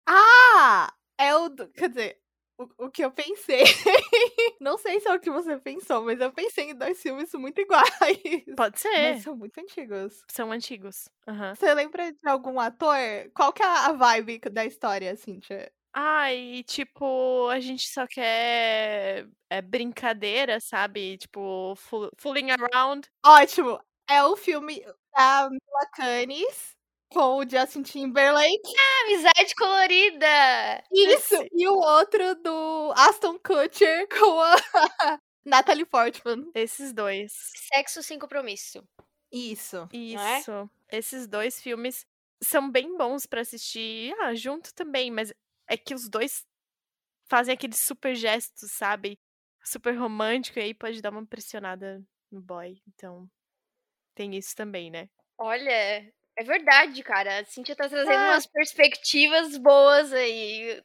Ah! 0.07 0.93
É 1.17 1.35
o. 1.35 1.49
do- 1.49 1.67
Quer 1.69 1.89
dizer, 1.89 2.21
o, 2.59 2.85
o 2.85 2.91
que 2.91 3.03
eu 3.03 3.11
pensei. 3.11 3.63
Não 4.61 4.77
sei 4.77 4.99
se 4.99 5.07
é 5.09 5.13
o 5.15 5.19
que 5.19 5.31
você 5.31 5.57
pensou, 5.57 6.03
mas 6.03 6.21
eu 6.21 6.31
pensei 6.31 6.69
em 6.69 6.75
dois 6.75 7.01
filmes 7.01 7.33
muito 7.33 7.59
iguais. 7.59 7.89
Pode 8.55 8.79
ser. 8.79 9.13
Mas 9.13 9.23
são 9.23 9.35
muito 9.35 9.57
antigos. 9.59 10.23
São 10.29 10.51
antigos. 10.51 11.09
Aham. 11.27 11.55
Você 11.55 11.73
lembra 11.73 12.11
de 12.11 12.19
algum 12.29 12.59
ator? 12.59 12.95
Qual 13.33 13.51
que 13.51 13.63
é 13.63 13.65
a 13.65 13.93
vibe 13.93 14.39
da 14.51 14.63
história, 14.63 15.15
Cíntia? 15.15 15.71
Ai, 16.01 16.63
tipo, 16.65 17.49
a 17.49 17.59
gente 17.59 17.85
só 17.89 18.07
quer 18.07 19.27
é, 19.49 19.61
brincadeira, 19.61 20.57
sabe? 20.61 21.17
Tipo, 21.17 21.75
fool- 21.75 22.09
fooling 22.17 22.51
around. 22.51 23.05
Ótimo! 23.25 23.77
É 24.09 24.23
o 24.23 24.37
filme 24.37 24.79
da 25.13 25.49
Mila 25.49 25.89
Kunis 25.93 26.73
com 27.11 27.39
o 27.39 27.49
Justin 27.49 27.83
Timberlake. 27.83 28.61
Amizade 29.03 29.53
colorida! 29.55 30.83
Isso! 30.89 31.35
E 31.51 31.67
o 31.67 31.73
outro 31.75 32.33
do 32.35 32.93
Aston 32.95 33.37
Kutcher 33.37 34.07
com 34.17 34.39
a 34.39 35.19
Natalie 35.43 35.85
Portman. 35.85 36.49
Esses 36.55 36.93
dois. 36.93 37.33
Sexo 37.73 38.01
sem 38.01 38.17
compromisso. 38.17 38.81
Isso. 39.29 39.89
é? 39.91 39.97
Isso. 39.97 40.69
Esses 40.89 41.27
dois 41.27 41.61
filmes 41.61 42.05
são 42.41 42.71
bem 42.71 42.95
bons 42.97 43.25
pra 43.25 43.41
assistir 43.41 44.15
ah, 44.21 44.33
junto 44.33 44.73
também, 44.73 45.11
mas 45.11 45.33
é 45.69 45.77
que 45.77 45.93
os 45.93 46.09
dois 46.09 46.45
fazem 47.29 47.53
aqueles 47.53 47.79
super 47.85 48.15
gestos, 48.15 48.71
sabe? 48.73 49.19
Super 49.63 49.95
romântico, 49.97 50.59
e 50.59 50.63
aí 50.63 50.73
pode 50.73 51.01
dar 51.01 51.11
uma 51.11 51.25
pressionada 51.25 52.03
no 52.31 52.41
boy. 52.41 52.81
Então, 52.87 53.29
tem 54.15 54.35
isso 54.35 54.55
também, 54.55 54.91
né? 54.91 55.09
Olha, 55.37 55.71
é 56.37 56.43
verdade, 56.43 57.01
cara. 57.03 57.39
A 57.39 57.45
Cintia 57.45 57.75
tá 57.75 57.87
trazendo 57.89 58.23
É. 58.23 58.25
umas 58.25 58.45
perspectivas 58.47 59.57
boas 59.57 60.11
aí. 60.13 60.81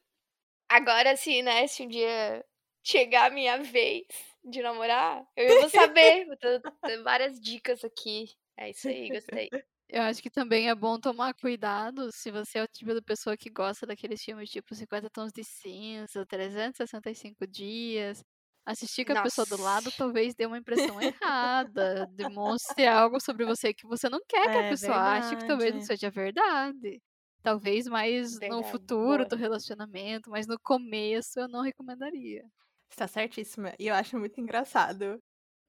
Agora 0.69 1.17
sim, 1.17 1.43
né? 1.43 1.67
Se 1.67 1.85
um 1.85 1.89
dia 1.89 2.45
chegar 2.85 3.27
a 3.31 3.35
minha 3.35 3.59
vez 3.63 4.05
de 4.45 4.63
namorar, 4.63 5.27
eu 5.37 5.59
vou 5.61 5.71
saber. 5.71 6.27
Vou 6.29 6.37
ter 6.37 7.03
várias 7.03 7.41
dicas 7.41 7.85
aqui. 7.85 8.27
É 8.57 8.71
isso 8.71 8.89
aí, 8.89 9.11
gostei. 9.11 9.51
Eu 9.89 10.03
acho 10.03 10.23
que 10.23 10.31
também 10.31 10.69
é 10.71 10.75
bom 10.75 10.99
tomar 10.99 11.35
cuidado 11.35 12.11
se 12.13 12.31
você 12.31 12.59
é 12.59 12.63
o 12.65 12.69
tipo 12.69 12.95
de 12.95 13.03
pessoa 13.03 13.37
que 13.37 13.51
gosta 13.51 13.87
daqueles 13.87 14.23
filmes 14.23 14.51
tipo 14.51 14.75
50 14.75 15.11
Tons 15.11 15.31
de 15.33 15.45
Cinza, 15.45 16.25
365 16.27 17.47
Dias. 17.47 18.23
Assistir 18.67 19.05
com 19.05 19.13
a 19.13 19.17
pessoa 19.17 19.47
do 19.47 19.59
lado 19.59 19.93
Nossa. 19.93 19.97
talvez 19.97 20.35
dê 20.35 20.47
uma 20.47 20.57
impressão 20.59 20.99
errada, 21.03 22.07
demonstre 22.07 22.87
algo 22.87 23.21
sobre 23.21 23.45
você 23.45 23.75
que 23.75 23.87
você 23.87 24.09
não 24.09 24.21
quer 24.27 24.49
que 24.49 24.57
a 24.57 24.65
É 24.65 24.65
pessoa 24.65 24.97
ache 25.17 25.37
que 25.37 25.45
talvez 25.45 25.75
não 25.75 25.81
verdade. 25.81 25.83
seja 25.83 26.11
verdade. 26.11 27.01
Talvez 27.43 27.87
mais 27.87 28.41
no 28.47 28.63
Verdade, 28.63 28.65
futuro 28.65 29.27
boa. 29.27 29.27
do 29.27 29.37
relacionamento, 29.37 30.31
mas 30.31 30.47
no 30.47 30.59
começo 30.59 31.39
eu 31.41 31.49
não 31.49 31.61
recomendaria. 31.63 32.43
Está 32.91 33.07
certíssima. 33.09 33.75
E 33.79 33.87
eu 33.89 33.95
acho 33.95 34.19
muito 34.19 34.41
engraçado 34.41 35.19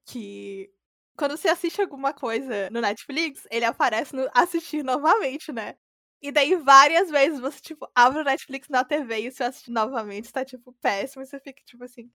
que 0.06 0.70
quando 1.16 1.36
você 1.36 1.48
assiste 1.48 1.80
alguma 1.80 2.12
coisa 2.12 2.70
no 2.70 2.80
Netflix, 2.80 3.46
ele 3.50 3.64
aparece 3.64 4.14
no 4.14 4.28
assistir 4.34 4.82
novamente, 4.84 5.52
né? 5.52 5.76
E 6.22 6.32
daí 6.32 6.56
várias 6.56 7.10
vezes 7.10 7.40
você, 7.40 7.60
tipo, 7.60 7.88
abre 7.94 8.20
o 8.20 8.24
Netflix 8.24 8.68
na 8.68 8.84
TV 8.84 9.20
e 9.20 9.30
você 9.30 9.44
assiste 9.44 9.70
novamente, 9.70 10.32
tá, 10.32 10.44
tipo, 10.44 10.72
péssimo, 10.82 11.22
e 11.22 11.26
você 11.26 11.38
fica, 11.40 11.62
tipo 11.64 11.84
assim. 11.84 12.10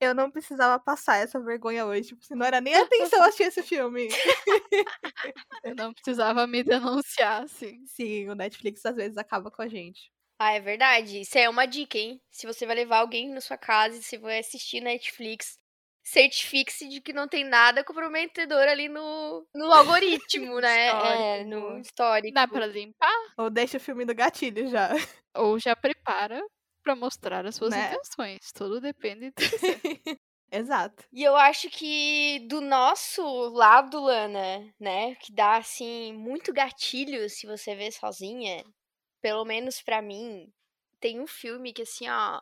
Eu 0.00 0.14
não 0.14 0.30
precisava 0.30 0.78
passar 0.82 1.16
essa 1.18 1.40
vergonha 1.40 1.86
hoje. 1.86 2.08
Tipo, 2.08 2.20
assim, 2.22 2.34
não 2.34 2.46
era 2.46 2.60
nem 2.60 2.74
atenção 2.74 3.22
assistir 3.24 3.44
esse 3.44 3.62
filme. 3.62 4.08
Eu 5.62 5.74
não 5.74 5.92
precisava 5.92 6.46
me 6.46 6.62
denunciar, 6.62 7.42
assim. 7.44 7.84
Sim, 7.86 8.28
o 8.28 8.34
Netflix 8.34 8.84
às 8.86 8.94
vezes 8.96 9.16
acaba 9.16 9.50
com 9.50 9.62
a 9.62 9.68
gente. 9.68 10.10
Ah, 10.38 10.52
é 10.52 10.60
verdade. 10.60 11.20
Isso 11.20 11.38
é 11.38 11.48
uma 11.48 11.66
dica, 11.66 11.96
hein? 11.98 12.20
Se 12.30 12.46
você 12.46 12.66
vai 12.66 12.74
levar 12.76 12.98
alguém 12.98 13.30
na 13.30 13.40
sua 13.40 13.56
casa 13.56 13.96
e 13.96 14.02
você 14.02 14.18
vai 14.18 14.38
assistir 14.38 14.80
Netflix, 14.80 15.58
certifique-se 16.04 16.88
de 16.88 17.00
que 17.00 17.12
não 17.12 17.26
tem 17.28 17.44
nada 17.44 17.84
comprometedor 17.84 18.68
ali 18.68 18.88
no, 18.88 19.46
no 19.54 19.72
algoritmo, 19.72 20.60
né? 20.60 21.02
é, 21.40 21.44
Histórico, 21.44 21.44
no 21.44 21.60
boa. 21.60 21.80
histórico. 21.80 22.34
Dá 22.34 22.46
pra 22.48 22.66
limpar 22.66 23.12
Ou 23.38 23.50
deixa 23.50 23.76
o 23.78 23.80
filme 23.80 24.04
do 24.04 24.14
gatilho 24.14 24.68
já. 24.68 24.90
ou 25.36 25.58
já 25.58 25.74
prepara 25.76 26.40
pra 26.82 26.94
mostrar 26.96 27.46
as 27.46 27.56
suas 27.56 27.72
Né? 27.72 27.76
intenções. 27.76 28.52
Tudo 28.52 28.80
depende 28.80 29.30
de 29.32 29.48
você. 29.48 29.80
Exato. 30.52 31.04
E 31.12 31.22
eu 31.22 31.36
acho 31.36 31.70
que 31.70 32.40
do 32.48 32.60
nosso 32.60 33.22
lado, 33.50 34.00
Lana, 34.02 34.72
né, 34.80 35.14
que 35.16 35.32
dá 35.32 35.56
assim 35.56 36.12
muito 36.12 36.52
gatilho 36.52 37.28
se 37.30 37.46
você 37.46 37.74
vê 37.74 37.90
sozinha, 37.90 38.64
pelo 39.22 39.44
menos 39.44 39.80
pra 39.82 40.02
mim, 40.02 40.52
tem 41.00 41.20
um 41.20 41.26
filme 41.26 41.72
que 41.72 41.82
assim, 41.82 42.08
ó. 42.08 42.40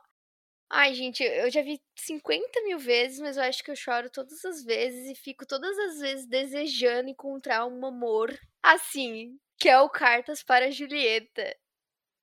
Ai, 0.75 0.95
gente, 0.95 1.23
eu 1.23 1.51
já 1.51 1.61
vi 1.61 1.79
50 1.95 2.62
mil 2.62 2.79
vezes, 2.79 3.20
mas 3.20 3.37
eu 3.37 3.43
acho 3.43 3.62
que 3.62 3.70
eu 3.70 3.77
choro 3.77 4.09
todas 4.09 4.43
as 4.43 4.64
vezes 4.64 5.11
e 5.11 5.14
fico 5.14 5.45
todas 5.47 5.79
as 5.79 6.01
vezes 6.01 6.27
desejando 6.27 7.11
encontrar 7.11 7.66
um 7.66 7.85
amor 7.85 8.35
assim, 8.62 9.39
que 9.59 9.68
é 9.68 9.79
o 9.79 9.91
Cartas 9.91 10.43
para 10.43 10.70
Julieta. 10.70 11.55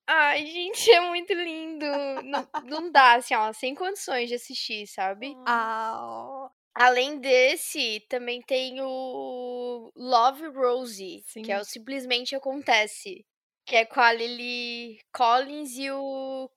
Ai, 0.08 0.48
gente, 0.48 0.92
é 0.92 1.00
muito 1.02 1.32
lindo. 1.32 1.86
Não, 2.24 2.48
não 2.64 2.92
dá, 2.92 3.14
assim, 3.18 3.36
ó, 3.36 3.54
sem 3.54 3.76
condições 3.76 4.28
de 4.30 4.34
assistir, 4.34 4.88
sabe? 4.88 5.32
Ah, 5.46 6.50
Além 6.74 7.20
desse, 7.20 8.00
também 8.10 8.42
tem 8.42 8.82
o 8.82 9.92
Love 9.96 10.48
Rosie, 10.48 11.24
que 11.44 11.52
é 11.52 11.58
Sim. 11.58 11.62
o 11.62 11.66
Simplesmente 11.66 12.36
Acontece, 12.36 13.26
que 13.66 13.76
é 13.76 13.86
com 13.86 14.00
a 14.00 14.12
Lily 14.12 15.00
Collins 15.14 15.78
e 15.78 15.92
o 15.92 16.50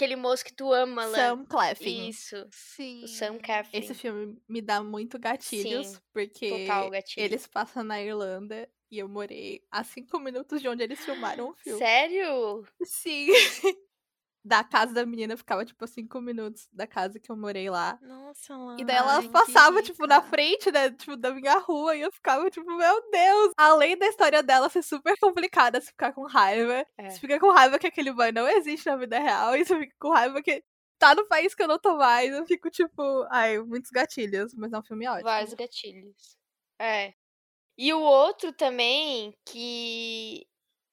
aquele 0.00 0.16
moço 0.16 0.44
que 0.44 0.52
tu 0.52 0.72
ama, 0.72 1.04
Lan. 1.04 1.14
Sam 1.14 1.44
Claflin. 1.44 2.08
Isso. 2.08 2.46
Sim. 2.50 3.04
O 3.04 3.08
Sam 3.08 3.38
Claflin. 3.38 3.78
Esse 3.78 3.94
filme 3.94 4.40
me 4.48 4.62
dá 4.62 4.82
muito 4.82 5.18
gatilhos, 5.18 5.88
Sim, 5.88 5.98
porque 6.12 6.66
gatilho. 6.66 7.24
eles 7.24 7.46
passam 7.46 7.84
na 7.84 8.00
Irlanda 8.00 8.66
e 8.90 8.98
eu 8.98 9.08
morei 9.08 9.62
a 9.70 9.84
cinco 9.84 10.18
minutos 10.18 10.62
de 10.62 10.68
onde 10.68 10.82
eles 10.82 10.98
filmaram 11.04 11.50
o 11.50 11.54
filme. 11.54 11.78
Sério? 11.78 12.66
Sim. 12.82 13.28
da 14.44 14.64
casa 14.64 14.94
da 14.94 15.04
menina 15.04 15.36
ficava, 15.36 15.64
tipo, 15.64 15.84
a 15.84 15.88
cinco 15.88 16.20
minutos 16.20 16.68
da 16.72 16.86
casa 16.86 17.20
que 17.20 17.30
eu 17.30 17.36
morei 17.36 17.68
lá. 17.68 17.98
Nossa, 18.00 18.56
lá. 18.56 18.76
E 18.78 18.84
daí 18.84 18.96
ela 18.96 19.22
passava, 19.28 19.82
tipo, 19.82 20.06
na 20.06 20.22
frente, 20.22 20.72
né, 20.72 20.90
tipo, 20.90 21.16
da 21.16 21.32
minha 21.32 21.58
rua, 21.58 21.94
e 21.94 22.00
eu 22.00 22.10
ficava, 22.10 22.48
tipo, 22.50 22.66
meu 22.74 23.10
Deus! 23.10 23.52
Além 23.56 23.98
da 23.98 24.06
história 24.06 24.42
dela 24.42 24.68
ser 24.68 24.82
super 24.82 25.18
complicada, 25.18 25.80
você 25.80 25.88
ficar 25.88 26.12
com 26.12 26.26
raiva. 26.26 26.86
É. 26.96 27.10
Você 27.10 27.20
fica 27.20 27.38
com 27.38 27.50
raiva 27.50 27.78
que 27.78 27.86
aquele 27.86 28.12
boy 28.12 28.32
não 28.32 28.48
existe 28.48 28.88
na 28.88 28.96
vida 28.96 29.18
real, 29.18 29.56
e 29.56 29.64
você 29.64 29.78
fica 29.78 29.94
com 29.98 30.10
raiva 30.10 30.42
que 30.42 30.64
tá 30.98 31.14
no 31.14 31.26
país 31.26 31.54
que 31.54 31.62
eu 31.62 31.68
não 31.68 31.78
tô 31.78 31.96
mais. 31.96 32.32
Eu 32.32 32.46
fico, 32.46 32.70
tipo, 32.70 33.26
ai, 33.30 33.58
muitos 33.58 33.90
gatilhos, 33.90 34.54
mas 34.54 34.72
é 34.72 34.78
um 34.78 34.82
filme 34.82 35.06
ótimo. 35.06 35.24
Vários 35.24 35.54
gatilhos. 35.54 36.36
É. 36.78 37.12
E 37.76 37.92
o 37.94 38.00
outro 38.00 38.52
também, 38.52 39.34
que. 39.44 40.46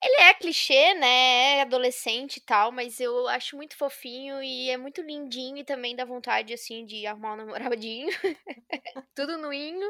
Ele 0.03 0.21
é 0.21 0.33
clichê, 0.35 0.93
né? 0.93 1.57
É 1.57 1.61
adolescente 1.61 2.37
e 2.37 2.41
tal, 2.41 2.71
mas 2.71 2.99
eu 2.99 3.27
acho 3.27 3.55
muito 3.57 3.75
fofinho 3.75 4.41
e 4.43 4.69
é 4.69 4.77
muito 4.77 5.01
lindinho 5.01 5.57
e 5.57 5.63
também 5.65 5.95
dá 5.95 6.05
vontade, 6.05 6.53
assim, 6.53 6.85
de 6.85 7.05
arrumar 7.07 7.33
um 7.33 7.37
namoradinho. 7.37 8.07
Tudo 9.15 9.37
no 9.37 9.51
inho. 9.53 9.89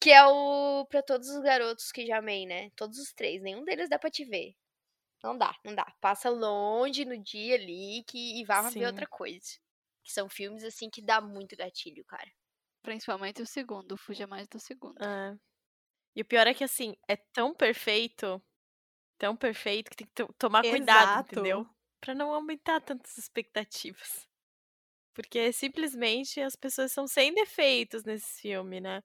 Que 0.00 0.10
é 0.12 0.26
o 0.26 0.86
Pra 0.86 1.02
Todos 1.02 1.28
os 1.30 1.40
Garotos 1.42 1.92
que 1.92 2.06
já 2.06 2.18
amei, 2.18 2.46
né? 2.46 2.70
Todos 2.76 2.98
os 2.98 3.12
três. 3.12 3.42
Nenhum 3.42 3.64
deles 3.64 3.88
dá 3.90 3.98
pra 3.98 4.10
te 4.10 4.24
ver. 4.24 4.54
Não 5.22 5.38
dá, 5.38 5.54
não 5.64 5.74
dá. 5.74 5.86
Passa 6.00 6.30
longe 6.30 7.04
no 7.04 7.18
dia 7.18 7.56
ali 7.56 8.04
que, 8.08 8.40
e 8.40 8.44
vá 8.44 8.62
ver 8.70 8.86
outra 8.86 9.06
coisa. 9.06 9.58
Que 10.04 10.12
são 10.12 10.28
filmes, 10.28 10.64
assim, 10.64 10.90
que 10.90 11.02
dá 11.02 11.20
muito 11.20 11.56
gatilho, 11.56 12.04
cara. 12.04 12.30
Principalmente 12.82 13.40
o 13.42 13.46
segundo. 13.46 13.96
Fuja 13.96 14.26
mais 14.26 14.48
do 14.48 14.58
segundo. 14.58 15.00
É. 15.00 15.36
E 16.16 16.22
o 16.22 16.24
pior 16.24 16.46
é 16.46 16.54
que, 16.54 16.64
assim, 16.64 16.94
é 17.08 17.16
tão 17.16 17.54
perfeito, 17.54 18.42
tão 19.22 19.36
perfeito, 19.36 19.88
que 19.90 19.96
tem 19.98 20.06
que 20.08 20.14
to- 20.14 20.34
tomar 20.36 20.64
cuidado, 20.64 21.12
Exato. 21.12 21.32
entendeu? 21.32 21.64
Pra 22.00 22.12
não 22.14 22.34
aumentar 22.34 22.80
tantas 22.80 23.16
expectativas. 23.16 24.26
Porque 25.14 25.52
simplesmente 25.52 26.40
as 26.40 26.56
pessoas 26.56 26.92
são 26.92 27.06
sem 27.06 27.34
defeitos 27.34 28.04
nesse 28.04 28.40
filme, 28.42 28.80
né? 28.80 29.00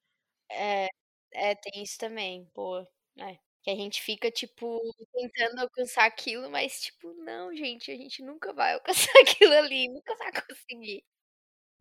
É, 0.52 0.88
é, 1.34 1.56
tem 1.56 1.84
isso 1.84 1.98
também, 2.00 2.46
pô, 2.54 2.80
é. 3.20 3.38
Que 3.64 3.72
a 3.72 3.76
gente 3.76 4.02
fica, 4.02 4.32
tipo, 4.32 4.80
tentando 5.14 5.60
alcançar 5.62 6.06
aquilo, 6.06 6.50
mas, 6.50 6.80
tipo, 6.82 7.14
não, 7.16 7.54
gente, 7.56 7.92
a 7.92 7.96
gente 7.98 8.24
nunca 8.24 8.54
vai 8.54 8.74
alcançar 8.74 9.12
aquilo 9.42 9.54
ali, 9.54 9.88
nunca 9.90 10.16
vai 10.18 10.32
conseguir. 10.32 11.04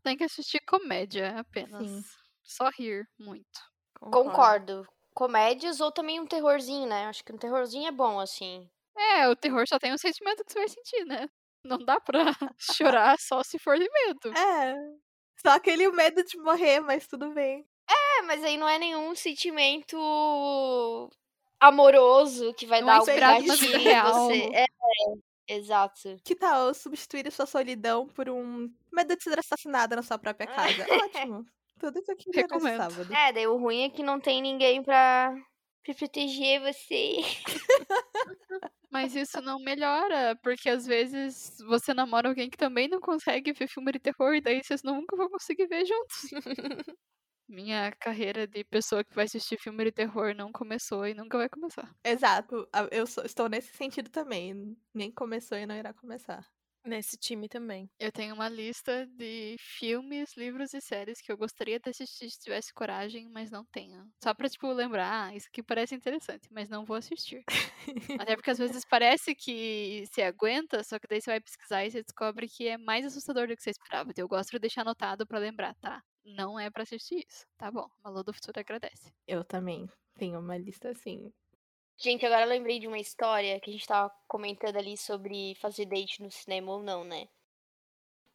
Tem 0.03 0.17
que 0.17 0.25
assistir 0.25 0.61
comédia 0.61 1.39
apenas. 1.39 1.87
Sim. 1.87 2.03
Só 2.43 2.71
rir 2.71 3.07
muito. 3.19 3.61
Concordo. 4.01 4.87
Comédias 5.17 5.81
ou 5.81 5.91
também 5.91 6.21
um 6.21 6.27
terrorzinho, 6.27 6.87
né? 6.87 7.07
Acho 7.07 7.25
que 7.25 7.33
um 7.33 7.39
terrorzinho 7.39 7.89
é 7.89 7.91
bom, 7.91 8.21
assim. 8.21 8.69
É, 8.95 9.27
o 9.29 9.35
terror 9.35 9.67
só 9.67 9.79
tem 9.79 9.93
um 9.93 9.99
sentimento 9.99 10.45
que 10.45 10.53
você 10.53 10.59
vai 10.59 10.69
sentir, 10.69 11.05
né? 11.07 11.27
Não 11.65 11.79
dá 11.79 11.99
pra 11.99 12.21
chorar 12.61 13.19
só 13.19 13.43
se 13.43 13.59
for 13.59 13.79
de 13.79 13.89
medo. 13.91 14.33
É. 14.37 14.75
Só 15.41 15.51
aquele 15.51 15.89
medo 15.91 16.23
de 16.23 16.39
morrer, 16.39 16.81
mas 16.81 17.07
tudo 17.07 17.33
bem. 17.33 17.67
É, 17.89 18.23
mas 18.23 18.45
aí 18.45 18.59
não 18.59 18.69
é 18.69 18.79
nenhum 18.79 19.15
sentimento 19.15 19.97
amoroso 21.59 22.53
que 22.55 22.67
vai 22.67 22.83
Não 22.83 22.89
dar 23.05 23.13
é 23.13 23.21
na 23.21 23.39
vida 23.39 23.57
gatilho 23.57 23.77
em 23.77 23.83
real. 23.83 24.13
você. 24.29 24.51
É, 25.49 25.55
exato. 25.55 26.17
Que 26.25 26.35
tal 26.35 26.75
substituir 26.75 27.31
sua 27.31 27.47
solidão 27.47 28.07
por 28.09 28.29
um 28.29 28.69
medo 28.93 29.17
de 29.17 29.23
ser 29.23 29.39
assassinada 29.39 29.95
na 29.95 30.03
sua 30.03 30.19
própria 30.19 30.47
casa? 30.85 30.87
Ótimo. 30.91 31.47
Tudo 31.79 32.03
que 32.03 32.11
eu 32.13 32.17
queria 32.17 32.47
sábado. 32.49 33.13
É, 33.15 33.33
daí 33.33 33.47
o 33.47 33.57
ruim 33.57 33.83
é 33.85 33.91
que 33.91 34.03
não 34.03 34.19
tem 34.21 34.41
ninguém 34.41 34.83
pra, 34.83 35.35
pra 35.85 35.95
proteger 35.95 36.61
você. 36.61 37.17
Mas 38.91 39.15
isso 39.15 39.41
não 39.43 39.59
melhora, 39.59 40.37
porque 40.43 40.69
às 40.71 40.87
vezes 40.87 41.59
você 41.67 41.93
namora 41.93 42.29
alguém 42.29 42.49
que 42.49 42.57
também 42.57 42.89
não 42.89 43.01
consegue 43.01 43.53
ver 43.53 43.69
filme 43.69 43.93
de 43.93 43.99
terror, 43.99 44.35
e 44.35 44.41
daí 44.41 44.63
vocês 44.63 44.83
nunca 44.83 45.17
vão 45.17 45.29
conseguir 45.29 45.67
ver 45.67 45.85
juntos. 45.85 46.17
Minha 47.49 47.93
carreira 47.93 48.47
de 48.47 48.65
pessoa 48.65 49.05
que 49.05 49.15
vai 49.15 49.25
assistir 49.27 49.59
filme 49.61 49.85
de 49.85 49.93
terror 49.93 50.35
não 50.35 50.51
começou 50.51 51.07
e 51.07 51.15
nunca 51.15 51.39
vai 51.39 51.49
começar. 51.49 51.89
Exato. 52.05 52.69
Eu 52.91 53.07
sou- 53.07 53.25
estou 53.25 53.49
nesse 53.49 53.73
sentido 53.77 54.11
também. 54.11 54.77
Nem 54.95 55.13
começou 55.13 55.57
e 55.59 55.67
não 55.67 55.77
irá 55.77 55.95
começar. 55.95 56.45
Nesse 56.87 57.17
time 57.17 57.49
também. 57.49 57.91
Eu 57.99 58.13
tenho 58.13 58.35
uma 58.35 58.49
lista 58.49 59.07
de 59.07 59.57
filmes, 59.59 60.37
livros 60.37 60.73
e 60.73 60.81
séries 60.81 61.21
que 61.21 61.33
eu 61.33 61.37
gostaria 61.37 61.81
de 61.81 61.91
assistir 61.91 62.31
se 62.31 62.39
tivesse 62.39 62.73
coragem, 62.73 63.29
mas 63.29 63.51
não 63.51 63.65
tenho. 63.65 64.09
Só 64.23 64.33
pra, 64.33 64.49
tipo, 64.49 64.71
lembrar, 64.73 65.27
ah, 65.27 65.35
isso 65.35 65.49
aqui 65.49 65.63
parece 65.63 65.95
interessante, 65.95 66.49
mas 66.53 66.69
não 66.69 66.85
vou 66.85 66.97
assistir. 66.97 67.43
Até 68.21 68.37
porque 68.37 68.51
às 68.51 68.59
vezes 68.59 68.85
parece 68.85 69.35
que 69.35 70.05
se 70.13 70.23
aguenta, 70.23 70.85
só 70.85 70.99
que 70.99 71.09
daí 71.09 71.21
você 71.21 71.31
vai 71.31 71.41
pesquisar 71.41 71.85
e 71.85 71.91
você 71.91 72.03
descobre 72.03 72.49
que 72.49 72.69
é 72.69 72.79
mais 72.79 73.05
assustador 73.05 73.49
do 73.49 73.57
que 73.57 73.63
você 73.63 73.71
esperava. 73.71 74.11
Então 74.11 74.23
eu 74.25 74.29
gosto 74.29 74.51
de 74.51 74.59
deixar 74.59 74.83
anotado 74.83 75.27
pra 75.27 75.39
lembrar, 75.39 75.75
tá? 75.81 76.03
Não 76.25 76.59
é 76.59 76.71
pra 76.71 76.83
assistir 76.85 77.25
isso. 77.29 77.47
Tá 77.57 77.71
bom, 77.71 77.89
Malu 78.05 78.23
do 78.23 78.33
Futuro 78.33 78.61
agradece. 78.61 79.13
Eu 79.27 79.45
também 79.45 79.89
tenho 80.15 80.39
uma 80.41 80.57
lista 80.57 80.91
assim. 80.91 81.33
Gente, 81.99 82.27
agora 82.27 82.43
eu 82.45 82.49
lembrei 82.49 82.79
de 82.79 82.87
uma 82.87 82.99
história 82.99 83.59
que 83.59 83.71
a 83.71 83.73
gente 83.73 83.87
tava 83.87 84.13
comentando 84.29 84.77
ali 84.77 84.97
sobre 84.97 85.55
fazer 85.57 85.87
date 85.87 86.23
no 86.23 86.31
cinema 86.31 86.73
ou 86.73 86.83
não, 86.83 87.05
né? 87.05 87.27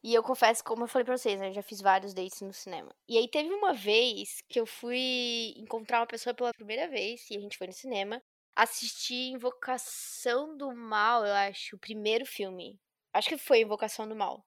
E 0.02 0.12
eu 0.14 0.22
confesso, 0.22 0.64
como 0.64 0.82
eu 0.82 0.88
falei 0.88 1.04
pra 1.04 1.16
vocês, 1.16 1.38
né? 1.38 1.48
Eu 1.50 1.54
já 1.54 1.62
fiz 1.62 1.80
vários 1.80 2.12
dates 2.12 2.40
no 2.40 2.52
cinema. 2.52 2.92
E 3.08 3.16
aí 3.16 3.28
teve 3.28 3.54
uma 3.54 3.72
vez 3.72 4.42
que 4.48 4.58
eu 4.58 4.66
fui 4.66 5.54
encontrar 5.56 6.00
uma 6.00 6.06
pessoa 6.08 6.34
pela 6.34 6.52
primeira 6.52 6.88
vez, 6.88 7.30
e 7.30 7.36
a 7.36 7.40
gente 7.40 7.56
foi 7.56 7.68
no 7.68 7.72
cinema, 7.72 8.20
assistir 8.56 9.30
Invocação 9.30 10.56
do 10.56 10.74
Mal, 10.74 11.24
eu 11.24 11.32
acho, 11.32 11.76
o 11.76 11.78
primeiro 11.78 12.26
filme. 12.26 12.80
Acho 13.12 13.28
que 13.28 13.38
foi 13.38 13.60
Invocação 13.60 14.08
do 14.08 14.16
Mal. 14.16 14.44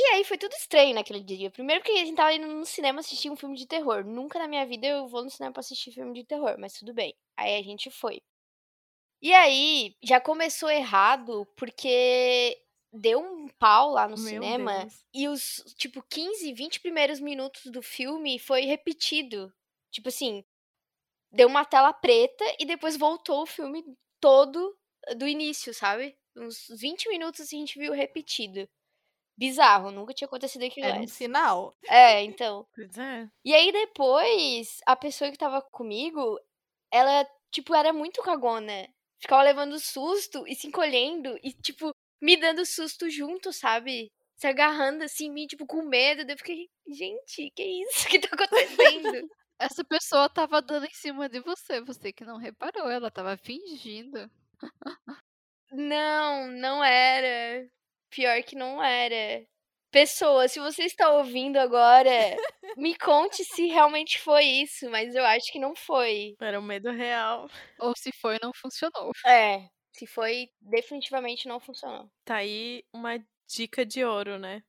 aí 0.14 0.22
foi 0.22 0.38
tudo 0.38 0.52
estranho 0.52 0.94
naquele 0.94 1.20
dia. 1.24 1.50
Primeiro 1.50 1.82
porque 1.82 1.98
a 1.98 2.04
gente 2.04 2.14
tava 2.14 2.32
indo 2.32 2.46
no 2.46 2.64
cinema 2.64 3.00
assistir 3.00 3.30
um 3.30 3.36
filme 3.36 3.56
de 3.56 3.66
terror. 3.66 4.04
Nunca 4.04 4.38
na 4.38 4.46
minha 4.46 4.64
vida 4.64 4.86
eu 4.86 5.08
vou 5.08 5.24
no 5.24 5.30
cinema 5.30 5.52
pra 5.52 5.58
assistir 5.58 5.90
filme 5.90 6.12
de 6.14 6.24
terror, 6.24 6.54
mas 6.56 6.74
tudo 6.74 6.94
bem. 6.94 7.12
Aí 7.36 7.56
a 7.56 7.62
gente 7.64 7.90
foi. 7.90 8.22
E 9.20 9.34
aí 9.34 9.96
já 10.00 10.20
começou 10.20 10.70
errado 10.70 11.44
porque 11.56 12.56
deu 12.92 13.18
um 13.18 13.48
pau 13.58 13.90
lá 13.90 14.04
no 14.06 14.16
Meu 14.16 14.24
cinema 14.24 14.78
Deus. 14.82 15.04
e 15.12 15.26
os, 15.26 15.64
tipo, 15.76 16.00
15, 16.08 16.52
20 16.52 16.78
primeiros 16.78 17.18
minutos 17.18 17.64
do 17.66 17.82
filme 17.82 18.38
foi 18.38 18.66
repetido. 18.66 19.52
Tipo 19.90 20.10
assim, 20.10 20.44
deu 21.32 21.48
uma 21.48 21.64
tela 21.64 21.92
preta 21.92 22.44
e 22.60 22.64
depois 22.64 22.96
voltou 22.96 23.42
o 23.42 23.46
filme 23.46 23.82
todo 24.20 24.78
do 25.16 25.26
início, 25.26 25.74
sabe? 25.74 26.16
Uns 26.36 26.68
20 26.78 27.08
minutos 27.08 27.40
a 27.40 27.44
gente 27.44 27.76
viu 27.76 27.92
repetido. 27.92 28.68
Bizarro, 29.38 29.92
nunca 29.92 30.12
tinha 30.12 30.26
acontecido 30.26 30.64
aquilo 30.64 30.84
Era 30.84 30.98
um 30.98 31.06
sinal. 31.06 31.76
É, 31.88 32.24
então. 32.24 32.66
Pois 32.74 32.98
é. 32.98 33.28
E 33.44 33.54
aí 33.54 33.70
depois, 33.70 34.78
a 34.84 34.96
pessoa 34.96 35.30
que 35.30 35.38
tava 35.38 35.62
comigo, 35.62 36.40
ela, 36.90 37.24
tipo, 37.52 37.72
era 37.72 37.92
muito 37.92 38.20
cagona. 38.20 38.88
Ficava 39.20 39.44
levando 39.44 39.78
susto 39.78 40.44
e 40.48 40.56
se 40.56 40.66
encolhendo 40.66 41.38
e, 41.40 41.52
tipo, 41.52 41.92
me 42.20 42.36
dando 42.36 42.66
susto 42.66 43.08
junto, 43.08 43.52
sabe? 43.52 44.10
Se 44.36 44.48
agarrando 44.48 45.04
assim 45.04 45.26
em 45.26 45.32
mim, 45.32 45.46
tipo, 45.46 45.64
com 45.66 45.82
medo. 45.82 46.24
Daí 46.24 46.34
eu 46.34 46.38
fiquei, 46.38 46.68
gente, 46.88 47.52
que 47.54 47.62
isso 47.62 48.08
que 48.08 48.18
tá 48.18 48.30
acontecendo? 48.32 49.28
Essa 49.60 49.84
pessoa 49.84 50.28
tava 50.28 50.60
dando 50.60 50.86
em 50.86 50.94
cima 50.94 51.28
de 51.28 51.40
você, 51.40 51.80
você 51.80 52.12
que 52.12 52.24
não 52.24 52.38
reparou, 52.38 52.90
ela 52.90 53.10
tava 53.10 53.36
fingindo. 53.36 54.28
não, 55.72 56.48
não 56.48 56.82
era. 56.84 57.68
Pior 58.10 58.42
que 58.42 58.56
não 58.56 58.82
era. 58.82 59.44
Pessoa, 59.90 60.48
se 60.48 60.60
você 60.60 60.84
está 60.84 61.10
ouvindo 61.10 61.56
agora, 61.56 62.10
me 62.76 62.96
conte 62.96 63.42
se 63.44 63.66
realmente 63.66 64.18
foi 64.20 64.44
isso, 64.44 64.90
mas 64.90 65.14
eu 65.14 65.24
acho 65.24 65.50
que 65.50 65.58
não 65.58 65.74
foi. 65.74 66.34
Era 66.40 66.60
um 66.60 66.62
medo 66.62 66.90
real. 66.90 67.48
Ou 67.80 67.94
se 67.96 68.10
foi, 68.12 68.38
não 68.42 68.52
funcionou. 68.54 69.12
É, 69.24 69.66
se 69.92 70.06
foi, 70.06 70.48
definitivamente 70.60 71.48
não 71.48 71.58
funcionou. 71.58 72.10
Tá 72.24 72.36
aí 72.36 72.84
uma 72.92 73.18
dica 73.48 73.84
de 73.86 74.04
ouro, 74.04 74.38
né? 74.38 74.62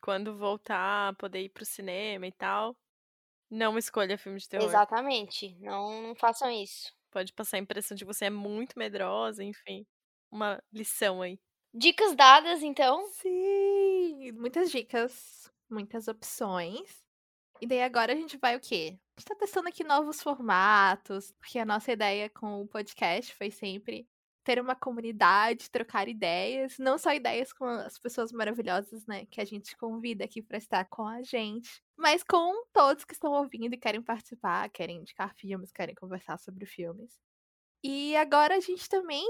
Quando 0.00 0.36
voltar, 0.36 1.16
poder 1.16 1.40
ir 1.42 1.48
pro 1.48 1.64
cinema 1.64 2.26
e 2.26 2.32
tal. 2.32 2.76
Não 3.50 3.78
escolha 3.78 4.18
filme 4.18 4.38
de 4.38 4.48
terror. 4.48 4.66
Exatamente. 4.66 5.56
Não, 5.60 6.02
não 6.02 6.14
façam 6.14 6.50
isso. 6.50 6.92
Pode 7.10 7.32
passar 7.32 7.56
a 7.56 7.60
impressão 7.60 7.96
de 7.96 8.04
que 8.04 8.12
você 8.12 8.26
é 8.26 8.30
muito 8.30 8.78
medrosa, 8.78 9.42
enfim. 9.42 9.86
Uma 10.30 10.62
lição 10.72 11.22
aí. 11.22 11.38
Dicas 11.78 12.16
dadas, 12.16 12.62
então. 12.62 13.06
Sim, 13.10 14.32
muitas 14.32 14.70
dicas, 14.70 15.52
muitas 15.68 16.08
opções. 16.08 17.04
E 17.60 17.66
daí 17.66 17.82
agora 17.82 18.14
a 18.14 18.16
gente 18.16 18.38
vai 18.38 18.56
o 18.56 18.60
quê? 18.60 18.98
A 19.14 19.20
gente 19.20 19.28
tá 19.28 19.34
testando 19.34 19.68
aqui 19.68 19.84
novos 19.84 20.22
formatos, 20.22 21.32
porque 21.32 21.58
a 21.58 21.66
nossa 21.66 21.92
ideia 21.92 22.30
com 22.30 22.62
o 22.62 22.66
podcast 22.66 23.34
foi 23.34 23.50
sempre 23.50 24.08
ter 24.42 24.58
uma 24.58 24.74
comunidade, 24.74 25.70
trocar 25.70 26.08
ideias, 26.08 26.78
não 26.78 26.96
só 26.96 27.12
ideias 27.12 27.52
com 27.52 27.66
as 27.66 27.98
pessoas 27.98 28.32
maravilhosas, 28.32 29.06
né, 29.06 29.26
que 29.26 29.38
a 29.42 29.44
gente 29.44 29.76
convida 29.76 30.24
aqui 30.24 30.40
para 30.40 30.56
estar 30.56 30.86
com 30.86 31.06
a 31.06 31.22
gente, 31.22 31.82
mas 31.94 32.22
com 32.22 32.64
todos 32.72 33.04
que 33.04 33.12
estão 33.12 33.32
ouvindo 33.32 33.74
e 33.74 33.78
querem 33.78 34.00
participar, 34.00 34.70
querem 34.70 35.00
indicar 35.00 35.34
filmes, 35.34 35.72
querem 35.72 35.94
conversar 35.94 36.38
sobre 36.38 36.64
filmes. 36.64 37.18
E 37.84 38.16
agora 38.16 38.56
a 38.56 38.60
gente 38.60 38.88
também 38.88 39.26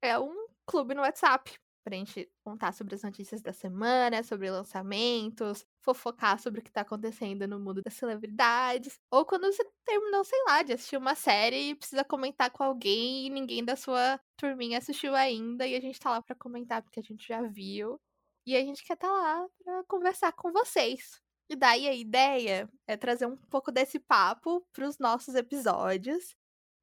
é 0.00 0.18
um 0.18 0.46
clube 0.64 0.94
no 0.94 1.02
WhatsApp 1.02 1.52
pra 1.82 1.96
gente 1.96 2.30
contar 2.44 2.72
sobre 2.72 2.94
as 2.94 3.02
notícias 3.02 3.42
da 3.42 3.52
semana, 3.52 4.22
sobre 4.22 4.50
lançamentos, 4.50 5.64
fofocar 5.80 6.38
sobre 6.38 6.60
o 6.60 6.62
que 6.62 6.70
tá 6.70 6.82
acontecendo 6.82 7.46
no 7.48 7.58
mundo 7.58 7.82
das 7.82 7.94
celebridades. 7.94 8.98
Ou 9.10 9.24
quando 9.24 9.46
você 9.46 9.64
terminou, 9.84 10.24
sei 10.24 10.42
lá, 10.46 10.62
de 10.62 10.72
assistir 10.72 10.96
uma 10.96 11.14
série 11.14 11.70
e 11.70 11.74
precisa 11.74 12.04
comentar 12.04 12.50
com 12.50 12.62
alguém 12.62 13.26
e 13.26 13.30
ninguém 13.30 13.64
da 13.64 13.76
sua 13.76 14.20
turminha 14.36 14.78
assistiu 14.78 15.14
ainda 15.14 15.66
e 15.66 15.74
a 15.74 15.80
gente 15.80 15.98
tá 15.98 16.10
lá 16.10 16.22
pra 16.22 16.34
comentar 16.34 16.82
porque 16.82 17.00
a 17.00 17.02
gente 17.02 17.26
já 17.26 17.42
viu. 17.42 18.00
E 18.46 18.56
a 18.56 18.60
gente 18.60 18.84
quer 18.84 18.94
estar 18.94 19.08
tá 19.08 19.12
lá 19.12 19.46
pra 19.64 19.84
conversar 19.84 20.32
com 20.32 20.52
vocês. 20.52 21.20
E 21.48 21.56
daí 21.56 21.88
a 21.88 21.94
ideia 21.94 22.70
é 22.86 22.96
trazer 22.96 23.26
um 23.26 23.36
pouco 23.36 23.72
desse 23.72 23.98
papo 23.98 24.64
pros 24.72 24.98
nossos 24.98 25.34
episódios. 25.34 26.36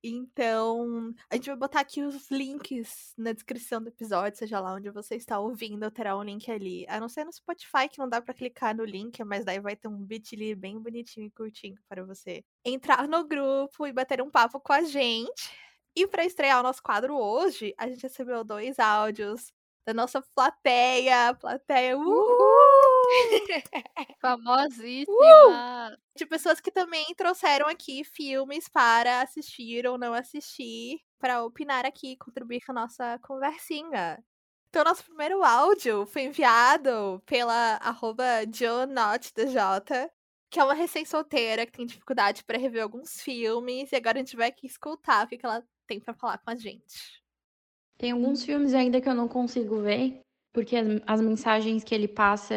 Então, 0.04 1.14
a 1.30 1.36
gente 1.36 1.48
vai 1.48 1.56
botar 1.56 1.80
aqui 1.82 2.02
os 2.04 2.30
links 2.30 3.14
na 3.18 3.34
descrição 3.34 3.82
do 3.82 3.90
episódio, 3.90 4.38
seja 4.38 4.60
lá 4.60 4.76
onde 4.76 4.90
você 4.92 5.16
está 5.16 5.40
ouvindo, 5.40 5.90
terá 5.90 6.18
um 6.18 6.24
link 6.24 6.50
ali. 6.52 6.86
A 6.88 7.00
não 7.00 7.10
ser 7.10 7.26
no 7.26 7.34
Spotify, 7.34 7.90
que 7.90 7.98
não 8.00 8.08
dá 8.08 8.22
para 8.22 8.34
clicar 8.34 8.76
no 8.76 8.86
link, 8.86 9.22
mas 9.24 9.44
daí 9.44 9.60
vai 9.60 9.76
ter 9.76 9.88
um 9.88 9.98
bit.ly 9.98 10.56
bem 10.56 10.80
bonitinho 10.80 11.26
e 11.28 11.32
curtinho 11.32 11.78
para 11.90 12.04
você 12.06 12.44
entrar 12.64 13.08
no 13.08 13.28
grupo 13.28 13.88
e 13.88 13.92
bater 13.94 14.22
um 14.22 14.30
papo 14.30 14.60
com 14.60 14.74
a 14.74 14.84
gente. 14.84 15.52
E 15.96 16.06
para 16.08 16.24
estrear 16.24 16.60
o 16.60 16.64
nosso 16.64 16.82
quadro 16.84 17.18
hoje, 17.18 17.74
a 17.78 17.88
gente 17.88 18.04
recebeu 18.04 18.44
dois 18.44 18.78
áudios 18.80 19.52
da 19.86 19.94
nossa 19.94 20.22
plateia. 20.36 21.34
Plateia, 21.34 21.98
uhul! 21.98 22.97
Famosíssima! 24.22 25.92
Uh! 25.92 25.98
De 26.16 26.26
pessoas 26.26 26.60
que 26.60 26.72
também 26.72 27.06
trouxeram 27.16 27.68
aqui 27.68 28.04
filmes 28.04 28.68
para 28.68 29.22
assistir 29.22 29.88
ou 29.88 29.98
não 29.98 30.14
assistir, 30.14 31.00
para 31.20 31.44
opinar 31.44 31.86
aqui, 31.86 32.18
contribuir 32.18 32.62
com 32.66 32.72
a 32.72 32.76
nossa 32.76 33.20
conversinha. 33.20 34.24
Então, 34.70 34.84
nosso 34.84 35.06
primeiro 35.06 35.44
áudio 35.44 36.06
foi 36.06 36.24
enviado 36.24 37.22
pela 37.26 37.78
arroba 37.78 38.24
JoNotDJ, 38.52 40.12
que 40.50 40.60
é 40.60 40.64
uma 40.64 40.74
recém-solteira 40.74 41.66
que 41.66 41.72
tem 41.72 41.86
dificuldade 41.86 42.44
para 42.44 42.58
rever 42.58 42.84
alguns 42.84 43.22
filmes, 43.22 43.92
e 43.92 43.96
agora 43.96 44.18
a 44.18 44.24
gente 44.24 44.36
vai 44.36 44.50
aqui 44.50 44.68
escutar 44.68 45.26
o 45.26 45.28
que 45.28 45.40
ela 45.44 45.64
tem 45.88 46.00
para 46.00 46.14
falar 46.14 46.38
com 46.40 46.50
a 46.52 46.56
gente. 46.56 47.24
Tem 47.98 48.12
alguns 48.12 48.44
filmes 48.44 48.74
ainda 48.74 49.02
que 49.02 49.10
eu 49.10 49.16
não 49.16 49.28
consigo 49.28 49.82
ver, 49.82 50.22
porque 50.58 50.76
as, 50.76 50.88
as 51.06 51.22
mensagens 51.22 51.84
que 51.84 51.94
ele 51.94 52.08
passa 52.08 52.56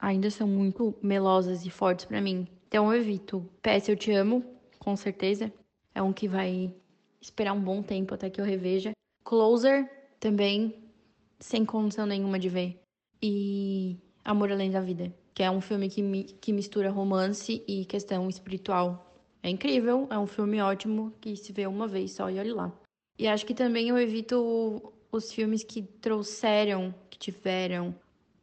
ainda 0.00 0.28
são 0.30 0.48
muito 0.48 0.96
melosas 1.00 1.64
e 1.64 1.70
fortes 1.70 2.04
para 2.04 2.20
mim. 2.20 2.44
Então 2.66 2.92
eu 2.92 3.00
evito. 3.00 3.48
PS 3.62 3.88
Eu 3.88 3.96
Te 3.96 4.10
Amo, 4.10 4.44
com 4.80 4.96
certeza. 4.96 5.52
É 5.94 6.02
um 6.02 6.12
que 6.12 6.26
vai 6.26 6.74
esperar 7.20 7.52
um 7.52 7.60
bom 7.60 7.84
tempo 7.84 8.14
até 8.14 8.28
que 8.28 8.40
eu 8.40 8.44
reveja. 8.44 8.90
Closer, 9.22 9.88
também, 10.18 10.74
sem 11.38 11.64
condição 11.64 12.04
nenhuma 12.04 12.36
de 12.36 12.48
ver. 12.48 12.80
E 13.22 13.96
Amor 14.24 14.50
Além 14.50 14.72
da 14.72 14.80
Vida, 14.80 15.14
que 15.32 15.44
é 15.44 15.50
um 15.52 15.60
filme 15.60 15.88
que, 15.88 16.02
mi 16.02 16.24
que 16.24 16.52
mistura 16.52 16.90
romance 16.90 17.62
e 17.64 17.84
questão 17.84 18.28
espiritual. 18.28 19.14
É 19.40 19.48
incrível, 19.48 20.08
é 20.10 20.18
um 20.18 20.26
filme 20.26 20.60
ótimo 20.60 21.12
que 21.20 21.36
se 21.36 21.52
vê 21.52 21.64
uma 21.68 21.86
vez 21.86 22.10
só 22.10 22.28
e 22.28 22.40
olhe 22.40 22.52
lá. 22.52 22.72
E 23.16 23.28
acho 23.28 23.46
que 23.46 23.54
também 23.54 23.88
eu 23.88 23.96
evito 23.96 24.92
os 25.12 25.32
filmes 25.32 25.64
que 25.64 25.82
trouxeram, 25.82 26.94
que 27.08 27.18
tiveram 27.18 27.94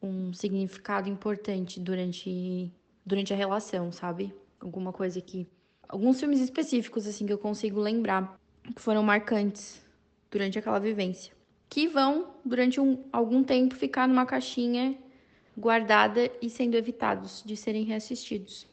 um 0.01 0.33
significado 0.33 1.09
importante 1.09 1.79
durante, 1.79 2.71
durante 3.05 3.33
a 3.33 3.35
relação, 3.35 3.91
sabe? 3.91 4.33
Alguma 4.59 4.91
coisa 4.91 5.21
que. 5.21 5.47
Alguns 5.87 6.19
filmes 6.19 6.41
específicos, 6.41 7.07
assim, 7.07 7.25
que 7.25 7.31
eu 7.31 7.37
consigo 7.37 7.79
lembrar 7.79 8.37
que 8.75 8.81
foram 8.81 9.01
marcantes 9.01 9.81
durante 10.29 10.59
aquela 10.59 10.79
vivência. 10.79 11.33
Que 11.69 11.87
vão, 11.87 12.33
durante 12.43 12.79
um, 12.79 13.05
algum 13.11 13.43
tempo, 13.43 13.75
ficar 13.75 14.07
numa 14.07 14.25
caixinha 14.25 14.97
guardada 15.57 16.29
e 16.41 16.49
sendo 16.49 16.75
evitados 16.75 17.41
de 17.45 17.55
serem 17.55 17.83
reassistidos. 17.83 18.67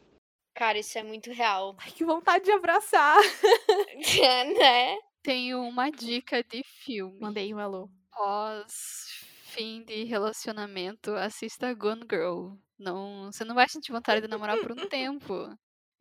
Cara, 0.54 0.78
isso 0.78 0.98
é 0.98 1.02
muito 1.02 1.32
real. 1.32 1.74
Ai, 1.78 1.90
que 1.90 2.04
vontade 2.04 2.44
de 2.44 2.52
abraçar! 2.52 3.18
é, 4.22 4.44
né? 4.58 4.98
Tenho 5.24 5.62
uma 5.62 5.90
dica 5.90 6.44
de 6.44 6.62
filme. 6.62 7.18
Mandei 7.18 7.52
um 7.52 7.58
alô. 7.58 7.88
Pós 8.12 9.24
fim 9.54 9.84
de 9.84 10.02
relacionamento, 10.04 11.12
assista 11.14 11.72
Gone 11.72 12.04
Girl. 12.10 12.56
Não, 12.76 13.32
você 13.32 13.44
não 13.44 13.54
vai 13.54 13.68
sentir 13.68 13.92
vontade 13.92 14.20
de 14.20 14.28
namorar 14.28 14.58
por 14.58 14.72
um 14.72 14.88
tempo. 14.88 15.48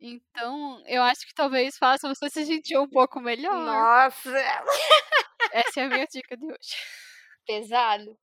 Então, 0.00 0.82
eu 0.86 1.02
acho 1.02 1.26
que 1.26 1.32
talvez 1.32 1.78
faça 1.78 2.08
você 2.08 2.28
se 2.28 2.44
sentir 2.44 2.76
um 2.76 2.88
pouco 2.88 3.20
melhor. 3.20 3.64
Nossa! 3.64 4.30
Essa 5.52 5.80
é 5.80 5.84
a 5.84 5.88
minha 5.88 6.06
dica 6.06 6.36
de 6.36 6.44
hoje. 6.44 6.76
Pesado. 7.46 8.18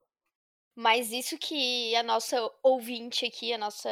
Mas 0.76 1.10
isso 1.10 1.38
que 1.38 1.96
a 1.96 2.02
nossa 2.02 2.38
ouvinte 2.62 3.26
aqui, 3.26 3.52
a 3.52 3.58
nossa 3.58 3.90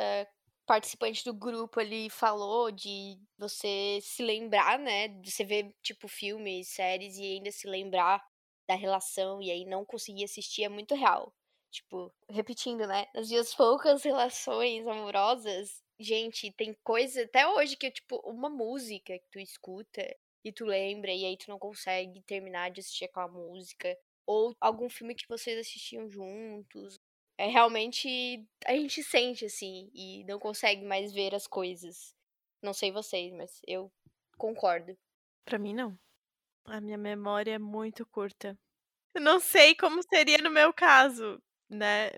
participante 0.71 1.25
do 1.25 1.35
grupo 1.35 1.81
ali 1.81 2.09
falou 2.09 2.71
de 2.71 3.19
você 3.37 3.99
se 4.03 4.23
lembrar, 4.23 4.79
né? 4.79 5.09
De 5.09 5.29
você 5.29 5.43
ver, 5.45 5.75
tipo, 5.83 6.07
filmes, 6.07 6.69
séries 6.69 7.19
e 7.19 7.25
ainda 7.25 7.51
se 7.51 7.67
lembrar 7.67 8.25
da 8.69 8.77
relação 8.77 9.43
e 9.43 9.51
aí 9.51 9.65
não 9.65 9.85
conseguir 9.85 10.23
assistir 10.23 10.63
é 10.63 10.69
muito 10.69 10.95
real. 10.95 11.35
Tipo, 11.73 12.15
repetindo, 12.29 12.87
né? 12.87 13.09
Nas 13.13 13.29
minhas 13.29 13.53
poucas 13.53 14.05
relações 14.05 14.87
amorosas, 14.87 15.83
gente, 15.99 16.53
tem 16.53 16.73
coisa 16.85 17.25
até 17.25 17.49
hoje 17.49 17.77
que 17.77 17.87
é 17.87 17.91
tipo 17.91 18.19
uma 18.25 18.49
música 18.49 19.19
que 19.19 19.27
tu 19.29 19.41
escuta 19.41 20.07
e 20.45 20.53
tu 20.53 20.65
lembra 20.67 21.11
e 21.13 21.25
aí 21.25 21.37
tu 21.37 21.51
não 21.51 21.59
consegue 21.59 22.23
terminar 22.23 22.71
de 22.71 22.79
assistir 22.79 23.07
aquela 23.07 23.27
música. 23.27 23.99
Ou 24.25 24.55
algum 24.61 24.89
filme 24.89 25.17
que 25.17 25.27
vocês 25.29 25.59
assistiam 25.59 26.09
juntos, 26.09 26.97
é 27.41 27.47
realmente 27.47 28.47
a 28.67 28.73
gente 28.73 29.03
sente 29.03 29.47
assim 29.47 29.91
e 29.95 30.23
não 30.25 30.39
consegue 30.39 30.85
mais 30.85 31.11
ver 31.11 31.35
as 31.35 31.47
coisas. 31.47 32.15
Não 32.63 32.75
sei 32.75 32.93
vocês, 32.93 33.33
mas 33.33 33.63
eu 33.67 33.91
concordo. 34.37 34.95
Para 35.47 35.59
mim 35.59 35.73
não. 35.73 35.99
A 36.67 36.83
minha 36.83 36.99
memória 36.99 37.53
é 37.53 37.59
muito 37.59 38.05
curta. 38.05 38.59
Eu 39.15 39.23
não 39.23 39.41
sei 39.41 39.75
como 39.75 40.03
seria 40.03 40.37
no 40.37 40.51
meu 40.51 40.71
caso, 40.71 41.43
né? 41.71 42.11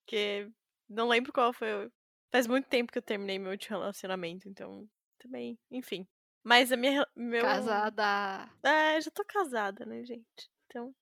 Porque 0.00 0.50
não 0.88 1.06
lembro 1.06 1.34
qual 1.34 1.52
foi. 1.52 1.90
Faz 2.32 2.46
muito 2.46 2.66
tempo 2.66 2.90
que 2.90 2.98
eu 2.98 3.02
terminei 3.02 3.38
meu 3.38 3.52
último 3.52 3.78
relacionamento, 3.78 4.48
então 4.48 4.88
também, 5.18 5.58
enfim. 5.70 6.08
Mas 6.42 6.72
a 6.72 6.78
minha. 6.78 7.06
Meu... 7.14 7.42
Casada. 7.42 8.50
É, 8.64 8.98
já 9.02 9.10
tô 9.10 9.22
casada, 9.26 9.84
né, 9.84 10.02
gente? 10.02 10.50
Então. 10.64 10.94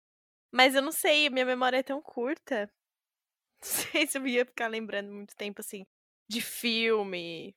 Mas 0.53 0.75
eu 0.75 0.83
não 0.83 0.91
sei, 0.91 1.29
a 1.29 1.31
minha 1.31 1.47
memória 1.47 1.77
é 1.77 1.83
tão 1.85 2.03
curta 2.03 2.69
sei 3.95 4.07
se 4.07 4.19
eu 4.19 4.27
ia 4.27 4.45
ficar 4.47 4.69
lembrando 4.69 5.13
muito 5.13 5.35
tempo, 5.37 5.61
assim, 5.61 5.85
de 6.29 6.41
filme, 6.41 7.55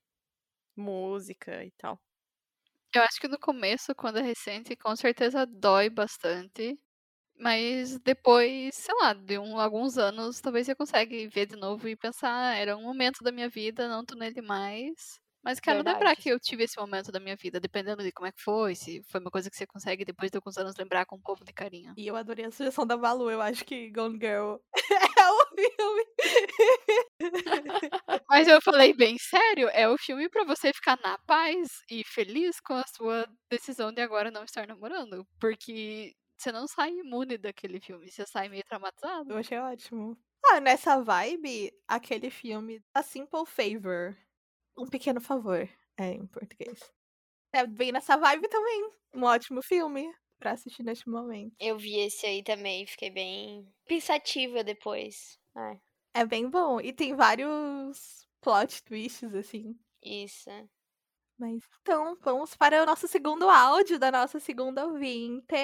música 0.77 1.63
e 1.65 1.71
tal. 1.73 1.99
Eu 2.95 3.01
acho 3.03 3.19
que 3.19 3.27
no 3.27 3.39
começo, 3.39 3.93
quando 3.95 4.19
é 4.19 4.21
recente, 4.21 4.75
com 4.75 4.95
certeza 4.95 5.45
dói 5.45 5.89
bastante. 5.89 6.79
Mas 7.37 7.99
depois, 7.99 8.75
sei 8.75 8.95
lá, 9.01 9.13
de 9.13 9.39
um, 9.39 9.59
alguns 9.59 9.97
anos, 9.97 10.41
talvez 10.41 10.67
você 10.67 10.75
consegue 10.75 11.27
ver 11.27 11.47
de 11.47 11.55
novo 11.57 11.87
e 11.89 11.95
pensar, 11.97 12.31
ah, 12.51 12.55
era 12.55 12.77
um 12.77 12.83
momento 12.83 13.23
da 13.23 13.31
minha 13.31 13.49
vida, 13.49 13.87
não 13.89 14.05
tô 14.05 14.15
nele 14.15 14.41
mais. 14.41 15.19
Mas 15.43 15.59
quero 15.59 15.83
Verdade. 15.83 15.83
lembrar 15.83 16.15
que 16.15 16.29
eu 16.29 16.39
tive 16.39 16.63
esse 16.65 16.77
momento 16.79 17.11
da 17.11 17.19
minha 17.19 17.35
vida, 17.37 17.59
dependendo 17.59 18.03
de 18.03 18.11
como 18.11 18.27
é 18.27 18.31
que 18.31 18.41
foi, 18.41 18.75
se 18.75 19.03
foi 19.09 19.19
uma 19.21 19.31
coisa 19.31 19.49
que 19.49 19.57
você 19.57 19.67
consegue 19.67 20.05
depois 20.05 20.31
de 20.31 20.37
alguns 20.37 20.57
anos 20.57 20.75
lembrar 20.77 21.05
com 21.05 21.17
um 21.17 21.21
pouco 21.21 21.45
de 21.45 21.53
carinho. 21.53 21.95
E 21.95 22.07
eu 22.07 22.15
adorei 22.15 22.45
a 22.45 22.51
sugestão 22.51 22.85
da 22.87 22.97
Malu, 22.97 23.29
eu 23.29 23.41
acho 23.41 23.63
que 23.65 23.89
Gone 23.91 24.17
Girl 24.19 24.57
filme. 25.55 26.05
Mas 28.29 28.47
eu 28.47 28.61
falei 28.61 28.93
bem 28.93 29.17
sério, 29.17 29.69
é 29.69 29.87
o 29.87 29.97
filme 29.97 30.29
para 30.29 30.43
você 30.43 30.73
ficar 30.73 30.99
na 31.01 31.17
paz 31.19 31.69
e 31.89 32.03
feliz 32.05 32.59
com 32.59 32.73
a 32.73 32.83
sua 32.87 33.27
decisão 33.49 33.91
de 33.91 34.01
agora 34.01 34.31
não 34.31 34.43
estar 34.43 34.67
namorando, 34.67 35.25
porque 35.39 36.13
você 36.37 36.51
não 36.51 36.67
sai 36.67 36.91
imune 36.91 37.37
daquele 37.37 37.79
filme, 37.79 38.09
você 38.09 38.25
sai 38.25 38.49
meio 38.49 38.63
traumatizado. 38.65 39.31
Eu 39.31 39.37
achei 39.37 39.57
ótimo. 39.57 40.17
Ah, 40.45 40.59
nessa 40.59 41.01
vibe, 41.01 41.71
aquele 41.87 42.29
filme 42.29 42.81
A 42.93 43.01
Simple 43.01 43.45
Favor 43.45 44.15
um 44.77 44.87
pequeno 44.87 45.21
favor, 45.21 45.69
é, 45.97 46.11
em 46.11 46.25
português. 46.27 46.79
É 47.53 47.65
bem 47.65 47.91
nessa 47.91 48.17
vibe 48.17 48.47
também. 48.47 48.89
Um 49.13 49.23
ótimo 49.23 49.61
filme 49.61 50.11
pra 50.39 50.51
assistir 50.51 50.83
neste 50.83 51.07
momento. 51.07 51.53
Eu 51.59 51.77
vi 51.77 51.99
esse 51.99 52.25
aí 52.25 52.43
também, 52.43 52.85
fiquei 52.87 53.11
bem 53.11 53.71
pensativa 53.85 54.63
depois. 54.63 55.39
É, 55.55 55.79
É 56.13 56.25
bem 56.25 56.49
bom. 56.49 56.79
E 56.79 56.93
tem 56.93 57.15
vários 57.15 58.27
plot 58.41 58.83
twists, 58.83 59.33
assim. 59.33 59.77
isso. 60.01 60.49
Mas 61.37 61.63
então, 61.81 62.15
vamos 62.21 62.55
para 62.55 62.83
o 62.83 62.85
nosso 62.85 63.07
segundo 63.07 63.49
áudio 63.49 63.97
da 63.99 64.11
nossa 64.11 64.39
segunda 64.39 64.85
ouvinte. 64.85 65.55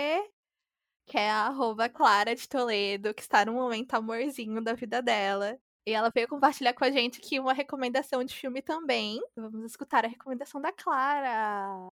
que 1.05 1.17
é 1.17 1.29
a 1.29 1.47
arroba 1.47 1.89
Clara 1.89 2.35
de 2.35 2.47
Toledo, 2.47 3.13
que 3.13 3.21
está 3.21 3.43
no 3.45 3.53
momento 3.53 3.93
amorzinho 3.95 4.61
da 4.63 4.73
vida 4.73 5.01
dela. 5.01 5.59
E 5.85 5.91
ela 5.91 6.09
veio 6.11 6.27
compartilhar 6.27 6.73
com 6.73 6.83
a 6.83 6.91
gente 6.91 7.19
aqui 7.19 7.39
uma 7.39 7.53
recomendação 7.53 8.23
de 8.23 8.35
filme 8.35 8.61
também. 8.61 9.19
Vamos 9.35 9.63
escutar 9.65 10.05
a 10.05 10.07
recomendação 10.07 10.61
da 10.61 10.71
Clara. 10.71 11.87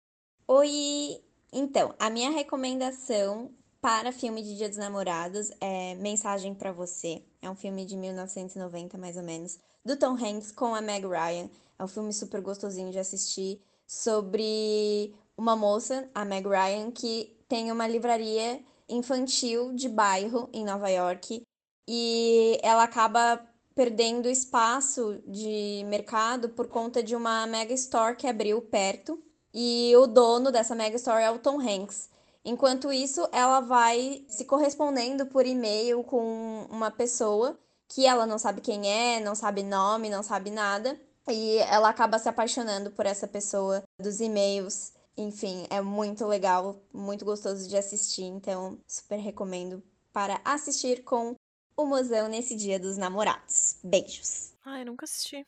Oi! 0.48 1.24
Então, 1.54 1.96
a 1.98 2.10
minha 2.10 2.30
recomendação 2.32 3.56
para 3.86 4.12
filme 4.12 4.42
de 4.42 4.58
Dia 4.58 4.68
dos 4.68 4.80
Namorados 4.80 5.52
é 5.62 5.94
Mensagem 5.94 6.56
para 6.56 6.72
Você. 6.72 7.22
É 7.40 7.48
um 7.48 7.54
filme 7.54 7.86
de 7.86 7.96
1990, 7.96 8.98
mais 8.98 9.16
ou 9.16 9.22
menos, 9.22 9.60
do 9.86 9.96
Tom 9.96 10.14
Hanks 10.14 10.52
com 10.52 10.74
a 10.74 10.82
Meg 10.82 11.06
Ryan. 11.06 11.48
É 11.78 11.84
um 11.84 11.88
filme 11.88 12.12
super 12.12 12.42
gostosinho 12.42 12.92
de 12.92 12.98
assistir 12.98 13.62
sobre 13.86 15.14
uma 15.38 15.56
moça, 15.56 16.10
a 16.16 16.26
Meg 16.26 16.48
Ryan, 16.48 16.90
que 16.90 17.38
tem 17.48 17.72
uma 17.72 17.88
livraria 17.88 18.60
infantil 18.90 19.72
de 19.72 19.88
bairro 19.88 20.50
em 20.52 20.66
Nova 20.66 20.90
York 20.90 21.44
e 21.88 22.58
ela 22.64 22.86
acaba 22.86 23.40
perdendo 23.76 24.28
espaço 24.28 25.22
de 25.28 25.84
mercado 25.86 26.50
por 26.50 26.68
conta 26.68 27.04
de 27.04 27.16
uma 27.16 27.46
mega 27.46 27.76
store 27.76 28.16
que 28.16 28.26
abriu 28.26 28.60
perto 28.64 29.22
e 29.54 29.94
o 29.96 30.08
dono 30.08 30.52
dessa 30.52 30.74
mega 30.74 30.96
store 30.96 31.22
é 31.24 31.30
o 31.30 31.38
Tom 31.38 31.62
Hanks. 31.62 32.15
Enquanto 32.46 32.94
isso, 32.94 33.28
ela 33.32 33.60
vai 33.60 34.24
se 34.30 34.46
correspondendo 34.46 35.26
por 35.26 35.48
e-mail 35.48 36.04
com 36.04 36.68
uma 36.70 36.92
pessoa 36.92 37.60
que 37.88 38.06
ela 38.06 38.26
não 38.26 38.38
sabe 38.38 38.62
quem 38.62 38.88
é, 38.88 39.20
não 39.20 39.34
sabe 39.34 39.64
nome, 39.64 40.10
não 40.10 40.22
sabe 40.22 40.52
nada, 40.52 41.00
e 41.28 41.58
ela 41.58 41.90
acaba 41.90 42.20
se 42.20 42.30
apaixonando 42.30 42.92
por 42.92 43.06
essa 43.06 43.28
pessoa 43.28 43.84
dos 44.00 44.20
e-mails. 44.20 44.94
Enfim, 45.18 45.66
é 45.70 45.82
muito 45.82 46.26
legal, 46.26 46.80
muito 46.94 47.26
gostoso 47.26 47.68
de 47.68 47.78
assistir, 47.78 48.26
então 48.26 48.80
super 48.88 49.18
recomendo 49.18 49.82
para 50.14 50.40
assistir 50.46 51.04
com 51.04 51.36
o 51.76 51.86
mozão 51.86 52.28
nesse 52.28 52.56
dia 52.56 52.80
dos 52.80 52.96
namorados. 52.96 53.78
Beijos. 53.84 54.54
Ai, 54.64 54.86
nunca 54.86 55.06
assisti. 55.06 55.46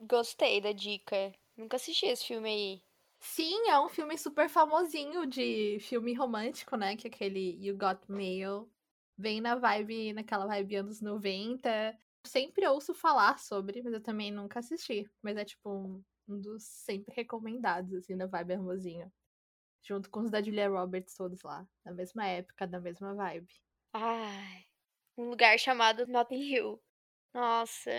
Gostei 0.00 0.60
da 0.60 0.72
dica. 0.72 1.32
Nunca 1.56 1.76
assisti 1.76 2.06
esse 2.06 2.26
filme 2.26 2.48
aí. 2.48 2.83
Sim, 3.26 3.68
é 3.70 3.80
um 3.80 3.88
filme 3.88 4.16
super 4.18 4.48
famosinho 4.50 5.26
de 5.26 5.78
filme 5.80 6.12
romântico, 6.14 6.76
né? 6.76 6.94
Que 6.94 7.08
é 7.08 7.10
aquele 7.10 7.56
You 7.66 7.76
Got 7.76 8.00
Mail. 8.08 8.70
Bem 9.16 9.40
na 9.40 9.56
vibe, 9.56 10.12
naquela 10.12 10.46
vibe 10.46 10.76
anos 10.76 11.00
90. 11.00 11.98
Sempre 12.26 12.66
ouço 12.68 12.94
falar 12.94 13.38
sobre, 13.38 13.82
mas 13.82 13.92
eu 13.94 14.02
também 14.02 14.30
nunca 14.30 14.58
assisti. 14.60 15.10
Mas 15.22 15.36
é 15.38 15.44
tipo 15.44 15.70
um, 15.70 16.04
um 16.28 16.38
dos 16.40 16.64
sempre 16.64 17.14
recomendados, 17.14 17.92
assim, 17.94 18.14
na 18.14 18.26
vibe 18.26 18.52
hermosinho. 18.52 19.10
Junto 19.82 20.10
com 20.10 20.20
os 20.20 20.30
da 20.30 20.42
Julia 20.42 20.68
Roberts 20.68 21.14
todos 21.16 21.42
lá. 21.42 21.66
Na 21.84 21.92
mesma 21.92 22.26
época, 22.26 22.66
da 22.66 22.80
mesma 22.80 23.14
vibe. 23.14 23.52
Ai, 23.94 24.64
um 25.16 25.30
lugar 25.30 25.58
chamado 25.58 26.06
Notting 26.06 26.42
Hill. 26.42 26.82
Nossa, 27.32 27.90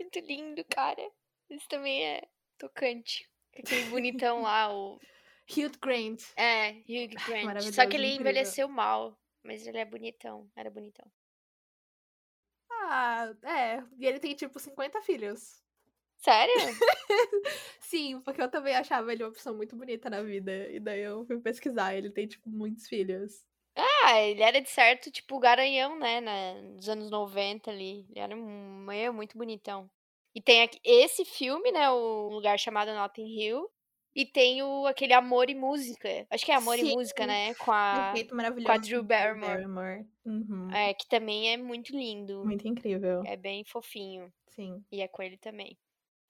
muito 0.00 0.18
lindo, 0.20 0.64
cara. 0.64 1.02
Isso 1.50 1.68
também 1.68 2.04
é 2.04 2.28
tocante. 2.58 3.28
Aquele 3.58 3.90
bonitão 3.90 4.42
lá, 4.42 4.72
o. 4.72 4.98
Hugh 5.48 5.78
Grant. 5.80 6.22
É, 6.36 6.70
Hugh 6.88 7.08
Grant. 7.26 7.62
Só 7.72 7.86
que 7.86 7.96
ele 7.96 8.06
incrível. 8.06 8.20
envelheceu 8.20 8.68
mal. 8.68 9.16
Mas 9.44 9.66
ele 9.66 9.78
é 9.78 9.84
bonitão. 9.84 10.50
Era 10.56 10.70
bonitão. 10.70 11.06
Ah, 12.70 13.32
é. 13.44 13.82
E 13.98 14.06
ele 14.06 14.18
tem 14.18 14.34
tipo 14.34 14.58
50 14.58 15.00
filhos. 15.02 15.62
Sério? 16.18 16.54
Sim, 17.80 18.20
porque 18.22 18.42
eu 18.42 18.50
também 18.50 18.74
achava 18.74 19.12
ele 19.12 19.22
uma 19.22 19.32
pessoa 19.32 19.54
muito 19.54 19.76
bonita 19.76 20.10
na 20.10 20.22
vida. 20.22 20.68
E 20.70 20.80
daí 20.80 21.02
eu 21.02 21.24
fui 21.26 21.38
pesquisar. 21.40 21.94
Ele 21.94 22.10
tem, 22.10 22.26
tipo, 22.26 22.48
muitos 22.50 22.88
filhos. 22.88 23.44
ah, 23.76 24.20
ele 24.20 24.42
era 24.42 24.60
de 24.60 24.68
certo, 24.68 25.10
tipo, 25.10 25.38
garanhão, 25.38 25.98
né? 25.98 26.20
Nos 26.74 26.88
anos 26.88 27.10
90 27.10 27.70
ali. 27.70 28.06
Ele 28.10 28.20
era 28.20 28.36
um, 28.36 28.90
é, 28.90 29.10
muito 29.10 29.38
bonitão. 29.38 29.88
E 30.36 30.42
tem 30.42 30.68
esse 30.84 31.24
filme, 31.24 31.72
né? 31.72 31.88
O 31.88 32.28
lugar 32.28 32.58
chamado 32.58 32.92
Notting 32.92 33.26
Hill. 33.26 33.70
E 34.14 34.26
tem 34.26 34.62
o, 34.62 34.86
aquele 34.86 35.14
Amor 35.14 35.48
e 35.48 35.54
Música. 35.54 36.26
Acho 36.30 36.44
que 36.44 36.52
é 36.52 36.54
Amor 36.54 36.78
e 36.78 36.82
Sim. 36.82 36.94
Música, 36.94 37.26
né? 37.26 37.54
Com 37.54 37.72
a. 37.72 38.12
Com 38.62 38.70
a 38.70 38.76
Drew 38.76 39.02
Barrymore. 39.02 39.50
Barrymore. 39.50 40.06
Uhum. 40.26 40.70
É, 40.70 40.92
que 40.92 41.08
também 41.08 41.54
é 41.54 41.56
muito 41.56 41.96
lindo. 41.96 42.44
Muito 42.44 42.68
incrível. 42.68 43.22
É 43.24 43.34
bem 43.34 43.64
fofinho. 43.64 44.30
Sim. 44.48 44.84
E 44.92 45.00
é 45.00 45.08
com 45.08 45.22
ele 45.22 45.38
também. 45.38 45.78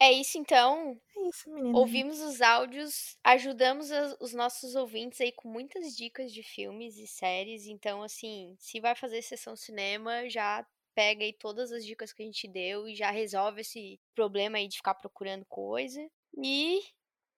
É 0.00 0.12
isso 0.12 0.38
então. 0.38 0.96
É 1.16 1.28
isso, 1.28 1.50
menina. 1.50 1.76
Ouvimos 1.76 2.20
os 2.20 2.40
áudios, 2.40 3.16
ajudamos 3.24 3.88
os 4.20 4.32
nossos 4.34 4.76
ouvintes 4.76 5.20
aí 5.20 5.32
com 5.32 5.48
muitas 5.48 5.96
dicas 5.96 6.32
de 6.32 6.44
filmes 6.44 6.96
e 6.98 7.08
séries. 7.08 7.66
Então, 7.66 8.02
assim, 8.04 8.54
se 8.58 8.78
vai 8.78 8.94
fazer 8.94 9.22
sessão 9.22 9.56
cinema, 9.56 10.28
já 10.28 10.64
pega 10.96 11.22
aí 11.22 11.32
todas 11.34 11.70
as 11.70 11.84
dicas 11.84 12.12
que 12.12 12.22
a 12.22 12.26
gente 12.26 12.48
deu 12.48 12.88
e 12.88 12.94
já 12.96 13.10
resolve 13.10 13.60
esse 13.60 14.00
problema 14.14 14.56
aí 14.56 14.66
de 14.66 14.78
ficar 14.78 14.94
procurando 14.94 15.44
coisa. 15.44 16.04
E 16.42 16.80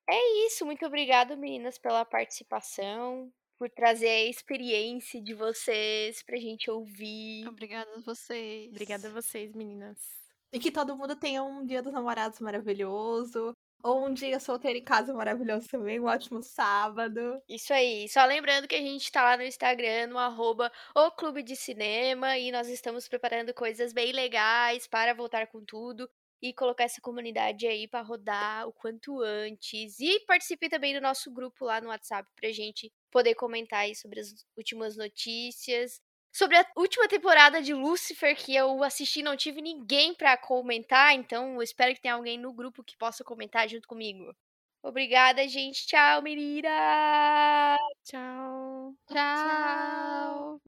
é 0.09 0.47
isso. 0.47 0.65
Muito 0.65 0.87
obrigada, 0.87 1.37
meninas, 1.37 1.77
pela 1.77 2.05
participação, 2.05 3.31
por 3.59 3.69
trazer 3.69 4.09
a 4.09 4.25
experiência 4.25 5.21
de 5.21 5.35
vocês 5.35 6.23
pra 6.23 6.39
gente 6.39 6.71
ouvir. 6.71 7.47
Obrigada 7.49 7.91
a 7.97 8.01
vocês. 8.01 8.69
Obrigada 8.69 9.09
a 9.09 9.13
vocês, 9.13 9.53
meninas. 9.53 9.99
E 10.53 10.61
que 10.61 10.71
todo 10.71 10.97
mundo 10.97 11.17
tenha 11.17 11.43
um 11.43 11.67
dia 11.67 11.83
dos 11.83 11.93
namorados 11.93 12.39
maravilhoso. 12.39 13.53
Ou 13.83 14.07
um 14.07 14.13
dia 14.13 14.41
solteiro 14.41 14.79
em 14.79 14.85
casa 14.85 15.15
maravilhoso 15.15 15.69
também. 15.69 16.01
Um 16.01 16.07
ótimo 16.07 16.43
sábado. 16.43 17.41
Isso 17.49 17.73
aí. 17.73 18.09
Só 18.09 18.25
lembrando 18.25 18.67
que 18.67 18.75
a 18.75 18.81
gente 18.81 19.11
tá 19.11 19.23
lá 19.23 19.37
no 19.37 19.43
Instagram, 19.45 20.09
no 20.09 20.19
arroba 20.19 20.71
o 20.95 21.11
Clube 21.13 21.43
de 21.43 21.55
Cinema, 21.55 22.37
e 22.37 22.51
nós 22.51 22.69
estamos 22.69 23.09
preparando 23.09 23.55
coisas 23.55 23.93
bem 23.93 24.13
legais 24.13 24.87
para 24.87 25.15
voltar 25.15 25.47
com 25.47 25.65
tudo 25.65 26.09
e 26.41 26.53
colocar 26.53 26.85
essa 26.85 27.01
comunidade 27.01 27.67
aí 27.67 27.89
para 27.89 28.01
rodar 28.03 28.69
o 28.69 28.73
quanto 28.73 29.21
antes. 29.21 29.99
E 30.01 30.21
participe 30.21 30.69
também 30.69 30.95
do 30.95 31.01
nosso 31.01 31.31
grupo 31.33 31.65
lá 31.65 31.81
no 31.81 31.89
WhatsApp 31.89 32.29
pra 32.37 32.51
gente 32.53 32.93
poder 33.11 33.35
comentar 33.35 33.81
aí 33.81 33.95
sobre 33.95 34.21
as 34.21 34.35
últimas 34.57 34.97
notícias. 34.97 36.01
Sobre 36.33 36.57
a 36.59 36.67
última 36.77 37.09
temporada 37.09 37.63
de 37.63 37.73
Lucifer 37.75 38.37
que 38.37 38.55
eu 38.55 38.83
assisti, 38.85 39.23
não 39.23 39.37
tive 39.37 39.61
ninguém 39.63 40.15
pra 40.15 40.37
comentar, 40.37 41.15
então 41.15 41.55
eu 41.55 41.63
espero 41.63 41.95
que 41.95 42.01
tenha 42.01 42.15
alguém 42.15 42.39
no 42.39 42.53
grupo 42.53 42.85
que 42.85 42.97
possa 42.97 43.25
comentar 43.25 43.69
junto 43.69 43.89
comigo. 43.89 44.35
Obrigada, 44.83 45.47
gente. 45.49 45.87
Tchau, 45.87 46.23
menina! 46.23 47.77
Tchau. 48.05 48.95
Tchau. 49.09 50.57